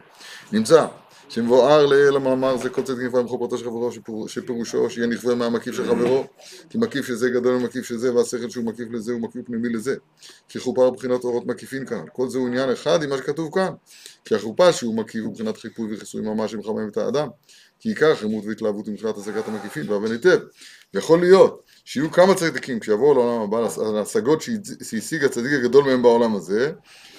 נמצא 0.51 0.85
שמבואר 1.29 1.85
לעיל 1.85 2.15
המאמר 2.15 2.57
זה 2.57 2.69
כל 2.69 2.83
צדיק 2.83 3.07
נפרד 3.07 3.25
מחופתו 3.25 3.57
של 3.57 3.65
חברו 3.65 3.91
שפיר- 3.91 4.27
שפירושו 4.27 4.89
שיהיה 4.89 5.07
נכווה 5.07 5.35
מהמקיף 5.35 5.75
של 5.75 5.85
חברו 5.87 6.27
כי 6.69 6.77
מקיף 6.77 7.05
שזה 7.05 7.29
גדול 7.29 7.57
ממקיף 7.57 7.85
של 7.85 7.97
זה 7.97 8.15
והשכל 8.15 8.49
שהוא 8.49 8.65
מקיף 8.65 8.87
לזה 8.91 9.11
הוא 9.11 9.21
מקיף 9.21 9.45
פנימי 9.45 9.69
לזה 9.69 9.95
כי 10.49 10.59
חופה 10.59 10.85
הוא 10.85 10.93
בחינת 10.97 11.23
אורות 11.23 11.45
מקיפין 11.45 11.85
כאן 11.85 12.05
כל 12.13 12.29
זה 12.29 12.37
הוא 12.37 12.47
עניין 12.47 12.71
אחד 12.71 13.03
עם 13.03 13.09
מה 13.09 13.17
שכתוב 13.17 13.53
כאן 13.53 13.73
כי 14.25 14.35
החופה 14.35 14.73
שהוא 14.73 14.95
מקיף 14.95 15.23
הוא 15.25 15.33
בחינת 15.33 15.57
חיפוי 15.57 15.95
וכיסוי 15.95 16.21
ממש 16.21 16.51
שמחמם 16.51 16.87
את 16.87 16.97
האדם 16.97 17.27
כי 17.79 17.89
עיקר 17.89 18.15
חימות 18.15 18.45
והתלהבות 18.45 18.87
מבחינת 18.87 19.17
השגת 19.17 19.47
המקיפין 19.47 19.89
והבן 19.89 20.11
היטב. 20.11 20.39
ויכול 20.93 21.19
להיות 21.19 21.63
שיהיו 21.85 22.11
כמה 22.11 22.35
צדיקים 22.35 22.79
כשיבואו 22.79 23.13
לעולם 23.13 23.41
הבא 23.41 23.67
שהצ- 24.41 24.83
שהשיג 24.83 25.23
הצדיק 25.23 25.53
הגדול 25.53 25.83
מהם 25.83 26.01
בעולם 26.01 26.35
הזה 26.35 26.71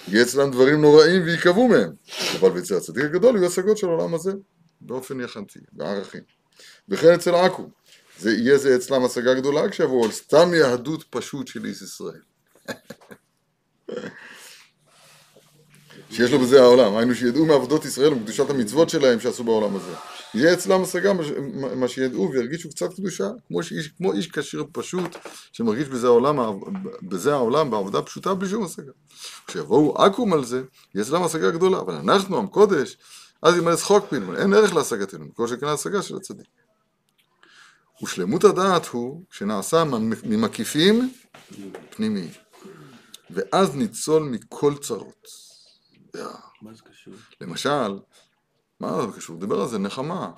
יהיה 0.09 0.23
אצלם 0.23 0.51
דברים 0.51 0.81
נוראים 0.81 1.23
ויקבעו 1.25 1.69
מהם. 1.69 1.93
אבל 2.41 2.59
אצל 2.59 2.75
הצדיק 2.75 3.05
הגדול 3.05 3.37
יהיו 3.37 3.47
השגות 3.47 3.79
של 3.79 3.87
העולם 3.87 4.15
הזה 4.15 4.33
באופן 4.81 5.21
יחנתי, 5.21 5.59
בערכים. 5.73 6.21
וכן 6.89 7.15
אצל 7.15 7.35
עכו 7.35 7.69
זה 8.19 8.31
יהיה 8.33 8.59
זה 8.59 8.77
אצלם 8.77 9.05
השגה 9.05 9.35
גדולה 9.35 9.69
כשיבואו 9.69 10.05
על 10.05 10.11
סתם 10.11 10.55
יהדות 10.55 11.05
פשוט 11.11 11.47
של 11.47 11.65
איס 11.65 11.83
ישראל. 11.83 12.21
שיש 16.11 16.33
לו 16.33 16.39
בזה 16.39 16.61
העולם, 16.61 16.97
היינו 16.97 17.15
שידעו 17.15 17.47
מעבודות 17.47 17.85
ישראל 17.85 18.13
ומקדושת 18.13 18.51
המצוות 18.51 18.91
שלהם 18.91 19.21
שעשו 19.21 19.45
בעולם 19.45 19.77
הזה. 19.77 19.93
יהיה 20.35 20.55
אצלם 20.55 20.83
השגה 20.83 21.13
מה 21.77 21.89
שידעו 21.89 22.31
וירגישו 22.33 22.69
קצת 22.69 22.95
קדושה, 22.95 23.29
כמו 23.49 23.63
שאיש, 23.63 23.89
כמו 23.89 24.13
איש 24.13 24.29
כשיר 24.29 24.65
פשוט 24.73 25.17
שמרגיש 25.53 25.89
בזה 25.89 26.07
העולם, 26.07 26.39
בזה 27.03 27.33
העולם 27.33 27.71
בעבודה 27.71 28.03
פשוטה 28.03 28.35
בלי 28.35 28.49
שום 28.49 28.65
השגה. 28.65 28.93
כשיבואו 29.47 30.03
עכו"ם 30.03 30.33
על 30.33 30.45
זה, 30.45 30.63
יהיה 30.95 31.05
אצלם 31.05 31.23
השגה 31.23 31.51
גדולה, 31.51 31.81
אבל 31.81 31.95
אנחנו, 31.95 32.39
עם 32.39 32.47
קודש, 32.47 32.97
אז 33.43 33.57
ימלא 33.57 33.77
צחוק 33.77 34.05
פינו, 34.11 34.37
אין 34.37 34.55
ערך 34.55 34.75
להשגתנו, 34.75 35.35
כל 35.35 35.49
שכן 35.49 35.67
ההשגה 35.67 36.03
של 36.03 36.17
הצדיק. 36.17 36.47
ושלמות 38.03 38.45
הדעת 38.45 38.87
הוא 38.87 39.23
שנעשה 39.31 39.85
ממקיפים 40.25 41.13
פנימיים, 41.91 42.31
ואז 43.31 43.75
ניצול 43.75 44.23
מכל 44.23 44.75
צרות. 44.81 45.29
מה 46.63 46.75
זה 46.75 46.83
קשור? 46.91 47.15
למשל, 47.41 47.99
מה 48.81 49.07
זה 49.07 49.17
קשור? 49.17 49.37
דיבר 49.39 49.61
על 49.61 49.69
זה, 49.69 49.79
נחמה. 49.79 50.31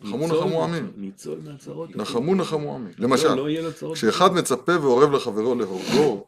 נחמו 0.00 0.26
נחמו 0.26 0.64
עמים. 0.64 0.92
ניצול 0.96 1.38
מהצרות. 1.44 1.96
נחמו 1.96 2.34
נחמו 2.34 2.74
עמים. 2.74 2.92
לא, 2.98 3.08
למשל, 3.08 3.34
לא. 3.34 3.94
כשאחד 3.94 4.32
מצפה 4.34 4.80
ואורב 4.80 5.12
לחברו 5.12 5.54
להורגו, 5.54 6.26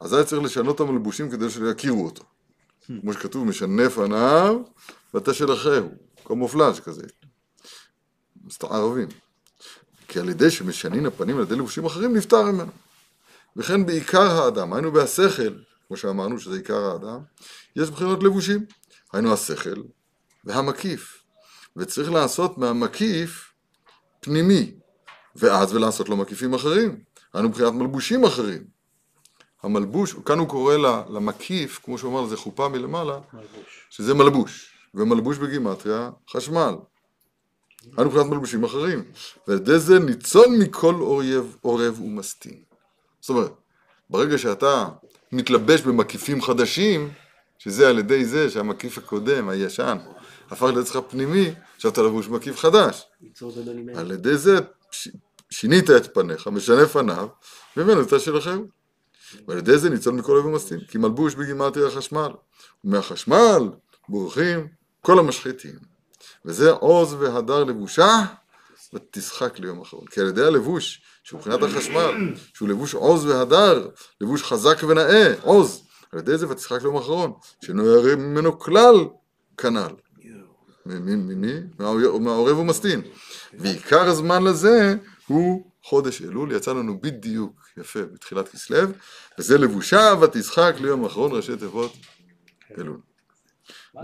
אז 0.00 0.12
היה 0.12 0.24
צריך 0.24 0.42
לשנות 0.42 0.74
את 0.74 0.80
המלבושים 0.80 1.30
כדי 1.30 1.50
שלא 1.50 1.68
יכירו 1.68 2.04
אותו. 2.04 2.24
כמו 3.00 3.12
שכתוב, 3.12 3.44
משנה 3.44 3.90
פניו 3.90 4.60
ותשלחהו. 5.14 5.88
קומופלאז' 6.22 6.80
כזה. 6.80 7.02
מסתערבים. 8.44 9.08
כי 10.08 10.20
על 10.20 10.28
ידי 10.28 10.50
שמשנין 10.50 11.06
הפנים 11.06 11.36
על 11.36 11.42
ידי 11.42 11.54
לבושים 11.54 11.84
אחרים, 11.84 12.16
נפטר 12.16 12.42
ממנו. 12.42 12.72
וכן 13.56 13.86
בעיקר 13.86 14.42
האדם, 14.42 14.72
היינו 14.72 14.92
בהשכל, 14.92 15.54
כמו 15.88 15.96
שאמרנו 15.96 16.38
שזה 16.38 16.56
עיקר 16.56 16.84
האדם, 16.84 17.18
יש 17.76 17.90
בחינות 17.90 18.22
לבושים. 18.22 18.66
היינו 19.12 19.32
השכל 19.32 19.82
והמקיף. 20.46 21.22
וצריך 21.76 22.12
לעשות 22.12 22.58
מהמקיף 22.58 23.52
פנימי, 24.20 24.74
ואז 25.36 25.74
ולעשות 25.74 26.08
לו 26.08 26.16
מקיפים 26.16 26.54
אחרים. 26.54 27.00
היינו 27.34 27.48
מבחינת 27.48 27.72
מלבושים 27.72 28.24
אחרים. 28.24 28.64
המלבוש, 29.62 30.14
כאן 30.24 30.38
הוא 30.38 30.48
קורא 30.48 30.76
ל- 30.76 31.02
למקיף, 31.10 31.80
כמו 31.84 31.98
שהוא 31.98 32.12
אמר, 32.12 32.26
זה 32.26 32.36
חופה 32.36 32.68
מלמעלה, 32.68 33.18
מלבוש. 33.32 33.86
שזה 33.90 34.14
מלבוש, 34.14 34.72
ומלבוש 34.94 35.38
בגימטריה, 35.38 36.10
חשמל. 36.30 36.74
היינו 37.96 38.10
מבחינת 38.10 38.26
מלבושים 38.26 38.64
אחרים. 38.64 39.04
ועל 39.48 39.56
ידי 39.56 39.78
זה 39.78 39.98
ניצול 39.98 40.46
מכל 40.58 40.94
אויב, 40.94 41.56
עורב 41.60 42.00
ומסטין. 42.00 42.62
זאת 43.20 43.30
אומרת, 43.30 43.52
ברגע 44.10 44.38
שאתה 44.38 44.88
מתלבש 45.32 45.80
במקיפים 45.80 46.42
חדשים, 46.42 47.10
שזה 47.58 47.88
על 47.88 47.98
ידי 47.98 48.24
זה 48.24 48.50
שהמקיף 48.50 48.98
הקודם, 48.98 49.48
הישן, 49.48 49.98
הפך 50.50 50.62
לאצלך 50.62 50.98
פנימי, 51.08 51.54
עכשיו 51.76 51.90
אתה 51.90 52.02
לבוש 52.02 52.26
במקיף 52.26 52.58
חדש. 52.58 53.06
על 53.98 54.10
ידי 54.10 54.36
זה 54.36 54.58
ש- 54.90 55.08
שינית 55.50 55.90
את 55.90 56.14
פניך, 56.14 56.46
משנה 56.46 56.86
פניו, 56.86 57.28
וממנו 57.76 58.02
אתה 58.02 58.18
שלכם. 58.18 58.62
ועל 59.48 59.58
ידי 59.58 59.78
זה 59.78 59.90
ניצול 59.90 60.14
מכל 60.14 60.32
אוהב 60.32 60.46
ומסטין, 60.46 60.80
כי 60.88 60.98
מלבוש 60.98 61.34
בגימטריה 61.34 61.86
החשמל, 61.86 62.28
ומהחשמל 62.84 63.68
בורחים 64.08 64.68
כל 65.00 65.18
המשחיתים. 65.18 65.74
וזה 66.44 66.70
עוז 66.70 67.14
והדר 67.14 67.64
לבושה, 67.64 68.24
ותשחק 68.94 69.58
ליום 69.58 69.80
אחרון. 69.80 70.06
כי 70.06 70.20
על 70.20 70.26
ידי 70.28 70.44
הלבוש, 70.44 71.00
שהוא 71.22 71.38
מבחינת 71.38 71.62
החשמל, 71.62 72.34
שהוא 72.54 72.68
לבוש 72.68 72.94
עוז 72.94 73.24
והדר, 73.26 73.88
לבוש 74.20 74.42
חזק 74.42 74.76
ונאה, 74.88 75.34
עוז, 75.42 75.82
על 76.12 76.18
ידי 76.18 76.38
זה 76.38 76.48
ותשחק 76.48 76.82
ליום 76.82 76.96
האחרון, 76.96 77.32
שאינו 77.64 77.86
ירא 77.86 78.14
ממנו 78.16 78.58
כלל 78.58 78.94
כנ"ל. 79.56 79.92
ממי? 80.86 81.54
מהעורב 82.18 82.58
ומסטין. 82.58 83.02
ועיקר 83.54 84.00
הזמן 84.08 84.44
לזה 84.44 84.94
הוא 85.26 85.70
חודש 85.82 86.22
אלול, 86.22 86.52
יצא 86.52 86.72
לנו 86.72 87.00
בדיוק 87.00 87.68
יפה 87.76 88.02
בתחילת 88.02 88.48
כסלו, 88.48 88.78
וזה 89.38 89.58
לבושה 89.58 90.14
ותשחק 90.22 90.74
ליום 90.80 91.04
האחרון 91.04 91.32
ראשי 91.32 91.56
תיבות 91.56 91.92
אלול. 92.78 93.00
מה 93.94 94.00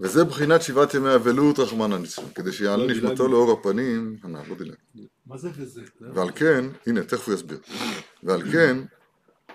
וזה- 0.00 0.24
בחינת 0.24 0.62
שבעת 0.62 0.94
ימי 0.94 1.14
אבלות 1.14 1.58
רחמנא 1.58 1.94
ליצלן, 1.94 2.24
כדי 2.34 2.52
שיעלה 2.52 2.76
לא 2.86 2.92
נשמתו. 2.92 3.28
לאור 3.28 3.52
הפנים, 3.52 4.16
הנ"ל, 4.22 4.42
לא 4.48 4.54
דילג. 4.54 4.74
מה 5.26 5.38
זה 5.38 5.50
וזה? 5.56 5.82
ועל 6.14 6.30
כן, 6.34 6.64
הנה, 6.86 7.04
תכף 7.04 7.28
הוא 7.28 7.34
יסביר. 7.34 7.58
ועל 8.22 8.52
כן, 8.52 8.78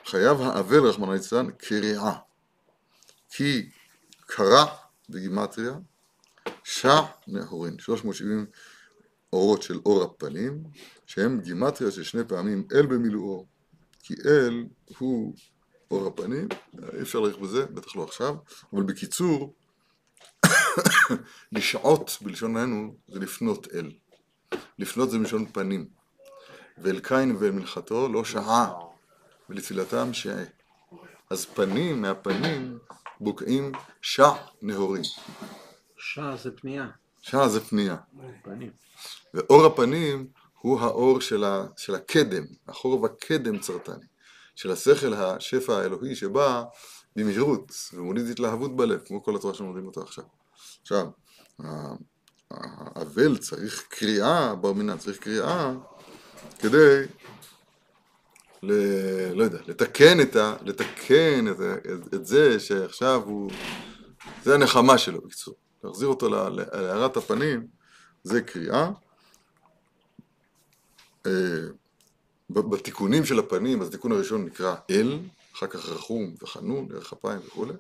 חייב 0.05 0.41
האבל, 0.41 0.79
רחמנא 0.79 1.11
ליצלן, 1.13 1.51
קריעה. 1.57 2.13
כי 3.35 3.69
קרע 4.25 4.65
בגימטריה, 5.09 5.73
שע 6.63 7.01
נהורין, 7.27 7.79
370 7.79 8.45
אורות 9.33 9.63
של 9.63 9.79
אור 9.85 10.03
הפנים, 10.03 10.63
שהם 11.05 11.41
גימטריה 11.41 11.91
של 11.91 12.03
שני 12.03 12.21
פעמים 12.27 12.67
אל 12.73 12.85
במילואו. 12.85 13.45
כי 14.03 14.13
אל 14.25 14.65
הוא 14.97 15.35
אור 15.91 16.07
הפנים, 16.07 16.47
אי 16.93 17.01
אפשר 17.01 17.19
להאריך 17.19 17.37
בזה, 17.37 17.65
בטח 17.65 17.95
לא 17.95 18.03
עכשיו, 18.03 18.35
אבל 18.73 18.83
בקיצור, 18.83 19.55
לשעות 21.51 22.17
בלשוננו 22.21 22.95
זה 23.07 23.19
לפנות 23.19 23.67
אל. 23.73 23.91
לפנות 24.79 25.11
זה 25.11 25.17
מלשון 25.17 25.45
פנים. 25.45 25.87
ואל 26.77 26.99
קין 26.99 27.35
ואל 27.39 27.51
מלכתו 27.51 28.09
לא 28.09 28.23
שעה, 28.23 28.73
ולתפילתם 29.49 30.13
שעה. 30.13 30.43
אז 31.29 31.45
פנים, 31.45 32.01
מהפנים, 32.01 32.79
בוקעים 33.19 33.71
שע 34.01 34.29
נהורים. 34.61 35.03
שעה 35.97 36.37
זה 36.37 36.51
פנייה. 36.51 36.87
שע 37.21 37.47
זה 37.47 37.59
פנייה. 37.59 37.95
פנים. 38.43 38.71
ואור 39.33 39.65
הפנים 39.65 40.27
הוא 40.59 40.79
האור 40.79 41.21
של, 41.21 41.43
ה, 41.43 41.65
של 41.77 41.95
הקדם, 41.95 42.43
החורב 42.67 43.05
הקדם 43.05 43.59
צרתני, 43.59 44.05
של 44.55 44.71
השכל 44.71 45.13
השפע 45.13 45.77
האלוהי 45.77 46.15
שבא 46.15 46.63
במהירות 47.15 47.71
ומוליד 47.93 48.29
התלהבות 48.29 48.75
בלב, 48.75 49.01
כמו 49.05 49.23
כל 49.23 49.35
התורה 49.35 49.53
שלומדים 49.53 49.87
אותה 49.87 50.01
עכשיו. 50.01 50.23
עכשיו, 50.81 51.07
האבל 52.51 53.37
צריך 53.37 53.85
קריאה, 53.89 54.55
בר 54.55 54.73
מינן 54.73 54.97
צריך 54.97 55.17
קריאה, 55.17 55.73
כדי, 56.59 57.05
ל, 58.63 58.71
לא 59.33 59.43
יודע, 59.43 59.59
לתקן 59.67 60.21
את, 60.21 60.35
ה, 60.35 60.55
לתקן 60.61 61.47
את, 61.47 61.59
ה- 61.59 62.15
את, 62.15 62.25
זה 62.25 62.59
שעכשיו 62.59 63.21
הוא, 63.25 63.51
זה 64.43 64.55
הנחמה 64.55 64.97
שלו 64.97 65.21
בקיצור, 65.21 65.55
להחזיר 65.83 66.07
אותו 66.07 66.29
להארת 66.29 67.17
הפנים, 67.17 67.67
זה 68.23 68.41
קריאה. 68.41 68.89
אה, 71.25 71.31
בתיקונים 72.49 73.25
של 73.25 73.39
הפנים, 73.39 73.81
אז 73.81 73.87
התיקון 73.87 74.11
הראשון 74.11 74.45
נקרא 74.45 74.75
אל, 74.89 75.19
אחר 75.55 75.67
כך 75.67 75.89
רחום 75.89 76.35
וחנון, 76.41 76.87
דרך 76.87 77.13
אפיים 77.13 77.39
וכולי, 77.47 77.73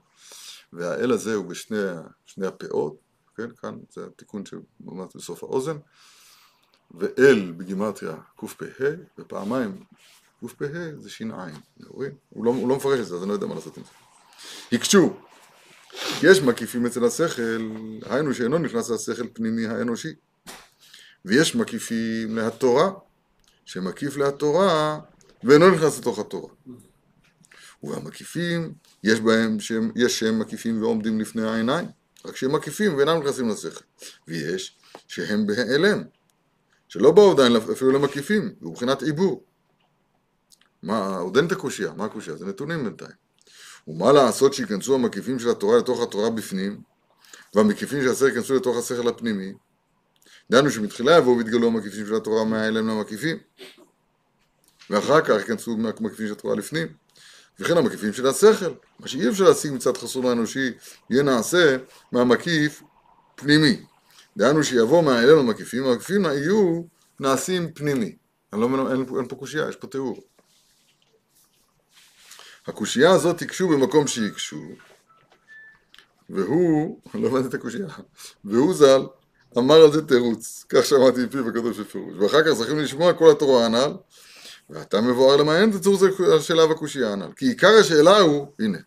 והאל 0.73 1.11
הזה 1.11 1.35
הוא 1.35 1.45
בשני 1.45 2.47
הפאות, 2.47 2.95
כן, 3.37 3.55
כאן 3.61 3.77
זה 3.89 4.05
התיקון 4.05 4.43
שממש 4.45 5.15
בסוף 5.15 5.43
האוזן, 5.43 5.77
ואל 6.91 7.51
בגימטריה 7.57 8.15
קפ"ה, 8.37 8.65
ופעמיים 9.17 9.83
קפ"ה 10.47 10.65
זה 10.97 11.09
ש"ע, 11.09 11.45
רואים? 11.87 12.11
הוא 12.29 12.45
לא, 12.45 12.51
הוא 12.51 12.69
לא 12.69 12.75
מפרש 12.75 12.99
את 12.99 13.05
זה, 13.05 13.15
אז 13.15 13.21
אני 13.21 13.29
לא 13.29 13.33
יודע 13.33 13.47
מה 13.47 13.55
לעשות 13.55 13.77
עם 13.77 13.83
זה. 13.83 13.89
הקשו, 14.75 15.13
יש 16.23 16.41
מקיפים 16.41 16.85
אצל 16.85 17.05
השכל, 17.05 17.71
היינו 18.05 18.33
שאינו 18.33 18.57
נכנס 18.57 18.89
לשכל 18.89 19.27
פנימי 19.33 19.67
האנושי, 19.67 20.13
ויש 21.25 21.55
מקיפים 21.55 22.35
להתורה, 22.35 22.91
שמקיף 23.65 24.17
להתורה 24.17 24.99
ואינו 25.43 25.69
נכנס 25.69 25.99
לתוך 25.99 26.19
התורה. 26.19 26.49
והמקיפים, 27.83 28.73
יש 29.03 29.19
בהם 29.19 29.59
שהם, 29.59 29.91
יש 29.95 30.19
שהם 30.19 30.39
מקיפים 30.39 30.81
ועומדים 30.81 31.19
לפני 31.19 31.47
העיניים, 31.47 31.85
רק 32.25 32.35
שהם 32.35 32.55
מקיפים 32.55 32.97
ואינם 32.97 33.19
נכנסים 33.19 33.49
לשכל. 33.49 33.83
ויש 34.27 34.77
שהם 35.07 35.47
בהיעלם, 35.47 36.03
שלא 36.87 37.11
באו 37.11 37.31
עדיין 37.31 37.55
אפילו 37.55 37.91
למקיפים, 37.91 38.53
והוא 38.61 38.71
מבחינת 38.71 39.01
עיבור. 39.01 39.43
מה, 40.83 41.17
עוד 41.17 41.37
אין 41.37 41.45
את 41.45 41.51
הקושייה, 41.51 41.93
מה 41.97 42.05
הקושייה? 42.05 42.37
זה 42.37 42.45
נתונים 42.45 42.83
בינתיים. 42.83 43.11
ומה 43.87 44.11
לעשות 44.11 44.53
שיכנסו 44.53 44.95
המקיפים 44.95 45.39
של 45.39 45.49
התורה 45.49 45.77
לתוך 45.77 46.01
התורה 46.01 46.29
בפנים, 46.29 46.81
והמקיפים 47.55 48.01
של 48.03 48.09
השכל 48.09 48.25
ייכנסו 48.25 48.55
לתוך 48.55 48.77
השכל 48.77 49.07
הפנימי, 49.07 49.53
דהיינו 50.51 50.71
שמתחילה 50.71 51.17
יבואו 51.17 51.37
ויתגלו 51.37 51.67
המקיפים 51.67 52.05
של 52.05 52.15
התורה 52.15 52.43
מההלם 52.43 52.87
למקיפים, 52.87 53.37
ואחר 54.89 55.21
כך 55.21 55.29
ייכנסו 55.29 55.77
מהמקיפים 55.77 56.27
של 56.27 56.33
התורה 56.33 56.55
לפנים, 56.55 56.87
וכן 57.59 57.77
המקיפים 57.77 58.13
של 58.13 58.27
השכל, 58.27 58.73
מה 58.99 59.07
שאי 59.07 59.29
אפשר 59.29 59.43
להשיג 59.43 59.73
מצד 59.73 59.97
חסרון 59.97 60.25
האנושי, 60.25 60.71
יהיה 61.09 61.23
נעשה 61.23 61.77
מהמקיף 62.11 62.83
פנימי. 63.35 63.85
דהיינו 64.37 64.63
שיבוא 64.63 65.03
מההלם 65.03 65.37
למקיפים, 65.37 65.83
המקיפים 65.85 66.25
יהיו 66.25 66.81
נעשים 67.19 67.71
פנימי. 67.73 68.15
אני 68.53 68.61
לא 68.61 68.91
אין, 68.91 69.05
אין 69.17 69.27
פה 69.27 69.35
קושייה, 69.35 69.69
יש 69.69 69.75
פה 69.75 69.87
תיאור. 69.87 70.32
הקושייה 72.67 73.11
הזאת 73.11 73.41
יקשו 73.41 73.67
במקום 73.67 74.07
שיקשו, 74.07 74.61
והוא, 76.29 76.99
לא 77.13 77.27
הבנתי 77.27 77.47
את 77.47 77.53
הקושייה, 77.53 77.87
והוא 78.45 78.73
ז"ל 78.73 79.01
אמר 79.57 79.75
על 79.75 79.91
זה 79.91 80.07
תירוץ, 80.07 80.65
כך 80.69 80.85
שמעתי 80.85 81.25
מפיו 81.25 81.49
הקדוש 81.49 81.79
בפירוש, 81.79 82.13
ואחר 82.19 82.43
כך 82.43 82.51
זכינו 82.51 82.79
לשמוע 82.79 83.13
כל 83.13 83.31
התורה 83.31 83.65
הנ"ל, 83.65 83.93
ואתה 84.69 85.01
מבואר 85.01 85.37
למעיין 85.37 85.69
את 85.69 85.75
הצור 85.75 85.97
השאלה 86.37 86.65
והקושייה 86.65 87.13
הנ"ל, 87.13 87.31
כי 87.35 87.45
עיקר 87.45 87.71
השאלה 87.79 88.19
הוא, 88.19 88.47
הנה, 88.59 88.77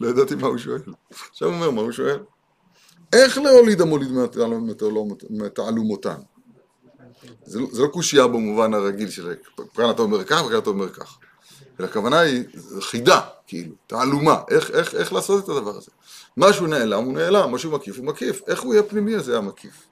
לא 0.00 0.08
ידעתי 0.08 0.34
מה 0.34 0.46
הוא 0.46 0.58
שואל, 0.58 0.80
עכשיו 1.30 1.48
הוא 1.48 1.56
אומר 1.56 1.70
מה 1.70 1.80
הוא 1.80 1.92
שואל, 1.92 2.18
איך 3.12 3.38
להוליד 3.38 3.80
המוליד 3.80 4.10
מתעלומותן? 5.30 6.20
לא- 7.54 7.68
זה 7.72 7.82
לא 7.82 7.88
קושייה 7.88 8.26
במובן 8.26 8.74
הרגיל 8.74 9.10
של 9.10 9.34
כאן 9.74 9.90
אתה 9.90 10.02
אומר 10.02 10.24
כך 10.24 10.42
וכאן 10.46 10.58
אתה 10.58 10.70
אומר 10.70 10.88
כך, 10.88 11.18
אלא 11.80 11.86
הכוונה 11.86 12.20
היא 12.20 12.44
חידה, 12.80 13.20
כאילו, 13.46 13.74
תעלומה, 13.86 14.42
איך, 14.50 14.70
איך, 14.70 14.94
איך 14.94 15.12
לעשות 15.12 15.44
את 15.44 15.48
הדבר 15.48 15.76
הזה. 15.76 15.90
משהו 16.36 16.66
נעלם 16.66 17.04
הוא 17.04 17.12
נעלם, 17.12 17.52
משהו 17.54 17.70
מקיף 17.70 17.98
הוא 17.98 18.06
מקיף, 18.06 18.40
איך 18.46 18.60
הוא 18.60 18.74
יהיה 18.74 18.82
פנימי 18.82 19.14
הזה 19.14 19.38
המקיף? 19.38 19.86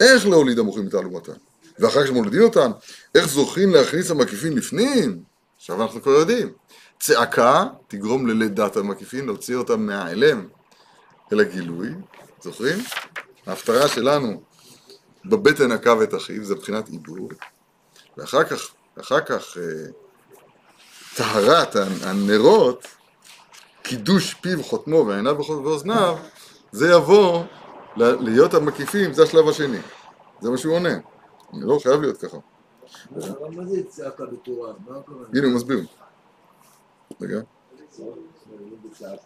איך 0.00 0.26
להוליד 0.26 0.58
המוחים 0.58 0.86
מתעלומתן? 0.86 1.32
ואחר 1.78 2.00
כך 2.02 2.06
שמולידים 2.06 2.42
אותן, 2.42 2.70
איך 3.14 3.28
זוכים 3.28 3.74
להכניס 3.74 4.10
המקיפים 4.10 4.56
לפנים? 4.56 5.22
עכשיו 5.56 5.82
אנחנו 5.82 6.02
כבר 6.02 6.12
יודעים. 6.12 6.52
צעקה 7.00 7.64
תגרום 7.88 8.26
ללידת 8.26 8.76
המקיפים, 8.76 9.26
להוציא 9.26 9.56
אותם 9.56 9.86
מההלם 9.86 10.48
אל 11.32 11.40
הגילוי, 11.40 11.88
זוכרים? 12.42 12.78
ההפטרה 13.46 13.88
שלנו 13.88 14.42
בבטן 15.24 15.72
עקב 15.72 16.00
את 16.00 16.14
אחיו, 16.14 16.44
זה 16.44 16.54
מבחינת 16.54 16.88
עיבור, 16.88 17.28
ואחר 18.16 18.44
כך, 18.44 18.68
אחר 19.00 19.20
כך 19.20 19.56
אה, 19.56 19.90
טהרת 21.16 21.76
הנרות, 22.02 22.86
קידוש 23.82 24.34
פיו 24.34 24.62
חותמו 24.62 25.04
ועיניו 25.06 25.36
ואוזניו, 25.38 26.18
זה 26.72 26.90
יבוא 26.90 27.44
להיות 27.96 28.54
המקיפים, 28.54 29.12
זה 29.12 29.22
השלב 29.22 29.48
השני. 29.48 29.78
זה 30.40 30.50
מה 30.50 30.56
שהוא 30.56 30.74
עונה. 30.74 30.94
אני 31.52 31.60
לא 31.60 31.78
חייב 31.82 32.00
להיות 32.00 32.16
ככה. 32.16 32.36
מה 33.10 33.66
זה 33.66 33.82
צעקה 33.88 34.24
בתורה? 34.24 34.72
מה? 34.88 34.96
הנה 35.34 35.46
הוא 35.46 35.54
מסביר. 35.54 35.86
רגע. 37.20 37.40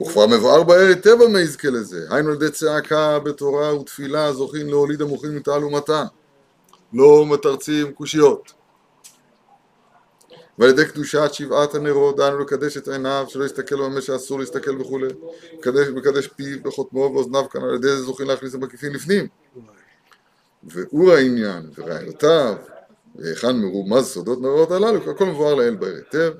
וכבר 0.03 0.27
מבואר 0.27 0.63
באר 0.63 0.79
היטב 0.79 1.23
המה 1.23 1.41
יזכה 1.41 1.71
לזה. 1.71 2.07
היינו 2.11 2.29
על 2.29 2.35
ידי 2.35 2.51
צעקה 2.51 3.19
בתורה 3.19 3.81
ותפילה 3.81 4.33
זוכים 4.33 4.69
להוליד 4.69 5.03
המוחים 5.03 5.37
מתעלומתן. 5.37 6.05
לא 6.93 7.27
מתרצים 7.27 7.93
קושיות. 7.93 8.53
ועל 10.59 10.71
ידי 10.71 10.85
קדושת 10.85 11.29
שבעת 11.33 11.75
הנרות 11.75 12.17
דהיינו 12.17 12.39
לקדש 12.39 12.77
את 12.77 12.89
עיניו 12.89 13.27
שלא 13.29 13.45
יסתכל 13.45 13.77
במה 13.77 14.01
שאסור 14.01 14.41
להסתכל 14.41 14.81
וכולי. 14.81 15.09
מקדש, 15.59 15.89
מקדש 15.89 16.27
פיו 16.27 16.59
וחותמו 16.65 17.11
ואוזניו 17.15 17.49
כאן 17.49 17.63
על 17.63 17.75
ידי 17.75 17.89
זה 17.89 18.03
זוכים 18.03 18.27
להכניס 18.27 18.55
המקיפים 18.55 18.95
לפנים. 18.95 19.27
ואור 20.65 21.13
העניין 21.13 21.71
וראיותיו 21.79 22.55
והיכן 23.17 23.57
מרומז 23.57 24.05
סודות 24.05 24.43
נרות 24.43 24.71
הללו, 24.71 25.11
הכל 25.11 25.27
מבואר 25.27 25.57
באר 25.79 25.95
היטב. 25.95 26.33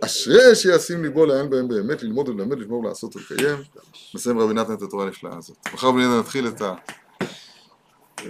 אשרי 0.00 0.54
שישים 0.54 1.02
ליבו 1.02 1.26
לעיין 1.26 1.50
בהם 1.50 1.68
באמת, 1.68 2.02
ללמוד 2.02 2.28
וללמד, 2.28 2.58
לשמור 2.58 2.84
ולעשות 2.84 3.16
ולקיים. 3.16 3.58
מסיים 4.14 4.38
רבי 4.38 4.54
נתן 4.54 4.72
את 4.72 4.82
התורה 4.82 5.04
הנפלאה 5.04 5.36
הזאת. 5.38 5.56
מחר 5.74 5.90
בלילה 5.90 6.18
נתחיל 6.18 6.48
את 6.48 6.62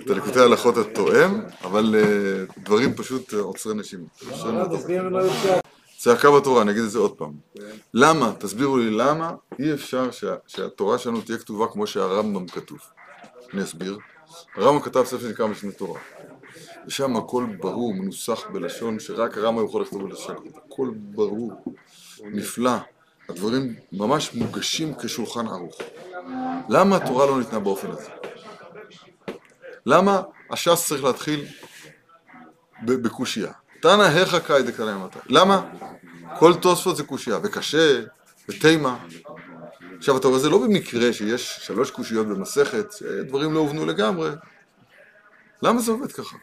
את 0.04 0.10
הליקוטי 0.10 0.38
ההלכות 0.38 0.78
אתה 0.78 0.90
תואם, 0.94 1.40
אבל 1.64 1.94
אה, 1.98 2.44
דברים 2.64 2.94
פשוט 2.94 3.34
אה, 3.34 3.40
עוצרי 3.40 3.74
נשים. 3.74 4.06
לא, 4.30 4.52
לנו 5.00 5.24
יותר. 5.24 5.60
צעקה 5.98 6.30
בתורה, 6.30 6.62
אני 6.62 6.70
אגיד 6.70 6.82
את 6.82 6.90
זה 6.90 6.98
עוד 6.98 7.12
פעם. 7.12 7.32
למה? 7.94 8.32
תסבירו 8.38 8.76
לי 8.76 8.90
למה 8.90 9.32
אי 9.58 9.72
אפשר 9.74 10.10
שה, 10.10 10.34
שהתורה 10.46 10.98
שלנו 10.98 11.20
תהיה 11.20 11.38
כתובה 11.38 11.66
כמו 11.66 11.86
שהרמב"ם 11.86 12.46
כתוב. 12.46 12.78
אני 13.54 13.62
אסביר. 13.62 13.98
הרמב"ם 14.56 14.80
כתב 14.80 15.04
ספר 15.04 15.18
שנקרא 15.18 15.46
משנה 15.46 15.72
תורה. 15.72 16.00
ושם 16.86 17.16
הכל 17.16 17.46
ברור, 17.60 17.94
מנוסח 17.94 18.46
בלשון 18.52 19.00
שרק 19.00 19.38
הרמב"ם 19.38 19.64
יכול 19.64 19.82
לכתוב 19.82 20.02
בלשון. 20.02 20.36
הכל 20.66 20.90
ברור, 20.94 21.52
נפלא. 22.24 22.76
הדברים 23.28 23.74
ממש 23.92 24.34
מוגשים 24.34 24.94
כשולחן 24.94 25.46
ערוך. 25.46 25.78
למה 26.68 26.96
התורה 26.96 27.26
לא 27.26 27.38
ניתנה 27.38 27.58
באופן 27.58 27.90
הזה? 27.90 28.10
למה 29.88 30.22
הש"ס 30.50 30.86
צריך 30.86 31.04
להתחיל 31.04 31.44
בקושייה? 32.82 33.52
תנא 33.82 34.02
היכא 34.02 34.38
קאי 34.38 34.62
דקנאי 34.62 34.94
מתי. 35.04 35.18
למה? 35.26 35.70
כל 36.38 36.54
תוספות 36.54 36.96
זה 36.96 37.04
קושייה, 37.04 37.38
וקשה, 37.42 38.00
ותימה. 38.48 39.04
עכשיו 39.98 40.16
אתה 40.16 40.28
רואה, 40.28 40.38
זה 40.38 40.50
לא 40.50 40.58
במקרה 40.58 41.12
שיש 41.12 41.56
שלוש 41.62 41.90
קושיות 41.90 42.26
במסכת, 42.26 42.86
דברים 43.26 43.52
לא 43.52 43.58
הובנו 43.58 43.86
לגמרי. 43.86 44.30
למה 45.62 45.80
זה 45.80 45.92
עובד 45.92 46.12
ככה? 46.12 46.36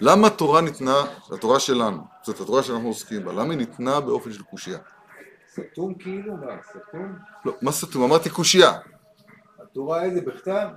למה 0.00 0.26
התורה 0.26 0.60
ניתנה, 0.60 1.04
התורה 1.32 1.60
שלנו, 1.60 2.04
זאת 2.22 2.40
התורה 2.40 2.62
שאנחנו 2.62 2.88
עוסקים 2.88 3.24
בה, 3.24 3.32
למה 3.32 3.50
היא 3.50 3.58
ניתנה 3.58 4.00
באופן 4.00 4.32
של 4.32 4.42
קושייה? 4.42 4.78
סתום 5.54 5.94
כאילו? 5.94 6.36
מה? 6.36 6.52
סתום? 6.70 7.18
לא, 7.44 7.52
מה 7.62 7.72
סתום? 7.72 8.02
אמרתי 8.02 8.30
קושייה. 8.30 8.72
התורה 9.62 10.02
איזה 10.02 10.20
בכתב? 10.20 10.68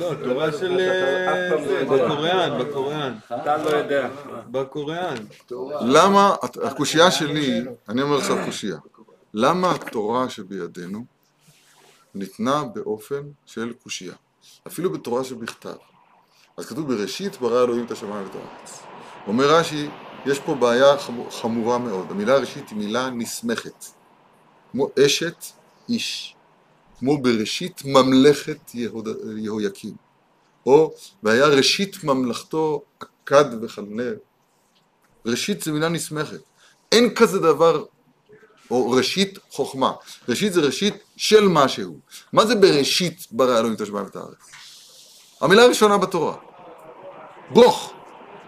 לא, 0.00 0.14
תורה 0.24 0.52
של... 0.52 0.80
אה, 0.80 1.64
זה, 1.64 1.84
בקוריאן, 1.84 2.58
בקוריאן. 2.60 3.14
אתה 3.26 3.56
לא 3.56 3.68
יודע. 3.70 4.08
בקוריאן. 4.50 5.14
למה, 5.80 6.34
הקושייה 6.62 7.10
שלי, 7.10 7.60
אני 7.88 8.02
אומר 8.02 8.18
עכשיו 8.18 8.36
קושייה, 8.44 8.76
למה 9.34 9.70
התורה 9.70 10.28
שבידינו 10.28 11.04
ניתנה 12.14 12.62
באופן 12.74 13.22
של 13.46 13.72
קושייה? 13.82 14.14
אפילו 14.66 14.92
בתורה 14.92 15.24
שבכתב. 15.24 15.76
אז 16.56 16.66
כתוב 16.66 16.88
בראשית 16.94 17.36
ברא 17.40 17.64
אלוהים 17.64 17.84
את 17.84 17.90
השמיים 17.90 18.26
ואת 18.26 18.34
הארץ. 18.34 18.82
אומר 19.26 19.50
רש"י, 19.54 19.88
יש 20.26 20.38
פה 20.40 20.54
בעיה 20.54 20.98
חמור- 20.98 21.30
חמורה 21.30 21.78
מאוד. 21.78 22.06
המילה 22.10 22.34
הראשית 22.34 22.68
היא 22.68 22.78
מילה 22.78 23.10
נסמכת. 23.10 23.84
כמו 24.72 24.88
אשת 25.06 25.44
איש. 25.88 26.36
כמו 27.00 27.22
בראשית 27.22 27.82
ממלכת. 27.84 28.70
יהויקים. 29.36 29.94
או 30.66 30.94
והיה 31.22 31.46
ראשית 31.46 32.04
ממלכתו 32.04 32.82
עקד 33.00 33.44
וכלנר. 33.62 34.14
ראשית 35.26 35.62
זה 35.62 35.72
מילה 35.72 35.88
נסמכת. 35.88 36.40
אין 36.92 37.14
כזה 37.14 37.38
דבר, 37.38 37.84
או 38.70 38.90
ראשית 38.90 39.38
חוכמה. 39.50 39.92
ראשית 40.28 40.52
זה 40.52 40.60
ראשית 40.60 40.94
של 41.16 41.48
משהו. 41.48 41.98
מה 42.32 42.46
זה 42.46 42.54
בראשית 42.54 43.26
ברא 43.30 43.58
אלוהים 43.58 43.74
את 43.74 43.80
השמיים 43.80 44.04
ואת 44.04 44.16
הארץ? 44.16 44.50
המילה 45.40 45.62
הראשונה 45.62 45.98
בתורה. 45.98 46.36
ברוך. 47.50 47.92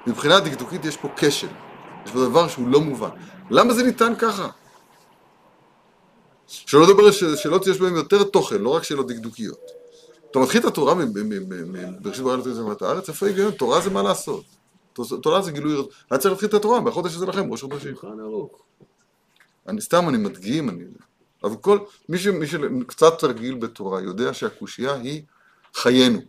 מבחינה 0.07 0.41
דקדוקית 0.41 0.85
יש 0.85 0.97
פה 0.97 1.09
כשל. 1.17 1.49
יש 2.07 2.13
פה 2.13 2.19
דבר 2.19 2.49
שהוא 2.49 2.69
לא 2.69 2.81
מובן. 2.81 3.11
למה 3.51 3.75
זה 3.75 3.83
ניתן 3.83 4.13
ככה? 4.19 4.49
שלא 6.53 6.83
לדבר 6.83 7.03
על 7.05 7.37
שאלות 7.37 7.65
שיש 7.65 7.79
בהן 7.79 7.95
יותר 7.97 8.25
תוכן, 8.25 8.61
לא 8.63 8.69
רק 8.69 8.83
שאלות 8.83 9.07
דקדוקיות. 9.07 9.71
אתה 10.31 10.39
מתחיל 10.39 10.61
את 10.61 10.65
התורה 10.65 10.95
מ- 10.95 10.99
מ- 10.99 11.29
מ- 11.29 11.73
מ- 11.73 12.03
בראשית 12.03 12.25
ברא 12.25 12.35
אלוהים 12.35 12.73
את 12.73 12.83
הארץ, 12.83 13.09
איפה 13.09 13.27
ההיגיון? 13.27 13.53
תורה 13.53 13.81
זה 13.81 13.91
מה 13.91 14.03
לעשות. 14.03 14.45
תורה 15.23 15.43
זה 15.43 15.53
גילוי, 15.53 15.87
היה 16.11 16.19
צריך 16.19 16.33
להתחיל 16.33 16.49
את 16.49 16.55
התורה 16.55 16.81
בחודש 16.81 17.17
הזה 17.17 17.27
לכם, 17.27 17.51
ראש 17.53 17.63
חודשים. 17.63 17.95
אני 19.69 19.81
סתם, 19.81 20.09
אני 20.09 20.19
מדגים, 20.19 20.69
אני... 20.69 20.85
אבל 21.45 21.57
כל, 21.57 21.79
מי, 22.09 22.19
שקצת 22.19 23.19
תרגיל 23.19 23.55
בתורה 23.55 24.01
יודע 24.01 24.35
שהקושייה 24.35 24.95
היא 24.95 25.23
חיינו. 25.75 26.21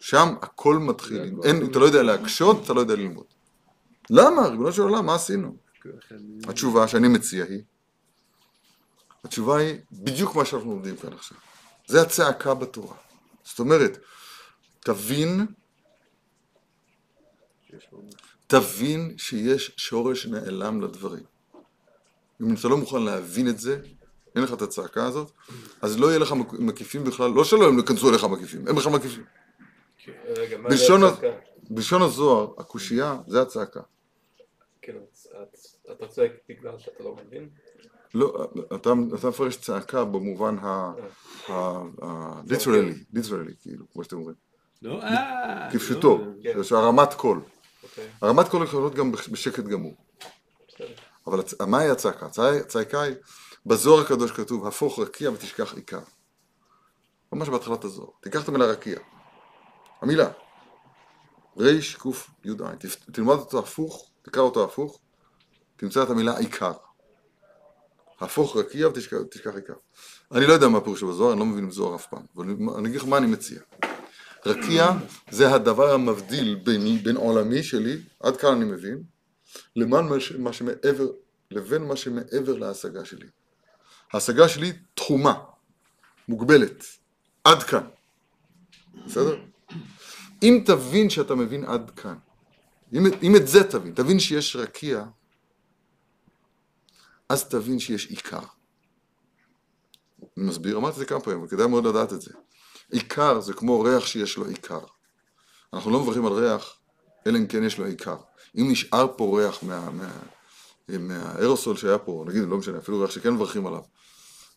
שם 0.00 0.34
הכל 0.42 0.78
מתחיל. 0.78 1.34
אין, 1.44 1.66
אתה 1.70 1.78
לא 1.78 1.84
יודע 1.84 2.02
להקשות, 2.02 2.64
אתה 2.64 2.72
לא 2.72 2.80
יודע 2.80 2.94
ללמוד. 2.94 3.24
למה? 4.10 4.48
ריבונו 4.48 4.72
של 4.72 4.82
עולם, 4.82 5.06
מה 5.06 5.14
עשינו? 5.14 5.56
התשובה 6.48 6.88
שאני 6.88 7.08
מציע 7.08 7.44
היא, 7.44 7.62
התשובה 9.24 9.58
היא 9.58 9.78
בדיוק 9.92 10.36
מה 10.36 10.44
שאנחנו 10.44 10.70
לומדים 10.70 10.96
כאן 10.96 11.12
עכשיו. 11.12 11.38
זה 11.86 12.02
הצעקה 12.02 12.54
בתורה. 12.54 12.96
זאת 13.44 13.58
אומרת, 13.58 13.98
תבין, 14.80 15.46
תבין 18.46 19.14
שיש 19.18 19.72
שורש 19.76 20.26
נעלם 20.26 20.82
לדברים. 20.82 21.24
אם 22.40 22.54
אתה 22.54 22.68
לא 22.68 22.76
מוכן 22.76 23.02
להבין 23.02 23.48
את 23.48 23.58
זה, 23.58 23.80
אין 24.36 24.42
לך 24.44 24.52
את 24.52 24.62
הצעקה 24.62 25.06
הזאת, 25.06 25.30
אז 25.82 25.98
לא 26.00 26.06
יהיה 26.06 26.18
לך 26.18 26.32
מק- 26.32 26.52
מקיפים 26.52 27.04
בכלל, 27.04 27.30
לא 27.30 27.44
שלא 27.44 27.68
הם 27.68 27.78
ייכנסו 27.78 28.10
אליך 28.10 28.24
מקיפים, 28.24 28.68
הם 28.68 28.76
בכלל 28.76 28.92
מקיפים. 28.92 29.24
מה 30.58 30.68
בלשון 31.70 32.02
הזוהר, 32.02 32.54
הקושייה 32.58 33.16
זה 33.26 33.42
הצעקה. 33.42 33.80
כן, 34.82 34.96
אתה 35.92 36.06
צועק 36.08 36.32
בגלל 36.48 36.78
שאתה 36.78 37.02
לא 37.04 37.16
מבין? 37.26 37.48
לא, 38.14 38.48
אתה, 38.74 38.90
אתה 39.14 39.28
מפרש 39.28 39.56
צעקה 39.56 40.04
במובן 40.04 40.56
ה... 40.58 40.92
ה... 41.48 41.80
literally, 42.46 43.16
literally, 43.16 43.54
כאילו, 43.62 43.84
כמו 43.92 44.04
שאתם 44.04 44.16
אומרים. 44.16 44.36
לא, 44.82 45.02
אה. 45.02 45.68
כפשוטו. 45.72 46.20
יש 46.40 46.72
הרמת 46.72 47.14
קול. 47.14 47.40
אוקיי, 47.82 48.08
הרמת 48.22 48.48
קול 48.48 48.64
יכולה 48.64 48.82
להיות 48.82 48.94
גם 48.94 49.12
בשקט 49.12 49.64
גמור. 49.64 49.94
אבל 51.26 51.40
הצ... 51.40 51.60
מהי 51.60 51.90
הצעקה? 51.90 52.26
הצע- 52.26 52.60
הצעקה 52.60 53.02
היא, 53.02 53.14
בזוהר 53.66 54.00
הקדוש 54.00 54.30
כתוב, 54.32 54.66
הפוך 54.66 54.98
רקיע 54.98 55.30
ותשכח 55.30 55.74
עיקר. 55.74 56.00
ממש 57.32 57.48
בהתחלת 57.48 57.84
הזוהר. 57.84 58.08
תיקח 58.20 58.44
את 58.44 58.48
המילה 58.48 58.64
רקיע. 58.66 58.98
המילה. 60.00 60.28
ריש 61.58 61.94
קוף 61.96 62.30
י"ע. 62.44 62.52
תפ- 62.78 63.10
תלמד 63.12 63.34
אותו 63.36 63.58
הפוך, 63.58 64.10
תקרא 64.22 64.42
אותו 64.42 64.64
הפוך, 64.64 64.98
תמצא 65.76 66.02
את 66.02 66.10
המילה 66.10 66.38
עיקר. 66.38 66.72
הפוך 68.20 68.56
רקיע 68.56 68.88
ותשכח 68.88 69.16
תשכח 69.30 69.54
עיקר. 69.54 69.72
אני 70.32 70.46
לא 70.46 70.52
יודע 70.52 70.68
מה 70.68 70.78
הפירוש 70.78 71.02
בזוהר, 71.02 71.32
אני 71.32 71.40
לא 71.40 71.46
מבין 71.46 71.68
בזוהר 71.68 71.94
אף 71.94 72.06
פעם, 72.06 72.22
אבל 72.36 72.44
אני 72.78 72.88
אגיד 72.88 73.00
לך 73.00 73.06
מה 73.06 73.16
אני 73.16 73.26
מציע. 73.26 73.60
רקיע 74.46 74.90
זה 75.30 75.54
הדבר 75.54 75.92
המבדיל 75.94 76.54
בין, 76.54 77.02
בין 77.02 77.16
עולמי 77.16 77.62
שלי, 77.62 77.98
עד 78.20 78.36
כאן 78.36 78.50
אני 78.50 78.64
מבין, 78.64 79.02
למען 79.76 80.08
מה, 80.08 80.20
ש, 80.20 80.32
מה 80.32 80.52
שמעבר, 80.52 81.08
לבין 81.50 81.82
מה 81.82 81.96
שמעבר 81.96 82.58
להשגה 82.58 83.04
שלי. 83.04 83.26
ההשגה 84.12 84.48
שלי 84.48 84.72
תחומה, 84.94 85.34
מוגבלת, 86.28 86.84
עד 87.44 87.62
כאן. 87.62 87.84
בסדר? 89.06 89.36
אם 90.42 90.62
תבין 90.66 91.10
שאתה 91.10 91.34
מבין 91.34 91.64
עד 91.64 91.90
כאן, 91.90 92.16
אם, 92.92 93.06
אם 93.22 93.36
את 93.36 93.48
זה 93.48 93.64
תבין, 93.64 93.92
תבין 93.94 94.20
שיש 94.20 94.56
רקיע, 94.56 95.04
אז 97.30 97.48
תבין 97.48 97.78
שיש 97.78 98.06
עיקר. 98.06 98.40
אני 100.36 100.46
מסביר, 100.46 100.76
אמרתי 100.76 100.94
את 100.94 100.98
זה 100.98 101.06
כמה 101.06 101.20
פעמים, 101.20 101.38
אבל 101.38 101.48
כדאי 101.48 101.66
מאוד 101.66 101.86
לדעת 101.86 102.12
את 102.12 102.20
זה. 102.20 102.30
עיקר 102.90 103.40
זה 103.40 103.52
כמו 103.52 103.80
ריח 103.80 104.06
שיש 104.06 104.36
לו 104.36 104.46
עיקר. 104.46 104.80
אנחנו 105.72 105.90
לא 105.90 106.00
מברכים 106.00 106.26
על 106.26 106.32
ריח, 106.32 106.78
אלא 107.26 107.38
אם 107.38 107.46
כן 107.46 107.64
יש 107.64 107.78
לו 107.78 107.86
עיקר. 107.86 108.16
אם 108.58 108.66
נשאר 108.70 109.06
פה 109.16 109.40
ריח 109.40 109.62
מה, 109.62 109.90
מה, 109.90 110.12
מהאירוסול 110.88 111.76
שהיה 111.76 111.98
פה, 111.98 112.24
נגיד, 112.26 112.42
לא 112.42 112.58
משנה, 112.58 112.78
אפילו 112.78 113.00
ריח 113.00 113.10
שכן 113.10 113.30
מברכים 113.30 113.66
עליו, 113.66 113.82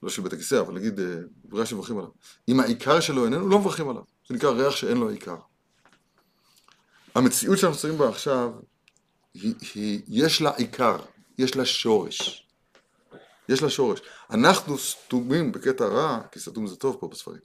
לא 0.03 0.09
של 0.09 0.21
בית 0.21 0.33
הכיסא, 0.33 0.59
אבל 0.59 0.73
נגיד 0.73 0.99
אה, 0.99 1.15
ריח 1.53 1.65
שמברכים 1.65 1.97
עליו. 1.97 2.09
אם 2.49 2.59
העיקר 2.59 2.99
שלו 2.99 3.25
איננו, 3.25 3.49
לא 3.49 3.59
מברכים 3.59 3.89
עליו. 3.89 4.03
זה 4.27 4.35
נקרא 4.35 4.49
ריח 4.49 4.75
שאין 4.75 4.97
לו 4.97 5.09
עיקר. 5.09 5.37
המציאות 7.15 7.57
שאנחנו 7.57 7.75
נמצאים 7.75 7.97
בה 7.97 8.09
עכשיו, 8.09 8.51
היא, 9.33 9.53
היא, 9.75 10.01
יש 10.07 10.41
לה 10.41 10.51
עיקר, 10.55 10.97
יש 11.37 11.55
לה 11.55 11.65
שורש. 11.65 12.42
יש 13.49 13.61
לה 13.63 13.69
שורש. 13.69 13.99
אנחנו 14.31 14.77
סתומים 14.77 15.51
בקטע 15.51 15.85
רע, 15.85 16.19
כי 16.31 16.39
סתום 16.39 16.67
זה 16.67 16.75
טוב 16.75 16.97
פה 16.99 17.07
בספרים, 17.07 17.39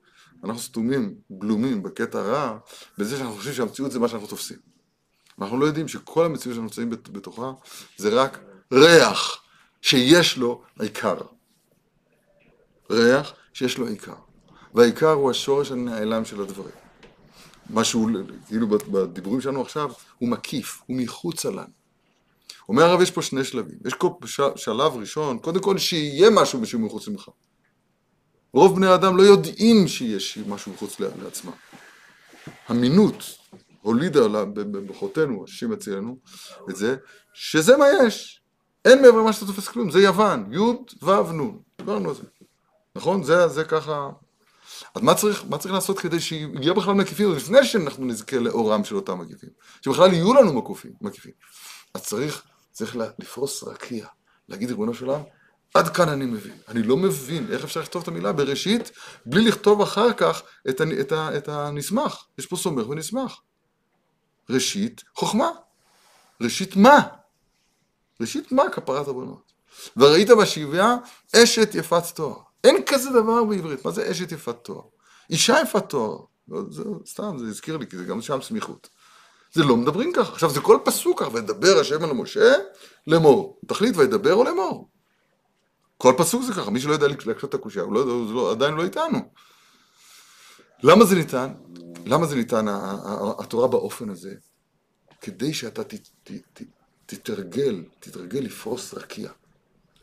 אנחנו 0.45 0.61
סתומים, 0.61 1.15
גלומים 1.39 1.83
בקטע 1.83 2.21
רע, 2.23 2.59
בזה 2.99 3.17
שאנחנו 3.17 3.35
חושבים 3.35 3.55
שהמציאות 3.55 3.93
זה 3.93 3.99
מה 3.99 4.09
שאנחנו 4.09 4.27
תופסים. 4.29 4.57
אנחנו 5.41 5.59
לא 5.61 5.67
יודעים 5.67 5.89
שכל 5.89 6.25
המציאות 6.25 6.43
שאנחנו 6.55 6.63
נמצאים 6.63 6.91
בת- 6.91 7.09
בתוכה 7.09 7.53
זה 7.97 8.09
רק 8.09 8.39
ריח 8.73 9.43
שיש 9.83 10.37
לו 10.37 10.63
עיקר. 10.81 11.17
ריח 12.91 13.33
שיש 13.53 13.79
לו 13.79 13.87
עיקר. 13.87 14.15
והעיקר 14.75 15.11
הוא 15.11 15.31
השורש 15.31 15.71
הנעלם 15.73 16.25
של 16.25 16.43
הדברים. 16.43 16.75
משהו, 17.71 18.09
כאילו 18.47 18.69
בדיבורים 18.69 19.41
שלנו 19.41 19.63
עכשיו, 19.63 19.91
הוא 20.19 20.29
מקיף, 20.29 20.83
הוא 20.87 20.97
מחוצה 20.97 21.51
לנו. 21.51 21.78
אומר 22.69 22.85
הרב, 22.85 23.01
יש 23.01 23.11
פה 23.11 23.23
שני 23.23 23.45
שלבים. 23.45 23.79
יש 23.87 23.95
פה 23.95 24.19
שלב 24.57 24.97
ראשון, 24.97 25.39
קודם 25.39 25.61
כל 25.61 25.79
שיהיה 25.79 26.31
משהו 26.31 26.67
שהוא 26.67 26.81
מחוץ 26.81 27.09
ממך. 27.09 27.29
רוב 28.53 28.77
בני 28.77 28.87
האדם 28.87 29.17
לא 29.17 29.23
יודעים 29.23 29.89
שיש 29.89 30.39
משהו 30.47 30.73
מחוץ 30.73 31.01
לעצמם. 31.01 31.53
המינות 32.69 33.25
הולידה 33.83 34.45
בכוחותינו, 34.55 35.45
השם 35.45 35.73
אצלנו, 35.73 36.19
את 36.71 36.77
זה, 36.77 36.97
שזה 37.35 37.77
מה 37.77 37.87
יש. 38.07 38.43
אין 38.85 39.03
מעבר 39.03 39.19
למה 39.19 39.33
שאתה 39.33 39.47
תופס 39.47 39.69
כלום, 39.69 39.91
זה 39.91 40.01
יוון, 40.01 40.53
י' 40.53 40.59
ו' 41.05 41.33
נ', 41.33 41.59
דיברנו 41.79 42.09
על 42.09 42.15
זה. 42.15 42.23
נכון? 42.97 43.23
זה, 43.23 43.49
זה 43.49 43.65
ככה... 43.65 44.09
אז 44.95 45.03
מה 45.03 45.15
צריך, 45.15 45.45
מה 45.49 45.59
צריך 45.59 45.75
לעשות 45.75 45.99
כדי 45.99 46.21
שיהיה 46.21 46.75
בכלל 46.75 46.95
מקיפים, 46.95 47.33
לפני 47.33 47.65
שאנחנו 47.65 48.05
נזכה 48.05 48.39
לאורם 48.39 48.85
של 48.85 48.97
אותם 48.97 49.19
מקיפים, 49.19 49.51
שבכלל 49.85 50.13
יהיו 50.13 50.35
לנו 50.35 50.53
מקיפים, 50.53 50.93
מקיפים. 51.01 51.33
אז 51.95 52.03
צריך, 52.03 52.43
צריך 52.79 52.97
לפרוס 53.19 53.63
רקיע, 53.63 54.07
להגיד 54.49 54.69
ריבונו 54.69 54.95
של 54.95 55.07
עולם, 55.07 55.23
עד 55.75 55.89
כאן 55.89 56.09
אני 56.09 56.25
מבין. 56.25 56.57
אני 56.69 56.83
לא 56.83 56.97
מבין 56.97 57.53
איך 57.53 57.65
אפשר 57.65 57.81
לכתוב 57.81 58.03
את 58.03 58.09
המילה 58.09 58.33
בראשית, 58.33 58.91
בלי 59.27 59.49
לכתוב 59.49 59.81
אחר 59.81 60.13
כך 60.13 60.43
את, 60.69 60.81
ה, 60.81 60.85
את, 61.01 61.13
ה, 61.13 61.37
את 61.37 61.49
הנסמך. 61.49 62.25
יש 62.39 62.47
פה 62.47 62.57
סומך 62.57 62.89
ונסמך. 62.89 63.37
ראשית, 64.51 65.05
חוכמה. 65.15 65.51
ראשית 66.41 66.77
מה? 66.77 67.01
ראשית 68.21 68.53
מה 68.53 68.63
כפרת 68.73 69.09
הבנות? 69.09 69.53
וראית 69.97 70.29
בשבעה 70.31 70.97
אשת 71.37 71.75
יפת 71.75 72.03
תואר. 72.15 72.37
אין 72.65 72.77
כזה 72.87 73.11
דבר 73.11 73.45
בעברית, 73.45 73.85
מה 73.85 73.91
זה 73.91 74.11
אשת 74.11 74.33
יפת 74.33 74.57
תואר? 74.65 74.83
אישה 75.31 75.57
יפת 75.63 75.89
תואר. 75.89 76.19
לא, 76.49 76.61
זה, 76.71 76.83
סתם, 77.07 77.39
זה 77.39 77.47
הזכיר 77.47 77.77
לי, 77.77 77.87
כי 77.87 77.97
זה 77.97 78.05
גם 78.05 78.23
שם 78.23 78.43
סמיכות. 78.43 78.89
זה 79.53 79.65
לא 79.65 79.77
מדברים 79.77 80.13
ככה. 80.13 80.33
עכשיו, 80.33 80.51
זה 80.51 80.61
כל 80.61 80.79
פסוק 80.85 81.21
ככה, 81.21 81.31
וידבר 81.33 81.81
השם 81.81 82.05
אל 82.05 82.13
משה 82.13 82.55
לאמור. 83.07 83.61
תחליט 83.67 83.97
וידבר 83.97 84.35
או 84.35 84.45
לאמור. 84.45 84.89
כל 85.99 86.15
פסוק 86.17 86.43
זה 86.43 86.53
ככה, 86.55 86.71
מי 86.71 86.81
שלא 86.81 86.93
יודע 86.93 87.09
להקשות 87.09 87.45
את 87.51 87.55
הקושייה, 87.55 87.85
הוא, 87.85 87.95
לא, 87.95 88.01
הוא 88.01 88.35
לא, 88.35 88.51
עדיין 88.51 88.75
לא 88.75 88.85
איתנו. 88.85 89.19
למה 90.83 91.05
זה 91.05 91.15
ניתן? 91.15 91.53
למה 92.07 92.27
זה 92.27 92.37
ניתן, 92.37 92.67
התורה 93.39 93.69
באופן 93.69 94.11
הזה? 94.11 94.35
כדי 95.21 95.55
שאתה 95.55 95.85
ת, 95.85 95.95
ת, 95.95 96.31
ת, 96.53 96.63
תתרגל, 97.07 97.85
תתרגל 98.01 98.41
לפרוס 98.41 98.95
רקיע. 98.95 99.31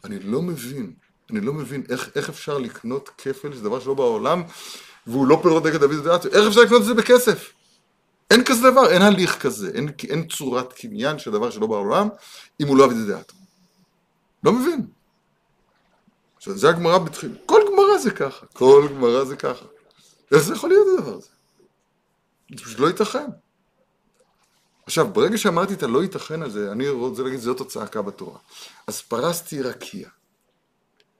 אני 0.04 0.20
לא 0.20 0.42
מבין, 0.42 0.94
אני 1.32 1.42
לא 1.42 1.54
מבין 1.54 1.84
איך, 1.90 2.10
איך 2.16 2.30
אפשר 2.30 2.58
לקנות 2.58 3.10
כפל, 3.18 3.56
זה 3.56 3.64
דבר 3.64 3.80
שלא 3.80 3.94
בעולם, 3.94 4.44
והוא 5.08 5.28
לא 5.28 5.40
פירות 5.42 5.66
נגד 5.66 5.80
דוד 5.80 5.94
ודעת, 5.94 6.26
איך 6.26 6.48
אפשר 6.48 6.62
לקנות 6.62 6.82
את 6.82 6.86
זה 6.86 6.94
בכסף? 6.94 7.54
אין 8.32 8.44
כזה 8.44 8.72
דבר, 8.72 8.90
אין 8.90 9.02
הליך 9.02 9.42
כזה, 9.42 9.72
אין, 9.74 9.90
אין 10.10 10.28
צורת 10.28 10.74
קניין 10.74 11.20
של 11.20 11.32
דבר 11.32 11.50
שלא 11.50 11.68
בעולם, 11.68 12.08
אם 12.62 12.68
הוא 12.68 12.78
לא 12.78 12.84
עבד 12.86 13.08
דעת. 13.08 13.32
לא 14.44 14.52
מבין. 14.52 14.88
עכשיו, 16.38 16.58
זה 16.58 16.70
הגמרא 16.70 16.98
בתחיל, 16.98 17.38
כל 17.46 17.62
גמרא 17.72 17.98
זה 17.98 18.12
ככה, 18.12 18.46
כל 18.46 18.88
גמרא 18.92 19.24
זה 19.24 19.36
ככה. 19.36 19.66
איך 20.32 20.44
זה 20.44 20.54
יכול 20.54 20.70
להיות 20.70 20.88
הדבר 20.98 21.14
הזה? 21.14 21.28
זה 22.50 22.64
פשוט 22.64 22.80
לא 22.80 22.88
ייתכן. 22.88 23.26
עכשיו, 24.86 25.08
ברגע 25.14 25.38
שאמרתי 25.38 25.74
את 25.74 25.84
הלא 25.84 26.04
ייתכן 26.04 26.42
הזה, 26.42 26.72
אני 26.72 26.90
רוצה 26.90 27.24
להגיד, 27.24 27.40
זאת 27.40 27.62
הצעקה 27.62 28.02
בתורה. 28.02 28.40
אז 28.88 29.02
פרסתי 29.02 29.62
רקיע. 29.62 30.10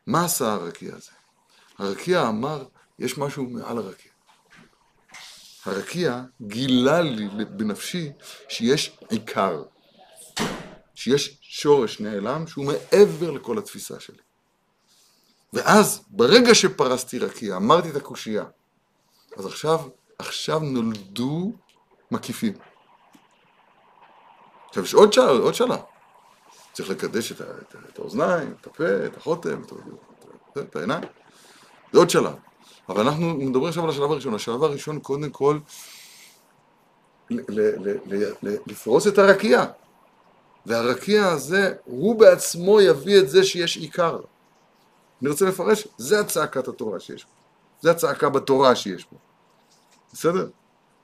מה 0.08 0.26
עשה 0.26 0.54
הרקיע 0.54 0.96
הזה? 0.96 1.12
הרקיע 1.78 2.28
אמר, 2.28 2.64
יש 3.00 3.18
משהו 3.18 3.50
מעל 3.50 3.78
הרקיע. 3.78 4.12
הרקיע 5.66 6.22
גילה 6.42 7.02
לי 7.02 7.46
בנפשי 7.46 8.12
שיש 8.50 8.98
עיקר, 9.10 9.64
שיש 10.96 11.38
שורש 11.42 12.00
נעלם 12.00 12.48
שהוא 12.48 12.66
מעבר 12.66 13.32
לכל 13.32 13.58
התפיסה 13.58 14.00
שלי. 14.00 14.22
ואז, 15.54 16.06
ברגע 16.08 16.56
שפרסתי 16.56 17.20
רקיע, 17.20 17.56
אמרתי 17.56 17.90
את 17.90 17.96
הקושייה, 17.96 18.44
אז 19.38 19.46
עכשיו, 19.46 19.80
עכשיו 20.20 20.60
נולדו 20.60 21.52
מקיפים. 22.12 22.54
עכשיו 24.70 24.84
יש 24.84 24.94
עוד 24.94 25.14
שאלה, 25.14 25.30
עוד 25.30 25.54
שאלה. 25.54 25.78
צריך 26.74 26.90
לקדש 26.90 27.32
את, 27.32 27.42
את, 27.42 27.76
את 27.90 28.00
האוזניים, 28.00 28.56
את 28.62 28.68
הפה, 28.68 29.06
את 29.06 29.18
החותם, 29.18 29.62
את, 29.62 29.72
ה- 30.58 30.60
את 30.62 30.76
העיניים. 30.76 31.04
זה 31.94 32.00
עוד 32.00 32.10
שלב. 32.10 32.36
אבל 32.90 33.02
אנחנו 33.08 33.34
מדברים 33.34 33.68
עכשיו 33.68 33.84
על 33.84 33.90
השלב 33.90 34.12
הראשון. 34.12 34.34
השלב 34.34 34.64
הראשון 34.64 35.00
קודם 35.00 35.30
כל 35.30 35.60
ל- 37.30 37.40
ל- 37.50 37.90
ל- 37.90 37.98
ל- 38.06 38.34
ל- 38.44 38.58
לפרוס 38.68 39.08
את 39.08 39.18
הרקיע. 39.18 39.66
והרקיע 40.66 41.28
הזה, 41.28 41.74
הוא 41.86 42.20
בעצמו 42.20 42.82
יביא 42.82 43.20
את 43.20 43.30
זה 43.30 43.44
שיש 43.44 43.78
עיקר. 43.78 44.20
אני 45.22 45.30
רוצה 45.30 45.46
לפרש, 45.46 45.88
זה 45.98 46.20
הצעקת 46.20 46.68
התורה 46.68 47.00
שיש 47.00 47.24
פה. 47.24 47.30
זה 47.82 47.92
הצעקה 47.92 48.30
בתורה 48.30 48.76
שיש 48.76 49.04
פה. 49.04 49.16
בסדר? 50.14 50.48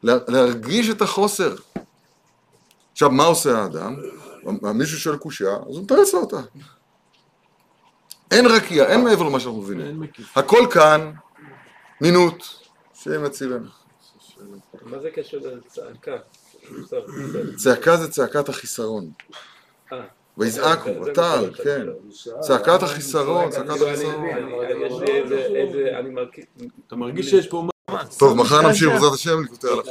לה- 0.04 0.18
להרגיש 0.28 0.90
את 0.90 1.02
החוסר. 1.02 1.56
עכשיו, 2.92 3.12
מה 3.12 3.24
עושה 3.24 3.60
האדם? 3.62 3.96
מישהו 4.74 5.00
שואל 5.00 5.18
קושייה, 5.18 5.52
אז 5.56 5.76
הוא 5.76 5.84
מתרץ 5.84 6.14
לו 6.14 6.20
אותה. 6.20 6.40
אין 8.32 8.46
רקיע, 8.46 8.86
אין 8.88 9.04
מעבר 9.04 9.24
למה 9.24 9.40
שאנחנו 9.40 9.62
מבינים. 9.62 10.04
הכל 10.36 10.68
כאן, 10.72 11.12
מינות, 12.02 12.60
שם 12.94 13.26
יצילנו. 13.26 13.68
מה 14.82 15.00
זה 15.00 15.10
קשר 15.12 15.38
לצעקה? 15.38 16.18
צעקה 17.56 17.98
זה 17.98 18.12
צעקת 18.12 18.50
החיסרון. 18.50 19.12
אה. 19.94 19.98
ויזעקו, 20.38 20.90
נכון, 20.90 21.54
כן. 21.64 21.88
צעקת 22.40 22.84
החיסרון, 22.84 23.44
אני 23.44 23.52
צועק? 23.52 23.68
צעקת 23.68 23.70
אני 23.72 23.80
לא 23.80 23.88
החיסרון. 23.90 24.26
לא- 24.26 26.00
אני 26.00 26.10
מרגיש... 26.10 26.46
אתה 26.88 26.96
מרגיש 26.96 27.30
שיש 27.30 27.48
פה 27.48 27.64
מאמץ. 27.90 28.18
טוב, 28.18 28.38
מחר 28.38 28.62
נמשיך 28.62 28.90
בעזרת 28.90 29.14
השם, 29.14 29.42
נקוטע 29.44 29.68
לך. 29.76 29.88